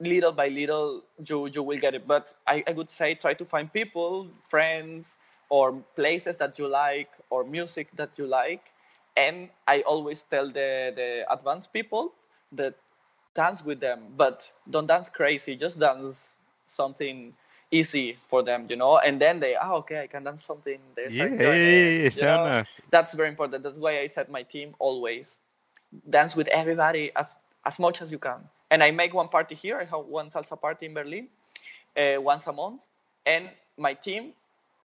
little 0.00 0.32
by 0.32 0.48
little 0.48 1.02
you 1.24 1.46
you 1.48 1.62
will 1.62 1.78
get 1.78 1.94
it. 1.94 2.06
But 2.06 2.34
I, 2.46 2.62
I 2.66 2.72
would 2.72 2.90
say 2.90 3.14
try 3.14 3.34
to 3.34 3.44
find 3.44 3.72
people 3.72 4.28
friends 4.42 5.16
or 5.48 5.72
places 5.96 6.36
that 6.38 6.58
you 6.58 6.68
like 6.68 7.10
or 7.30 7.44
music 7.44 7.88
that 7.96 8.10
you 8.16 8.26
like. 8.26 8.72
And 9.16 9.50
i 9.66 9.80
always 9.82 10.22
tell 10.24 10.46
the 10.48 10.92
the 10.94 11.24
advanced 11.32 11.72
people 11.72 12.12
that 12.52 12.74
dance 13.34 13.64
with 13.64 13.80
them 13.80 14.00
but 14.16 14.50
don't 14.70 14.86
dance 14.86 15.08
crazy 15.08 15.56
just 15.56 15.78
dance 15.78 16.34
something 16.66 17.34
easy 17.70 18.16
for 18.28 18.42
them 18.42 18.66
you 18.68 18.76
know? 18.76 18.98
And 18.98 19.20
then 19.20 19.40
they 19.40 19.56
oh 19.60 19.76
okay 19.76 20.02
i 20.02 20.06
can 20.06 20.24
dance 20.24 20.44
something 20.44 20.78
they 20.96 21.10
yeah, 21.18 21.54
yeah, 21.54 21.88
yeah, 22.14 22.50
that's 22.90 23.14
very 23.14 23.28
important. 23.28 23.62
That's 23.62 23.78
why 23.78 24.00
I 24.00 24.06
said 24.08 24.28
my 24.28 24.42
team 24.42 24.74
always. 24.78 25.38
Dance 26.08 26.36
with 26.36 26.48
everybody 26.48 27.10
as 27.16 27.36
as 27.64 27.78
much 27.78 28.00
as 28.02 28.10
you 28.10 28.18
can. 28.18 28.48
And 28.70 28.82
I 28.82 28.90
make 28.90 29.14
one 29.14 29.28
party 29.28 29.54
here. 29.54 29.78
I 29.78 29.84
have 29.84 30.06
one 30.06 30.30
salsa 30.30 30.60
party 30.60 30.86
in 30.86 30.94
Berlin 30.94 31.28
uh, 31.96 32.20
once 32.20 32.46
a 32.46 32.52
month. 32.52 32.86
And 33.26 33.50
my 33.76 33.94
team, 33.94 34.32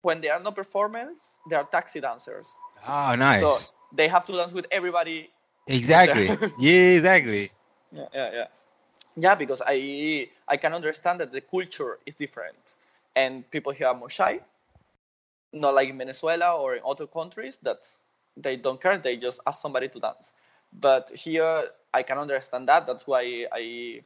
when 0.02 0.22
they 0.22 0.30
are 0.30 0.40
not 0.40 0.56
performers, 0.56 1.16
they 1.50 1.56
are 1.56 1.64
taxi 1.64 2.00
dancers. 2.00 2.56
Oh, 2.88 3.16
nice. 3.16 3.42
So 3.42 3.58
they 3.92 4.08
have 4.08 4.26
to 4.26 4.34
dance 4.34 4.52
with 4.54 4.68
everybody. 4.72 5.30
exactly. 5.68 6.28
yeah, 6.60 6.96
exactly. 6.98 7.52
Yeah, 7.92 8.06
yeah, 8.14 8.32
yeah. 8.34 8.48
Yeah, 9.16 9.36
because 9.36 9.62
I 9.66 10.30
I 10.48 10.58
can 10.58 10.74
understand 10.74 11.20
that 11.20 11.32
the 11.32 11.42
culture 11.42 12.00
is 12.06 12.16
different, 12.16 12.76
and 13.16 13.50
people 13.52 13.72
here 13.74 13.88
are 13.88 13.96
more 13.96 14.10
shy. 14.10 14.40
Not 15.54 15.74
like 15.76 15.90
in 15.90 15.98
Venezuela 15.98 16.56
or 16.58 16.76
in 16.76 16.82
other 16.86 17.08
countries 17.08 17.58
that 17.64 17.88
they 18.38 18.56
don't 18.56 18.82
care. 18.82 18.98
They 18.98 19.18
just 19.18 19.40
ask 19.46 19.62
somebody 19.62 19.90
to 19.90 20.00
dance. 20.00 20.34
But 20.74 21.12
here, 21.12 21.70
I 21.94 22.04
can 22.04 22.18
understand 22.18 22.68
that. 22.70 22.86
That's 22.88 23.08
why 23.08 23.48
I 23.52 24.02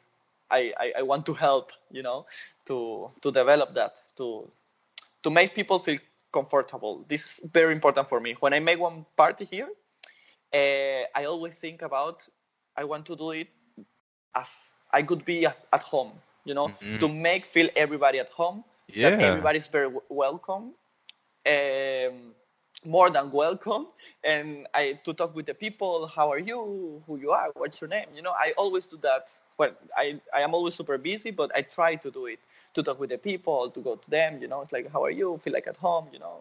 I, 0.50 0.74
I, 0.78 0.94
I 1.00 1.02
want 1.04 1.26
to 1.28 1.34
help. 1.34 1.72
You 1.92 2.04
know, 2.04 2.26
to 2.66 3.12
to 3.22 3.32
develop 3.32 3.74
that 3.76 3.96
to 4.18 4.50
to 5.24 5.30
make 5.30 5.54
people 5.56 5.80
feel 5.80 5.98
comfortable. 6.32 7.04
This 7.08 7.24
is 7.26 7.40
very 7.52 7.74
important 7.74 8.08
for 8.08 8.20
me. 8.20 8.36
When 8.40 8.54
I 8.54 8.60
make 8.60 8.80
one 8.80 9.06
party 9.18 9.46
here, 9.46 9.70
uh, 10.54 11.04
I 11.16 11.26
always 11.26 11.54
think 11.56 11.82
about 11.82 12.28
I 12.76 12.84
want 12.86 13.06
to 13.08 13.16
do 13.16 13.32
it 13.32 13.48
as 14.36 14.50
I 14.92 15.04
could 15.04 15.26
be 15.26 15.46
at, 15.46 15.58
at 15.74 15.82
home, 15.82 16.12
you 16.46 16.54
know, 16.54 16.72
Mhm. 16.82 17.00
to 17.00 17.08
make 17.10 17.46
feel 17.46 17.70
everybody 17.76 18.20
at 18.20 18.30
home 18.32 18.64
that 19.02 19.16
Yeah. 19.18 19.20
everybody's 19.20 19.68
very 19.68 19.86
w- 19.86 20.04
welcome, 20.10 20.74
um, 21.46 22.34
more 22.86 23.10
than 23.10 23.32
welcome, 23.32 23.88
and 24.24 24.68
I 24.74 25.00
to 25.04 25.14
talk 25.14 25.36
with 25.36 25.46
the 25.46 25.54
people. 25.54 26.08
How 26.08 26.32
are 26.32 26.40
you? 26.40 27.02
Who 27.08 27.18
you 27.18 27.32
are? 27.32 27.50
What's 27.56 27.82
your 27.82 27.90
name? 27.90 28.08
You 28.16 28.22
know, 28.22 28.32
I 28.32 28.54
always 28.58 28.88
do 28.88 28.98
that. 29.04 29.36
Well, 29.58 29.72
I 29.98 30.20
I 30.34 30.42
am 30.42 30.54
always 30.54 30.76
super 30.76 30.98
busy, 30.98 31.32
but 31.32 31.52
I 31.56 31.62
try 31.62 31.96
to 31.96 32.12
do 32.12 32.26
it 32.28 32.40
to 32.74 32.84
talk 32.84 33.00
with 33.00 33.10
the 33.10 33.18
people, 33.18 33.70
to 33.72 33.80
go 33.82 33.96
to 33.96 34.10
them. 34.10 34.42
You 34.42 34.48
know, 34.48 34.62
it's 34.62 34.72
like 34.72 34.92
how 34.92 35.04
are 35.04 35.12
you? 35.12 35.40
Feel 35.44 35.54
like 35.54 35.68
at 35.68 35.78
home. 35.78 36.08
You 36.14 36.20
know. 36.20 36.40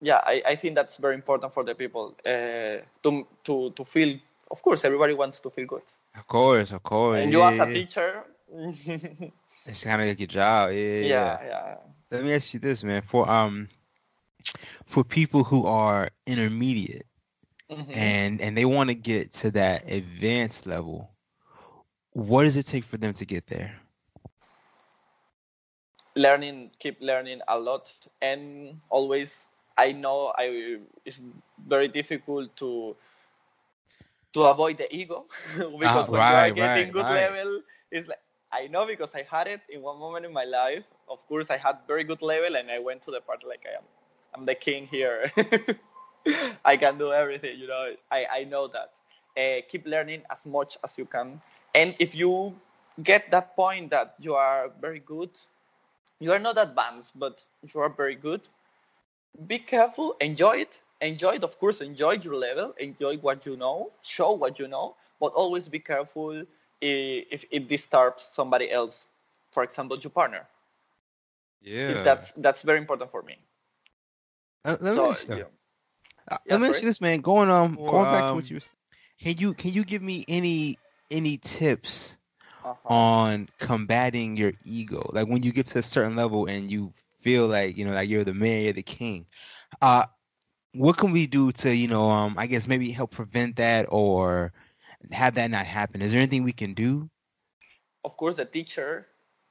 Yeah, 0.00 0.20
I, 0.24 0.42
I 0.46 0.56
think 0.56 0.76
that's 0.76 0.96
very 0.96 1.14
important 1.14 1.52
for 1.52 1.64
the 1.64 1.74
people 1.74 2.14
uh, 2.24 2.84
to 3.02 3.26
to 3.44 3.70
to 3.70 3.84
feel. 3.84 4.18
Of 4.50 4.62
course, 4.62 4.84
everybody 4.84 5.12
wants 5.14 5.40
to 5.40 5.50
feel 5.50 5.66
good, 5.66 5.82
Of 6.16 6.26
course, 6.26 6.72
of 6.72 6.82
course. 6.82 7.22
and 7.22 7.32
you 7.32 7.40
yeah, 7.40 7.50
as 7.50 7.58
a 7.58 7.66
teacher. 7.66 8.24
It's 9.66 9.84
kind 9.84 10.00
of 10.00 10.08
like 10.08 10.18
your 10.18 10.26
job. 10.28 10.70
Yeah, 10.70 10.76
yeah. 10.76 11.02
yeah, 11.02 11.46
yeah. 11.46 11.76
Let 12.10 12.24
me 12.24 12.32
ask 12.32 12.54
you 12.54 12.60
this, 12.60 12.82
man. 12.82 13.02
For 13.02 13.28
um, 13.28 13.68
for 14.86 15.04
people 15.04 15.44
who 15.44 15.66
are 15.66 16.10
intermediate 16.26 17.06
Mhm. 17.68 18.16
and 18.16 18.40
and 18.40 18.56
they 18.56 18.64
want 18.64 18.88
to 18.90 18.94
get 18.94 19.32
to 19.32 19.50
that 19.52 19.90
advanced 19.90 20.66
level, 20.66 21.10
what 22.12 22.44
does 22.44 22.56
it 22.56 22.66
take 22.66 22.84
for 22.84 22.96
them 22.98 23.12
to 23.14 23.24
get 23.24 23.46
there? 23.46 23.80
learning 26.16 26.70
keep 26.78 27.00
learning 27.00 27.40
a 27.48 27.58
lot 27.58 27.92
and 28.20 28.76
always 28.90 29.46
i 29.76 29.92
know 29.92 30.32
i 30.36 30.76
it's 31.04 31.20
very 31.66 31.88
difficult 31.88 32.54
to 32.56 32.96
to 34.32 34.44
avoid 34.44 34.76
the 34.78 34.88
ego 34.94 35.24
because 35.78 36.10
when 36.10 36.26
you 36.26 36.34
are 36.34 36.50
getting 36.50 36.90
right, 36.90 36.92
good 36.92 37.08
right. 37.08 37.10
level 37.10 37.62
it's 37.90 38.08
like 38.08 38.20
i 38.52 38.66
know 38.66 38.86
because 38.86 39.14
i 39.14 39.22
had 39.22 39.46
it 39.46 39.60
in 39.68 39.82
one 39.82 39.98
moment 39.98 40.24
in 40.24 40.32
my 40.32 40.44
life 40.44 40.84
of 41.08 41.26
course 41.26 41.50
i 41.50 41.56
had 41.56 41.76
very 41.86 42.04
good 42.04 42.22
level 42.22 42.56
and 42.56 42.70
i 42.70 42.78
went 42.78 43.02
to 43.02 43.10
the 43.10 43.20
part 43.20 43.42
like 43.46 43.64
i 43.70 43.76
am 43.76 43.84
i'm 44.34 44.44
the 44.44 44.54
king 44.54 44.86
here 44.86 45.30
i 46.64 46.76
can 46.76 46.98
do 46.98 47.12
everything 47.12 47.58
you 47.58 47.66
know 47.66 47.92
i 48.10 48.26
i 48.32 48.44
know 48.44 48.68
that 48.68 48.92
uh, 49.36 49.60
keep 49.68 49.86
learning 49.86 50.22
as 50.30 50.44
much 50.46 50.76
as 50.84 50.98
you 50.98 51.04
can 51.04 51.40
and 51.74 51.94
if 51.98 52.14
you 52.14 52.54
get 53.02 53.30
that 53.30 53.54
point 53.56 53.90
that 53.90 54.14
you 54.18 54.34
are 54.34 54.70
very 54.80 55.00
good 55.00 55.30
you 56.20 56.32
are 56.32 56.38
not 56.38 56.58
advanced, 56.58 57.18
but 57.18 57.44
you 57.72 57.80
are 57.80 57.88
very 57.88 58.14
good. 58.14 58.48
Be 59.46 59.58
careful, 59.58 60.16
enjoy 60.20 60.58
it, 60.58 60.80
enjoy 61.00 61.36
it, 61.36 61.44
of 61.44 61.58
course, 61.58 61.80
enjoy 61.80 62.12
your 62.12 62.34
level, 62.36 62.74
enjoy 62.78 63.16
what 63.18 63.46
you 63.46 63.56
know, 63.56 63.92
show 64.02 64.32
what 64.32 64.58
you 64.58 64.68
know, 64.68 64.96
but 65.20 65.32
always 65.34 65.68
be 65.68 65.78
careful 65.78 66.44
if 66.80 67.44
it 67.50 67.68
disturbs 67.68 68.28
somebody 68.32 68.70
else, 68.70 69.06
for 69.50 69.62
example, 69.62 69.98
your 69.98 70.10
partner. 70.10 70.46
Yeah. 71.62 71.88
If 71.88 72.02
that's 72.02 72.32
that's 72.32 72.62
very 72.62 72.78
important 72.78 73.10
for 73.10 73.22
me. 73.22 73.38
Uh, 74.64 74.76
let 74.80 74.96
me 74.96 75.00
So, 75.00 75.10
ask 75.10 75.28
you, 75.28 75.38
yeah. 75.38 75.48
uh, 76.30 76.36
Yeah, 76.44 76.56
let 76.56 76.60
me 76.60 76.66
ask 76.68 76.82
you 76.82 76.88
this, 76.88 77.00
man. 77.00 77.20
Going 77.20 77.50
um, 77.50 77.78
Or, 77.78 77.86
going 77.86 78.08
back 78.08 78.26
to 78.26 78.36
what 78.36 78.48
um, 78.48 78.50
you 78.50 78.56
were, 78.56 78.60
s- 78.60 78.74
can 79.20 79.36
you 79.38 79.54
can 79.54 79.72
you 79.72 79.84
give 79.84 80.02
me 80.02 80.24
any 80.28 80.80
any 81.10 81.38
tips 81.38 82.18
Uh-huh. 82.64 82.90
on 82.90 83.48
combating 83.58 84.36
your 84.36 84.52
ego? 84.64 85.08
Like 85.12 85.28
when 85.28 85.42
you 85.42 85.52
get 85.52 85.66
to 85.66 85.78
a 85.78 85.82
certain 85.82 86.16
level 86.16 86.46
and 86.46 86.70
you 86.70 86.92
feel 87.22 87.46
like 87.48 87.76
you 87.76 87.84
know, 87.84 87.92
like 87.92 88.08
you're 88.08 88.24
the 88.24 88.34
man, 88.34 88.62
you're 88.64 88.72
the 88.72 88.82
king. 88.82 89.26
Uh, 89.80 90.04
what 90.74 90.96
can 90.96 91.12
we 91.12 91.26
do 91.26 91.52
to 91.52 91.74
you 91.74 91.88
know, 91.88 92.10
um, 92.10 92.36
I 92.38 92.46
guess 92.46 92.68
maybe 92.68 92.90
help 92.90 93.10
prevent 93.12 93.56
that 93.56 93.86
or 93.90 94.52
have 95.12 95.34
that 95.34 95.50
not 95.50 95.66
happen? 95.66 96.02
Is 96.02 96.12
there 96.12 96.20
anything 96.20 96.44
we 96.44 96.52
can 96.52 96.74
do? 96.74 97.10
of 98.04 98.16
course 98.16 98.36
the 98.36 98.44
teacher 98.44 99.06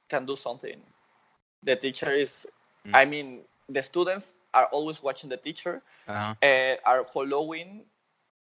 can 0.08 0.26
do 0.26 0.36
something 0.36 0.80
the 1.62 1.76
teacher 1.76 2.12
is 2.12 2.46
Mm. 2.86 2.94
i 2.94 3.04
mean 3.04 3.42
the 3.68 3.82
students 3.82 4.34
are 4.58 4.66
always 4.76 5.02
watching 5.02 5.30
the 5.30 5.38
teacher 5.48 5.82
Uh-huh. 6.08 6.34
uh, 6.42 6.76
are 6.86 7.04
following 7.04 7.84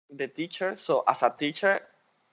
the 0.09 0.28
teacher. 0.28 0.76
So 0.76 1.03
as 1.07 1.24
a 1.24 1.30
teacher, 1.38 1.82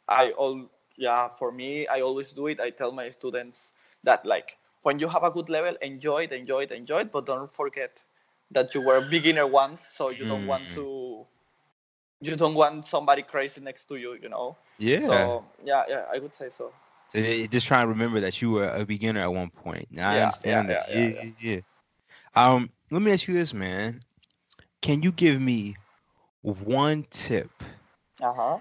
I 0.09 0.30
all 0.32 0.70
yeah 0.97 1.28
for 1.28 1.53
me 1.53 1.87
I 1.89 2.01
always 2.01 2.32
do 2.32 2.47
it. 2.49 2.61
I 2.61 2.70
tell 2.70 2.93
my 2.93 3.11
students 3.11 3.72
that 4.05 4.24
like 4.26 4.59
when 4.82 4.99
you 5.01 5.09
have 5.09 5.24
a 5.24 5.30
good 5.30 5.49
level, 5.51 5.76
enjoy 5.82 6.24
it, 6.24 6.32
enjoy 6.32 6.64
it, 6.64 6.72
enjoy 6.72 7.01
it, 7.01 7.12
but 7.12 7.26
don't 7.26 7.53
forget 7.53 8.05
that 8.51 8.74
you 8.74 8.80
were 8.82 8.97
a 8.97 9.03
beginner 9.03 9.47
once, 9.47 9.80
so 9.87 10.11
you 10.11 10.24
don't 10.26 10.47
want 10.47 10.70
Mm. 10.70 10.78
to 10.78 11.26
you 12.20 12.37
don't 12.37 12.55
want 12.55 12.85
somebody 12.87 13.22
crazy 13.22 13.61
next 13.61 13.85
to 13.89 13.97
you, 13.97 14.14
you 14.14 14.28
know. 14.28 14.57
Yeah. 14.78 14.99
So 14.99 15.45
yeah, 15.64 15.85
yeah, 15.89 16.05
I 16.12 16.18
would 16.18 16.35
say 16.35 16.51
so. 16.51 16.72
So 17.09 17.20
just 17.47 17.66
try 17.66 17.82
to 17.82 17.89
remember 17.89 18.20
that 18.20 18.41
you 18.41 18.51
were 18.53 18.68
a 18.68 18.85
beginner 18.85 19.20
at 19.20 19.32
one 19.32 19.51
point. 19.51 19.89
Now, 19.91 20.11
I 20.11 20.20
understand 20.20 20.68
yeah, 20.68 20.70
that. 20.70 20.82
yeah, 20.89 20.95
Yeah, 20.95 21.09
yeah, 21.09 21.22
yeah, 21.22 21.32
yeah. 21.41 21.61
Um, 22.35 22.70
let 22.91 23.03
me 23.03 23.12
ask 23.12 23.26
you 23.28 23.35
this, 23.35 23.53
man. 23.53 24.01
Can 24.82 25.03
you 25.03 25.12
give 25.12 25.41
me 25.41 25.76
one 26.43 27.07
tip 27.11 27.62
Uh 28.22 28.32
huh. 28.32 28.59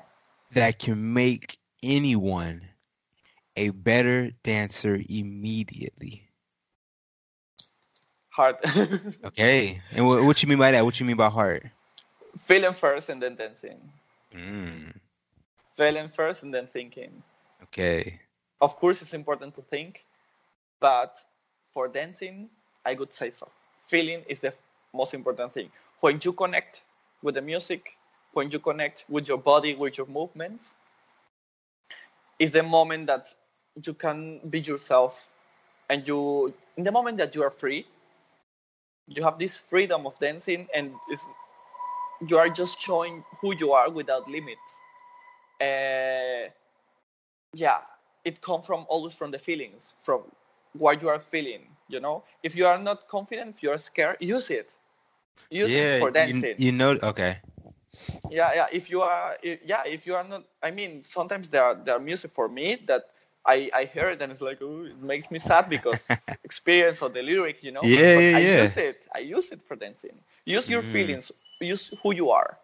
that 0.52 0.80
can 0.80 1.14
make 1.14 1.58
anyone 1.84 2.70
a 3.56 3.70
better 3.70 4.32
dancer 4.44 5.00
immediately? 5.10 6.30
Heart. 8.30 8.60
Okay. 9.24 9.82
And 9.92 10.06
what, 10.08 10.24
what 10.24 10.42
you 10.42 10.48
mean 10.50 10.58
by 10.60 10.72
that? 10.72 10.86
What 10.86 11.00
you 11.00 11.06
mean 11.06 11.18
by 11.18 11.30
heart? 11.30 11.64
Feeling 12.38 12.74
first 12.74 13.10
and 13.10 13.22
then 13.22 13.36
dancing. 13.36 13.92
Mm, 14.34 14.92
Feeling 15.76 16.10
first 16.10 16.44
and 16.44 16.54
then 16.54 16.68
thinking. 16.68 17.24
okay. 17.64 18.20
of 18.62 18.76
course 18.78 19.02
it's 19.02 19.14
important 19.14 19.54
to 19.56 19.62
think 19.62 20.06
but 20.80 21.16
for 21.62 21.88
dancing 21.88 22.50
i 22.86 22.94
would 22.94 23.12
say 23.14 23.32
so 23.32 23.48
feeling 23.88 24.24
is 24.28 24.42
the 24.42 24.54
most 24.94 25.14
important 25.14 25.54
thing. 25.54 25.70
When 26.00 26.20
you 26.24 26.34
connect 26.34 26.82
with 27.22 27.36
the 27.36 27.42
music 27.42 27.98
when 28.34 28.50
you 28.52 28.60
connect 28.60 29.06
with 29.10 29.28
your 29.28 29.38
body 29.38 29.76
with 29.76 29.98
your 29.98 30.08
movements 30.08 30.76
is 32.40 32.52
the 32.52 32.64
moment 32.64 33.08
that 33.08 33.34
you 33.86 33.94
can 33.94 34.40
be 34.50 34.60
yourself. 34.60 35.28
And 35.90 36.08
you 36.08 36.54
in 36.78 36.84
the 36.84 36.92
moment 36.92 37.18
that 37.18 37.36
you 37.36 37.44
are 37.44 37.52
free 37.52 37.86
you 39.08 39.24
have 39.24 39.38
this 39.38 39.58
freedom 39.58 40.06
of 40.08 40.18
dancing 40.20 40.68
and 40.74 40.92
you 42.28 42.38
are 42.38 42.50
just 42.50 42.80
showing 42.82 43.24
who 43.42 43.54
you 43.58 43.72
are 43.74 43.90
without 43.90 44.30
limits. 44.30 44.78
Uh, 45.62 46.50
yeah 47.54 47.80
it 48.26 48.42
comes 48.42 48.66
from 48.66 48.86
always 48.90 49.14
from 49.14 49.32
the 49.32 49.40
feelings 49.40 49.94
from 49.98 50.22
what 50.74 51.02
you 51.02 51.10
are 51.10 51.20
feeling 51.20 51.62
you 51.88 52.00
know 52.00 52.24
if 52.44 52.56
you 52.56 52.66
are 52.66 52.78
not 52.78 53.08
confident 53.08 53.50
if 53.56 53.64
you 53.64 53.70
are 53.72 53.78
scared 53.78 54.18
use 54.20 54.50
it 54.50 54.74
use 55.50 55.76
yeah. 55.76 55.76
it 55.76 55.92
for 55.92 56.12
you- 56.12 56.12
dancing 56.12 56.58
You, 56.58 56.72
know. 56.72 56.98
Okay. 57.04 57.40
yeah 58.30 58.52
yeah 58.54 58.66
if 58.72 58.90
you 58.90 59.02
are 59.02 59.38
yeah 59.44 59.84
if 59.86 60.06
you 60.06 60.16
are 60.16 60.24
not 60.24 60.44
i 60.62 60.72
mean 60.72 61.04
sometimes 61.04 61.50
there 61.50 61.64
are 61.64 61.76
there 61.76 61.96
are 61.96 62.00
music 62.00 62.32
for 62.32 62.48
me 62.48 62.76
that 62.86 63.04
i 63.46 63.70
i 63.74 63.84
hear 63.86 64.10
it 64.10 64.22
and 64.22 64.32
it's 64.32 64.42
like 64.42 64.60
oh 64.62 64.84
it 64.86 65.02
makes 65.02 65.30
me 65.32 65.40
sad 65.40 65.70
because 65.70 66.12
experience 66.44 67.02
of 67.02 67.14
the 67.14 67.22
lyric 67.22 67.64
you 67.64 67.72
know 67.72 67.92
Yeah, 67.92 68.14
but 68.14 68.26
yeah, 68.26 68.34
i 68.34 68.40
yeah. 68.40 68.68
use 68.68 68.78
it 68.78 69.08
i 69.16 69.20
use 69.20 69.52
it 69.52 69.62
for 69.62 69.76
dancing 69.76 70.18
use 70.46 70.70
your 70.70 70.82
Mm. 70.82 70.84
feelings 70.84 71.32
use 71.60 71.92
who 72.04 72.14
you 72.14 72.30
are 72.30 72.58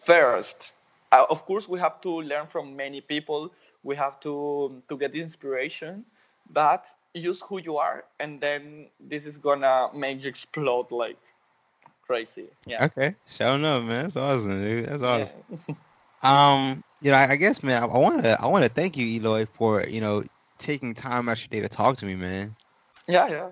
first 0.00 0.72
uh, 1.12 1.24
of 1.30 1.44
course 1.44 1.68
we 1.68 1.78
have 1.78 2.00
to 2.00 2.20
learn 2.22 2.46
from 2.46 2.76
many 2.76 3.00
people 3.00 3.50
we 3.82 3.96
have 3.96 4.18
to 4.20 4.82
to 4.88 4.96
get 4.96 5.14
inspiration 5.14 6.04
but 6.48 6.86
use 7.14 7.40
who 7.48 7.58
you 7.60 7.76
are 7.76 8.04
and 8.20 8.40
then 8.40 8.86
this 9.00 9.24
is 9.24 9.38
gonna 9.38 9.88
make 9.94 10.22
you 10.22 10.28
explode 10.28 10.90
like 10.90 11.16
crazy 12.06 12.48
yeah 12.66 12.84
Okay. 12.84 13.14
Sure 13.26 13.48
up 13.48 13.84
man. 13.84 14.04
That's 14.04 14.16
awesome, 14.16 14.62
dude. 14.62 14.88
That's 14.88 15.02
awesome. 15.02 15.42
yeah. 15.68 15.74
Um, 16.22 16.82
you 17.02 17.10
know, 17.10 17.18
I, 17.18 17.32
I 17.32 17.36
guess, 17.36 17.62
man, 17.62 17.82
I 17.82 17.86
want 17.86 18.22
to, 18.22 18.40
I 18.40 18.46
want 18.46 18.64
to 18.64 18.70
thank 18.70 18.96
you, 18.96 19.06
Eloy, 19.06 19.46
for 19.46 19.86
you 19.86 20.00
know 20.00 20.24
taking 20.58 20.94
time 20.94 21.28
out 21.28 21.38
your 21.40 21.48
day 21.48 21.60
to 21.60 21.68
talk 21.68 21.98
to 21.98 22.06
me, 22.06 22.14
man. 22.14 22.56
yeah 23.06 23.28
yeah 23.28 23.48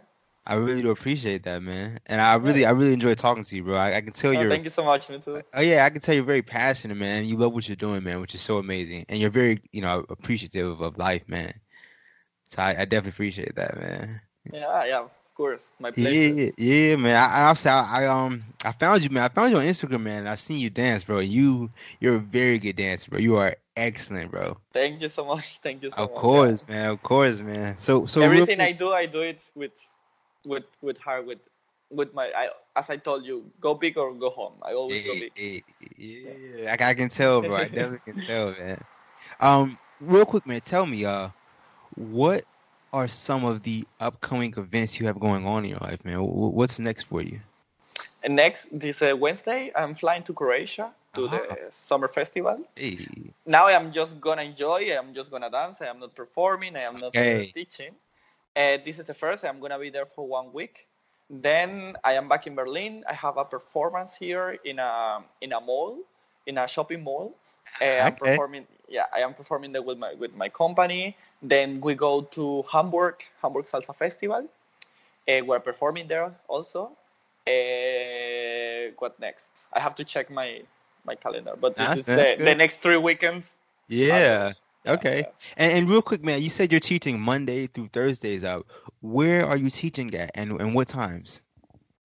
I 0.46 0.54
really 0.54 0.82
do 0.82 0.90
appreciate 0.90 1.44
that, 1.44 1.62
man. 1.62 2.00
And 2.06 2.20
I 2.20 2.34
really, 2.34 2.64
I 2.66 2.70
really 2.70 2.94
enjoy 2.94 3.14
talking 3.14 3.44
to 3.44 3.56
you, 3.56 3.62
bro. 3.62 3.76
I, 3.76 3.96
I 3.96 4.00
can 4.00 4.12
tell 4.12 4.34
Oh, 4.34 4.40
you're, 4.40 4.50
thank 4.50 4.64
you 4.64 4.70
so 4.70 4.84
much 4.84 5.06
too 5.06 5.42
oh 5.54 5.60
yeah, 5.60 5.84
I 5.84 5.90
can 5.90 6.00
tell 6.00 6.14
you're 6.14 6.24
very 6.24 6.42
passionate, 6.42 6.96
man. 6.96 7.26
You 7.26 7.36
love 7.36 7.52
what 7.52 7.68
you're 7.68 7.76
doing, 7.76 8.02
man, 8.02 8.20
which 8.20 8.34
is 8.34 8.40
so 8.40 8.58
amazing, 8.58 9.04
and 9.08 9.20
you're 9.20 9.30
very, 9.30 9.60
you 9.72 9.82
know, 9.82 10.04
appreciative 10.08 10.80
of 10.80 10.98
life, 10.98 11.28
man. 11.28 11.52
So 12.52 12.62
I, 12.62 12.82
I 12.82 12.86
definitely 12.86 13.10
appreciate 13.10 13.56
that, 13.56 13.78
man. 13.80 14.22
yeah 14.52 14.84
yeah 14.84 15.00
of 15.00 15.10
course 15.34 15.72
my 15.80 15.90
Yeah, 15.96 16.08
pleasure 16.10 16.36
yeah, 16.46 16.50
yeah, 16.58 16.96
man. 16.96 17.16
I, 17.16 17.40
I 17.42 17.48
also, 17.48 17.70
I 17.70 18.06
um, 18.06 18.44
I 18.64 18.72
found 18.72 19.02
you, 19.02 19.10
man. 19.10 19.24
I 19.24 19.28
found 19.28 19.52
you 19.52 19.58
on 19.58 19.64
Instagram, 19.64 20.02
man. 20.02 20.26
I've 20.26 20.40
seen 20.40 20.60
you 20.60 20.70
dance, 20.70 21.04
bro. 21.04 21.20
You, 21.20 21.70
you're 22.00 22.16
a 22.16 22.20
very 22.20 22.58
good 22.58 22.76
dancer, 22.76 23.10
bro. 23.10 23.18
You 23.20 23.36
are 23.36 23.56
excellent, 23.76 24.30
bro. 24.30 24.58
thank 24.72 25.00
you 25.02 25.08
so 25.08 25.24
much 25.24 25.58
thank 25.62 25.82
you 25.82 25.90
so 25.90 26.04
Of 26.04 26.14
much 26.14 26.32
yeah. 26.32 26.44
course, 26.44 26.66
man. 26.68 26.90
Of 26.90 27.02
course, 27.02 27.40
man. 27.40 27.76
So, 27.78 28.06
so 28.06 28.20
everything 28.20 28.60
I 28.60 28.72
do, 28.72 28.92
I 28.92 29.06
do 29.06 29.20
it 29.20 29.42
with, 29.54 29.88
with, 30.44 30.64
with 30.82 30.98
heart, 30.98 31.26
with, 31.26 31.38
with 31.90 32.14
my. 32.14 32.30
I, 32.36 32.50
as 32.76 32.90
I 32.90 32.96
told 32.96 33.24
you, 33.24 33.50
go 33.60 33.74
big 33.74 33.96
or 33.98 34.12
go 34.14 34.30
home. 34.30 34.54
I 34.62 34.74
always 34.74 35.02
go 35.02 35.14
Yeah, 35.14 35.20
big. 35.20 35.32
yeah, 35.36 35.60
Yeah, 36.22 36.76
I, 36.80 36.90
I 36.90 36.94
can 36.94 37.08
tell, 37.08 37.42
bro. 37.42 37.56
I 37.56 37.68
definitely 37.68 38.12
can 38.12 38.16
tell, 38.26 38.52
man. 38.52 38.78
Um, 39.40 39.78
real 40.00 40.24
quick, 40.26 40.46
man. 40.46 40.60
Tell 40.60 40.86
me, 40.86 41.04
uh, 41.04 41.30
what 41.94 42.44
are 42.92 43.08
some 43.08 43.44
of 43.44 43.62
the 43.62 43.86
upcoming 44.00 44.52
events 44.56 44.98
you 45.00 45.06
have 45.06 45.18
going 45.18 45.46
on 45.46 45.64
in 45.64 45.70
your 45.70 45.80
life, 45.80 46.04
man? 46.04 46.18
What's 46.20 46.78
next 46.78 47.04
for 47.04 47.22
you? 47.22 47.40
And 48.22 48.36
next, 48.36 48.68
this 48.72 49.02
uh, 49.02 49.14
Wednesday, 49.16 49.72
I'm 49.74 49.94
flying 49.94 50.22
to 50.24 50.32
Croatia 50.32 50.92
to 51.14 51.28
Ah. 51.28 51.28
the 51.28 51.68
summer 51.70 52.08
festival. 52.08 52.58
Hey, 52.76 53.32
Now 53.46 53.66
I'm 53.68 53.92
just 53.92 54.20
gonna 54.20 54.42
enjoy. 54.42 54.96
I'm 54.96 55.14
just 55.14 55.30
gonna 55.30 55.50
dance. 55.50 55.80
I 55.80 55.86
am 55.86 55.98
not 56.00 56.14
performing. 56.14 56.76
I 56.76 56.82
am 56.82 57.00
not 57.00 57.18
uh, 57.20 57.20
Okay. 57.20 57.52
teaching. 57.54 57.94
Uh, 58.56 58.78
this 58.84 58.98
is 58.98 59.06
the 59.06 59.14
first. 59.14 59.44
I'm 59.44 59.60
gonna 59.60 59.78
be 59.78 59.90
there 59.90 60.06
for 60.06 60.26
one 60.26 60.52
week. 60.52 60.86
Then 61.30 61.96
I 62.04 62.14
am 62.14 62.28
back 62.28 62.46
in 62.46 62.54
Berlin. 62.54 63.04
I 63.08 63.14
have 63.14 63.36
a 63.38 63.44
performance 63.44 64.14
here 64.14 64.58
in 64.64 64.78
a 64.78 65.22
in 65.40 65.52
a 65.52 65.60
mall, 65.60 65.98
in 66.46 66.58
a 66.58 66.66
shopping 66.66 67.02
mall. 67.02 67.34
Uh, 67.80 67.84
I'm 67.84 68.14
performing. 68.14 68.66
Yeah, 68.88 69.06
I 69.14 69.20
am 69.20 69.34
performing 69.34 69.72
there 69.72 69.82
with 69.82 69.98
my 69.98 70.14
with 70.14 70.34
my 70.34 70.48
company. 70.48 71.16
Then 71.42 71.80
we 71.80 71.94
go 71.94 72.22
to 72.36 72.62
Hamburg, 72.70 73.16
Hamburg 73.40 73.64
Salsa 73.64 73.94
Festival. 73.94 74.48
Uh, 75.28 75.40
we're 75.46 75.60
performing 75.60 76.08
there 76.08 76.32
also. 76.48 76.90
Uh, 77.46 78.92
what 78.98 79.18
next? 79.20 79.48
I 79.72 79.80
have 79.80 79.94
to 79.96 80.04
check 80.04 80.30
my 80.30 80.62
my 81.04 81.14
calendar. 81.14 81.54
But 81.60 81.76
this 81.76 81.86
That's- 81.86 81.98
is 81.98 82.04
that's 82.06 82.38
the, 82.38 82.44
the 82.44 82.54
next 82.54 82.82
three 82.82 82.96
weekends. 82.96 83.56
yeah. 83.88 84.52
Yeah, 84.84 84.92
Okay. 84.94 85.18
yeah. 85.20 85.30
And, 85.56 85.72
and 85.78 85.90
real 85.90 86.02
quick, 86.02 86.22
man, 86.24 86.42
you 86.42 86.50
said 86.50 86.72
you're 86.72 86.80
teaching 86.80 87.20
Monday 87.20 87.68
through 87.68 87.88
Thursdays 87.92 88.42
out. 88.44 88.66
Where 89.00 89.46
are 89.46 89.56
you 89.56 89.70
teaching 89.70 90.12
at, 90.14 90.30
and 90.34 90.60
and 90.60 90.74
what 90.74 90.88
times? 90.88 91.40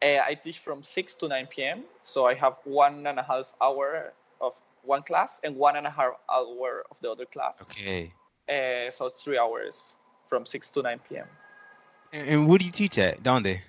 Uh, 0.02 0.22
I 0.30 0.36
teach 0.36 0.60
from 0.60 0.84
6 0.84 1.14
to 1.16 1.28
9 1.28 1.48
p.m. 1.48 1.84
So 2.04 2.26
I 2.26 2.36
have 2.36 2.60
one 2.66 3.08
and 3.08 3.18
a 3.18 3.24
half 3.24 3.54
hour 3.60 4.14
of 4.40 4.54
one 4.88 5.04
class 5.04 5.40
and 5.44 5.56
one 5.56 5.76
and 5.76 5.86
a 5.86 5.92
half 5.92 6.14
hour 6.32 6.84
of 6.90 6.98
the 7.02 7.12
other 7.12 7.26
class. 7.26 7.62
Okay. 7.62 8.14
Uh, 8.50 8.90
so 8.92 9.08
it's 9.08 9.22
three 9.24 9.38
hours 9.38 9.78
from 10.26 10.46
6 10.46 10.70
to 10.72 10.82
9 10.82 11.00
p.m. 11.10 11.28
And, 12.14 12.28
and 12.30 12.48
what 12.48 12.60
do 12.62 12.66
you 12.66 12.72
teach 12.72 12.98
at? 12.98 13.22
Donde? 13.22 13.60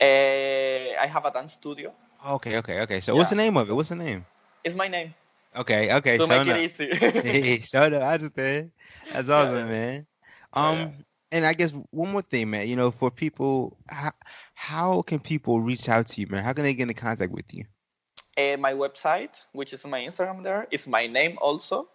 Uh, 0.00 0.04
I 0.04 1.06
have 1.06 1.24
a 1.26 1.30
dance 1.30 1.52
studio. 1.52 1.92
Okay, 2.26 2.56
okay, 2.58 2.80
okay. 2.80 3.00
So 3.00 3.14
what's 3.16 3.30
the 3.30 3.36
name 3.36 3.56
of 3.56 3.68
it? 3.70 3.74
What's 3.74 3.90
the 3.90 3.96
name? 3.96 4.24
It's 4.64 4.74
my 4.74 4.88
name 4.88 5.14
Okay, 5.56 5.92
okay. 5.94 6.16
to 6.18 6.26
so 6.26 6.28
make 6.28 6.46
it 6.46 6.56
easy. 6.58 6.88
hey, 6.96 7.60
shut 7.60 7.92
up. 7.92 8.02
I 8.02 8.14
understand. 8.14 8.70
That's 9.12 9.28
awesome, 9.28 9.58
yeah. 9.58 9.64
man. 9.66 10.06
Yeah, 10.54 10.68
Um, 10.68 10.78
yeah. 10.78 10.90
and 11.32 11.46
I 11.46 11.52
guess 11.54 11.72
one 11.90 12.12
more 12.12 12.22
thing, 12.22 12.50
man. 12.50 12.68
You 12.68 12.76
know, 12.76 12.90
for 12.90 13.10
people, 13.10 13.76
how, 13.88 14.12
how 14.54 15.02
can 15.02 15.18
people 15.18 15.60
reach 15.60 15.88
out 15.88 16.06
to 16.08 16.20
you, 16.20 16.26
man? 16.28 16.44
How 16.44 16.52
can 16.52 16.64
they 16.64 16.74
get 16.74 16.88
in 16.88 16.94
contact 16.94 17.32
with 17.32 17.52
you? 17.52 17.64
Uh, 18.40 18.56
my 18.56 18.72
website, 18.72 19.42
which 19.52 19.72
is 19.72 19.84
my 19.86 20.00
Instagram 20.00 20.42
there, 20.42 20.66
is 20.70 20.86
my 20.86 21.06
name 21.06 21.36
also. 21.40 21.88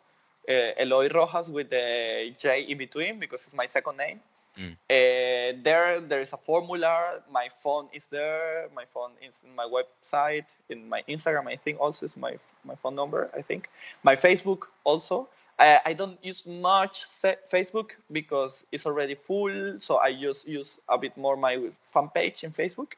Uh, 0.48 0.80
Eloy 0.80 1.10
Rojas 1.10 1.50
with 1.50 1.70
the 1.70 2.34
J 2.38 2.62
in 2.70 2.78
between 2.78 3.20
because 3.20 3.42
it's 3.46 3.54
my 3.56 3.66
second 3.66 3.98
name. 3.98 4.20
Mm. 4.58 4.74
Uh, 4.74 5.58
there, 5.64 6.00
there 6.02 6.22
is 6.22 6.34
a 6.34 6.38
formula. 6.38 7.22
My 7.32 7.50
phone 7.64 7.88
is 7.94 8.08
there. 8.08 8.70
My 8.76 8.86
phone 8.94 9.12
is 9.28 9.40
in 9.44 9.56
my 9.56 9.66
website. 9.66 10.46
In 10.70 10.88
my 10.88 11.04
Instagram, 11.10 11.48
I 11.48 11.56
think 11.56 11.80
also 11.80 12.06
is 12.06 12.16
my 12.16 12.38
my 12.64 12.76
phone 12.76 12.96
number. 12.96 13.30
I 13.36 13.42
think 13.42 13.70
my 14.04 14.16
Facebook 14.16 14.64
also. 14.84 15.28
I, 15.58 15.80
I 15.86 15.94
don't 15.94 16.20
use 16.24 16.46
much 16.46 17.06
Facebook 17.52 17.92
because 18.12 18.66
it's 18.72 18.86
already 18.86 19.16
full. 19.16 19.80
So 19.80 19.98
I 19.98 20.14
just 20.14 20.48
use 20.48 20.80
a 20.90 20.98
bit 20.98 21.16
more 21.18 21.38
my 21.38 21.70
fan 21.82 22.10
page 22.14 22.44
in 22.44 22.52
Facebook. 22.52 22.94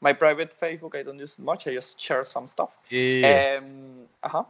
My 0.00 0.12
private 0.12 0.58
Facebook, 0.58 0.96
I 0.96 1.02
don't 1.02 1.18
use 1.18 1.38
much. 1.38 1.66
I 1.66 1.74
just 1.74 2.00
share 2.00 2.24
some 2.24 2.46
stuff. 2.46 2.70
Yeah. 2.88 3.58
Um, 3.60 4.08
uh 4.22 4.28
huh. 4.28 4.44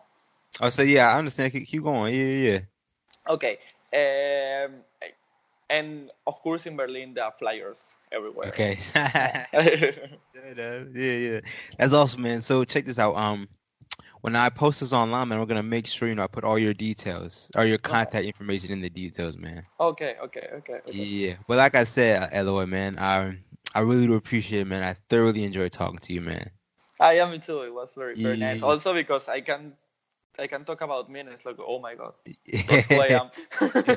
oh, 0.60 0.68
so 0.68 0.82
yeah, 0.82 1.12
I 1.12 1.18
understand. 1.18 1.52
Keep, 1.52 1.66
keep 1.66 1.82
going. 1.82 2.14
Yeah, 2.14 2.24
yeah, 2.24 2.50
yeah. 2.50 2.60
Okay. 3.28 3.58
Um, 3.92 4.74
and 5.68 6.10
of 6.26 6.40
course, 6.42 6.66
in 6.66 6.76
Berlin, 6.76 7.14
there 7.14 7.24
are 7.24 7.32
flyers 7.32 7.80
everywhere. 8.12 8.48
Okay. 8.48 8.78
yeah, 8.94 10.84
yeah. 10.94 11.40
That's 11.78 11.94
awesome, 11.94 12.22
man. 12.22 12.42
So 12.42 12.64
check 12.64 12.86
this 12.86 12.98
out. 12.98 13.16
Um, 13.16 13.48
when 14.20 14.36
I 14.36 14.48
post 14.50 14.80
this 14.80 14.92
online, 14.92 15.28
man, 15.28 15.38
we're 15.40 15.46
gonna 15.46 15.62
make 15.62 15.86
sure 15.86 16.08
you 16.08 16.14
know 16.14 16.24
I 16.24 16.28
put 16.28 16.44
all 16.44 16.58
your 16.58 16.74
details 16.74 17.50
or 17.56 17.64
your 17.64 17.78
contact 17.78 18.24
information 18.24 18.70
in 18.72 18.80
the 18.80 18.90
details, 18.90 19.36
man. 19.36 19.66
okay, 19.80 20.16
okay, 20.22 20.48
okay. 20.54 20.80
okay. 20.88 21.08
Yeah. 21.18 21.36
But 21.46 21.58
like 21.58 21.74
I 21.74 21.84
said, 21.84 22.22
uh, 22.22 22.36
Eloy, 22.36 22.66
man, 22.66 22.98
I 22.98 23.38
I 23.74 23.80
really 23.80 24.06
do 24.06 24.14
appreciate 24.14 24.60
it, 24.62 24.66
man. 24.66 24.82
I 24.82 24.94
thoroughly 25.08 25.44
enjoy 25.44 25.68
talking 25.68 25.98
to 25.98 26.12
you, 26.12 26.20
man. 26.20 26.50
I 27.00 27.14
am 27.18 27.38
too. 27.40 27.62
It 27.62 27.74
was 27.74 27.92
very, 27.94 28.16
very 28.16 28.36
nice. 28.36 28.62
Also 28.62 28.94
because 28.94 29.28
I 29.28 29.40
can, 29.40 29.74
I 30.38 30.46
can 30.46 30.64
talk 30.64 30.80
about 30.80 31.10
me 31.10 31.20
and 31.20 31.28
it's 31.30 31.44
like, 31.44 31.56
oh 31.58 31.80
my 31.80 31.94
god, 31.94 32.14
that's 32.66 32.86
who 32.86 32.98
I 32.98 33.08
am. 33.08 33.30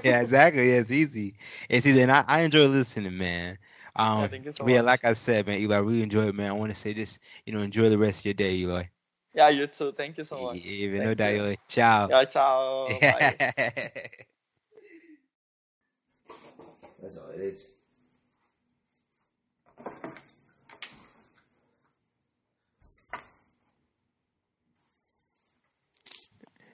yeah, 0.04 0.20
exactly. 0.20 0.70
Yeah, 0.70 0.80
it's 0.80 0.92
easy. 0.92 1.36
It's 1.70 1.86
easy, 1.86 2.02
and 2.02 2.12
I, 2.12 2.24
I 2.28 2.42
enjoy 2.42 2.68
listening, 2.68 3.18
man. 3.18 3.58
Um, 3.96 4.32
Yeah, 4.34 4.52
so 4.52 4.68
yeah, 4.68 4.82
like 4.82 5.04
I 5.04 5.14
said, 5.14 5.48
man, 5.48 5.60
Eli, 5.60 5.76
I 5.76 5.80
really 5.80 6.04
enjoy 6.04 6.28
it, 6.28 6.36
man. 6.36 6.50
I 6.50 6.54
want 6.54 6.72
to 6.72 6.76
say 6.80 6.94
this, 6.94 7.20
you 7.46 7.54
know, 7.54 7.62
enjoy 7.62 7.90
the 7.90 7.98
rest 7.98 8.20
of 8.22 8.26
your 8.26 8.34
day, 8.34 8.54
Eloy. 8.56 8.90
Yeah, 9.34 9.50
you 9.50 9.66
too. 9.68 9.92
Thank 9.94 10.18
you 10.20 10.24
so 10.24 10.38
much. 10.38 10.58
Even 10.58 11.00
Thank 11.00 11.08
no 11.08 11.14
doubt, 11.16 11.34
you. 11.34 11.58
Ciao. 11.68 12.08
Yeah, 12.10 12.26
ciao. 12.26 13.00
Bye. 13.02 13.36
That's 17.02 17.18
all 17.18 17.30
it 17.36 17.42
is. 17.42 17.66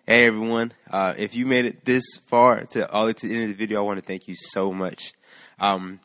Hey 0.05 0.25
everyone, 0.25 0.73
uh, 0.89 1.13
if 1.17 1.35
you 1.35 1.45
made 1.45 1.65
it 1.65 1.85
this 1.85 2.03
far 2.25 2.65
to 2.71 2.91
all 2.91 3.03
the 3.03 3.09
way 3.09 3.13
to 3.13 3.27
the 3.27 3.33
end 3.33 3.43
of 3.43 3.49
the 3.49 3.55
video, 3.55 3.77
I 3.77 3.83
want 3.83 3.99
to 3.99 4.05
thank 4.05 4.27
you 4.27 4.33
so 4.35 4.73
much. 4.73 5.13
Um, 5.59 5.99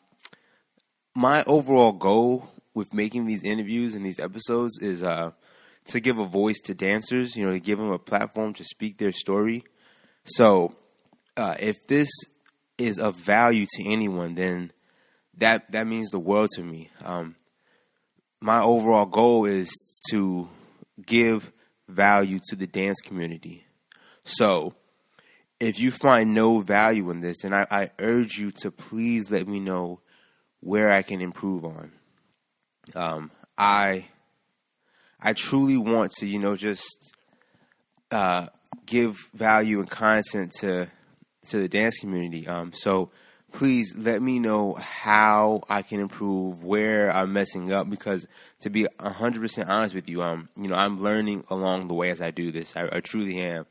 my 1.15 1.43
overall 1.45 1.91
goal 1.91 2.51
with 2.75 2.93
making 2.93 3.25
these 3.25 3.43
interviews 3.43 3.95
and 3.95 4.05
these 4.05 4.19
episodes 4.19 4.77
is 4.79 5.01
uh, 5.01 5.31
to 5.87 5.99
give 5.99 6.17
a 6.17 6.25
voice 6.25 6.59
to 6.65 6.73
dancers, 6.73 7.35
you 7.35 7.45
know, 7.45 7.51
to 7.51 7.59
give 7.59 7.79
them 7.79 7.91
a 7.91 7.99
platform 7.99 8.53
to 8.55 8.63
speak 8.63 8.97
their 8.97 9.11
story. 9.11 9.63
So, 10.23 10.75
uh, 11.37 11.55
if 11.59 11.85
this 11.87 12.09
is 12.77 12.99
of 12.99 13.15
value 13.17 13.65
to 13.73 13.87
anyone, 13.87 14.35
then 14.35 14.71
that 15.37 15.71
that 15.71 15.87
means 15.87 16.09
the 16.09 16.19
world 16.19 16.49
to 16.55 16.63
me. 16.63 16.89
Um, 17.03 17.35
my 18.41 18.61
overall 18.61 19.05
goal 19.05 19.45
is 19.45 19.71
to 20.09 20.49
give 21.05 21.51
value 21.87 22.39
to 22.49 22.55
the 22.55 22.67
dance 22.67 22.99
community. 23.01 23.65
So, 24.23 24.73
if 25.59 25.79
you 25.79 25.91
find 25.91 26.33
no 26.33 26.59
value 26.59 27.09
in 27.11 27.21
this, 27.21 27.43
and 27.43 27.55
I, 27.55 27.67
I 27.69 27.89
urge 27.99 28.37
you 28.37 28.51
to 28.61 28.71
please 28.71 29.29
let 29.31 29.47
me 29.47 29.59
know 29.59 29.99
where 30.59 30.91
I 30.91 31.03
can 31.03 31.21
improve 31.21 31.63
on. 31.63 31.91
Um, 32.95 33.31
I 33.57 34.07
I 35.25 35.33
truly 35.33 35.75
want 35.75 36.11
to, 36.19 36.27
you 36.27 36.37
know, 36.37 36.55
just 36.55 37.13
uh, 38.11 38.47
give 38.85 39.17
value 39.33 39.79
and 39.79 39.89
content 39.89 40.53
to 40.59 40.87
to 41.49 41.57
the 41.57 41.67
dance 41.67 41.97
community. 41.97 42.47
Um, 42.47 42.73
so 42.73 43.09
please 43.51 43.93
let 43.95 44.21
me 44.21 44.37
know 44.37 44.73
how 44.73 45.63
I 45.69 45.81
can 45.81 45.99
improve, 45.99 46.63
where 46.63 47.11
I'm 47.11 47.33
messing 47.33 47.71
up, 47.71 47.89
because 47.89 48.27
to 48.61 48.69
be 48.69 48.87
100% 48.99 49.67
honest 49.67 49.95
with 49.95 50.09
you, 50.09 50.21
um, 50.21 50.49
you 50.55 50.67
know, 50.67 50.75
I'm 50.75 50.99
learning 50.99 51.43
along 51.49 51.87
the 51.87 51.93
way 51.93 52.09
as 52.09 52.21
I 52.21 52.31
do 52.31 52.51
this. 52.51 52.75
I, 52.75 52.89
I 52.91 52.99
truly 52.99 53.39
am. 53.39 53.65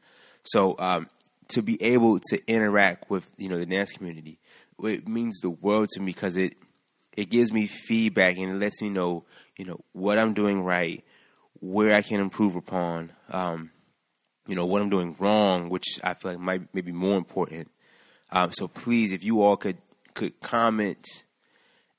So 0.45 0.77
um, 0.79 1.09
to 1.49 1.63
be 1.63 1.81
able 1.83 2.21
to 2.31 2.41
interact 2.47 3.11
with, 3.11 3.29
you 3.37 3.49
know, 3.49 3.59
the 3.59 3.67
dance 3.67 3.93
community, 3.93 4.39
it 4.83 5.07
means 5.07 5.41
the 5.41 5.51
world 5.51 5.89
to 5.91 6.01
me 6.01 6.07
because 6.07 6.37
it 6.37 6.55
it 7.17 7.31
gives 7.31 7.53
me 7.53 7.69
feedback 7.69 8.37
and 8.39 8.51
it 8.51 8.55
lets 8.55 8.83
me 8.83 8.91
know, 8.91 9.25
you 9.57 9.65
know, 9.65 9.81
what 9.93 10.19
I'm 10.19 10.35
doing 10.35 10.65
right, 10.65 11.05
where 11.65 11.95
I 11.95 12.03
can 12.03 12.21
improve 12.21 12.57
upon, 12.57 13.11
um, 13.31 13.71
you 14.47 14.55
know, 14.55 14.67
what 14.67 14.83
I'm 14.83 14.91
doing 14.91 15.17
wrong, 15.19 15.71
which 15.71 15.99
I 16.05 16.13
feel 16.13 16.33
like 16.33 16.41
might 16.41 16.75
maybe 16.75 16.93
more 16.93 17.17
important. 17.17 17.71
Um, 18.31 18.53
so 18.53 18.69
please, 18.69 19.13
if 19.13 19.25
you 19.25 19.43
all 19.43 19.57
could 19.57 19.79
could 20.13 20.39
comment 20.41 21.07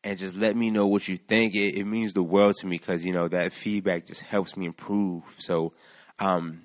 and 0.03 0.19
just 0.19 0.35
let 0.35 0.55
me 0.55 0.69
know 0.69 0.85
what 0.85 1.07
you 1.07 1.17
think, 1.17 1.55
it, 1.55 1.75
it 1.75 1.85
means 1.85 2.13
the 2.13 2.21
world 2.21 2.55
to 2.59 2.67
me 2.67 2.77
because 2.77 3.03
you 3.03 3.11
know 3.11 3.27
that 3.27 3.53
feedback 3.53 4.05
just 4.05 4.21
helps 4.21 4.55
me 4.55 4.67
improve. 4.67 5.23
So, 5.39 5.73
um, 6.19 6.61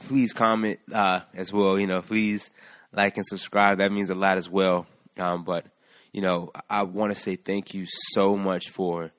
please 0.00 0.32
comment 0.32 0.80
uh, 0.92 1.20
as 1.32 1.52
well. 1.52 1.78
You 1.78 1.86
know, 1.86 2.02
please 2.02 2.50
like 2.92 3.16
and 3.16 3.26
subscribe. 3.26 3.78
That 3.78 3.92
means 3.92 4.10
a 4.10 4.16
lot 4.16 4.36
as 4.36 4.50
well. 4.50 4.86
Um, 5.16 5.44
but 5.44 5.66
you 6.12 6.22
know, 6.22 6.50
I 6.68 6.82
want 6.82 7.14
to 7.14 7.20
say 7.20 7.36
thank 7.36 7.72
you 7.72 7.86
so 7.86 8.36
much 8.36 8.70
for 8.70 9.12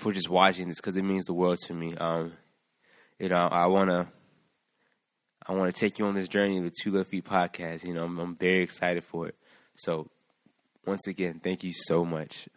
for 0.00 0.12
just 0.12 0.30
watching 0.30 0.68
this 0.68 0.78
because 0.78 0.96
it 0.96 1.02
means 1.02 1.26
the 1.26 1.34
world 1.34 1.58
to 1.66 1.74
me. 1.74 1.94
Um, 1.94 2.32
you 3.18 3.28
know, 3.28 3.36
I 3.36 3.66
want 3.66 3.90
to 3.90 4.08
I 5.46 5.52
want 5.52 5.74
to 5.74 5.78
take 5.78 5.98
you 5.98 6.06
on 6.06 6.14
this 6.14 6.28
journey 6.28 6.58
of 6.58 6.64
the 6.64 6.72
Two 6.82 6.90
Left 6.90 7.10
Feet 7.10 7.24
podcast. 7.24 7.86
You 7.86 7.94
know, 7.94 8.04
I'm, 8.04 8.18
I'm 8.18 8.36
very 8.36 8.62
excited 8.62 9.04
for 9.04 9.28
it. 9.28 9.34
So, 9.74 10.08
once 10.86 11.06
again, 11.06 11.40
thank 11.42 11.64
you 11.64 11.72
so 11.74 12.04
much. 12.04 12.48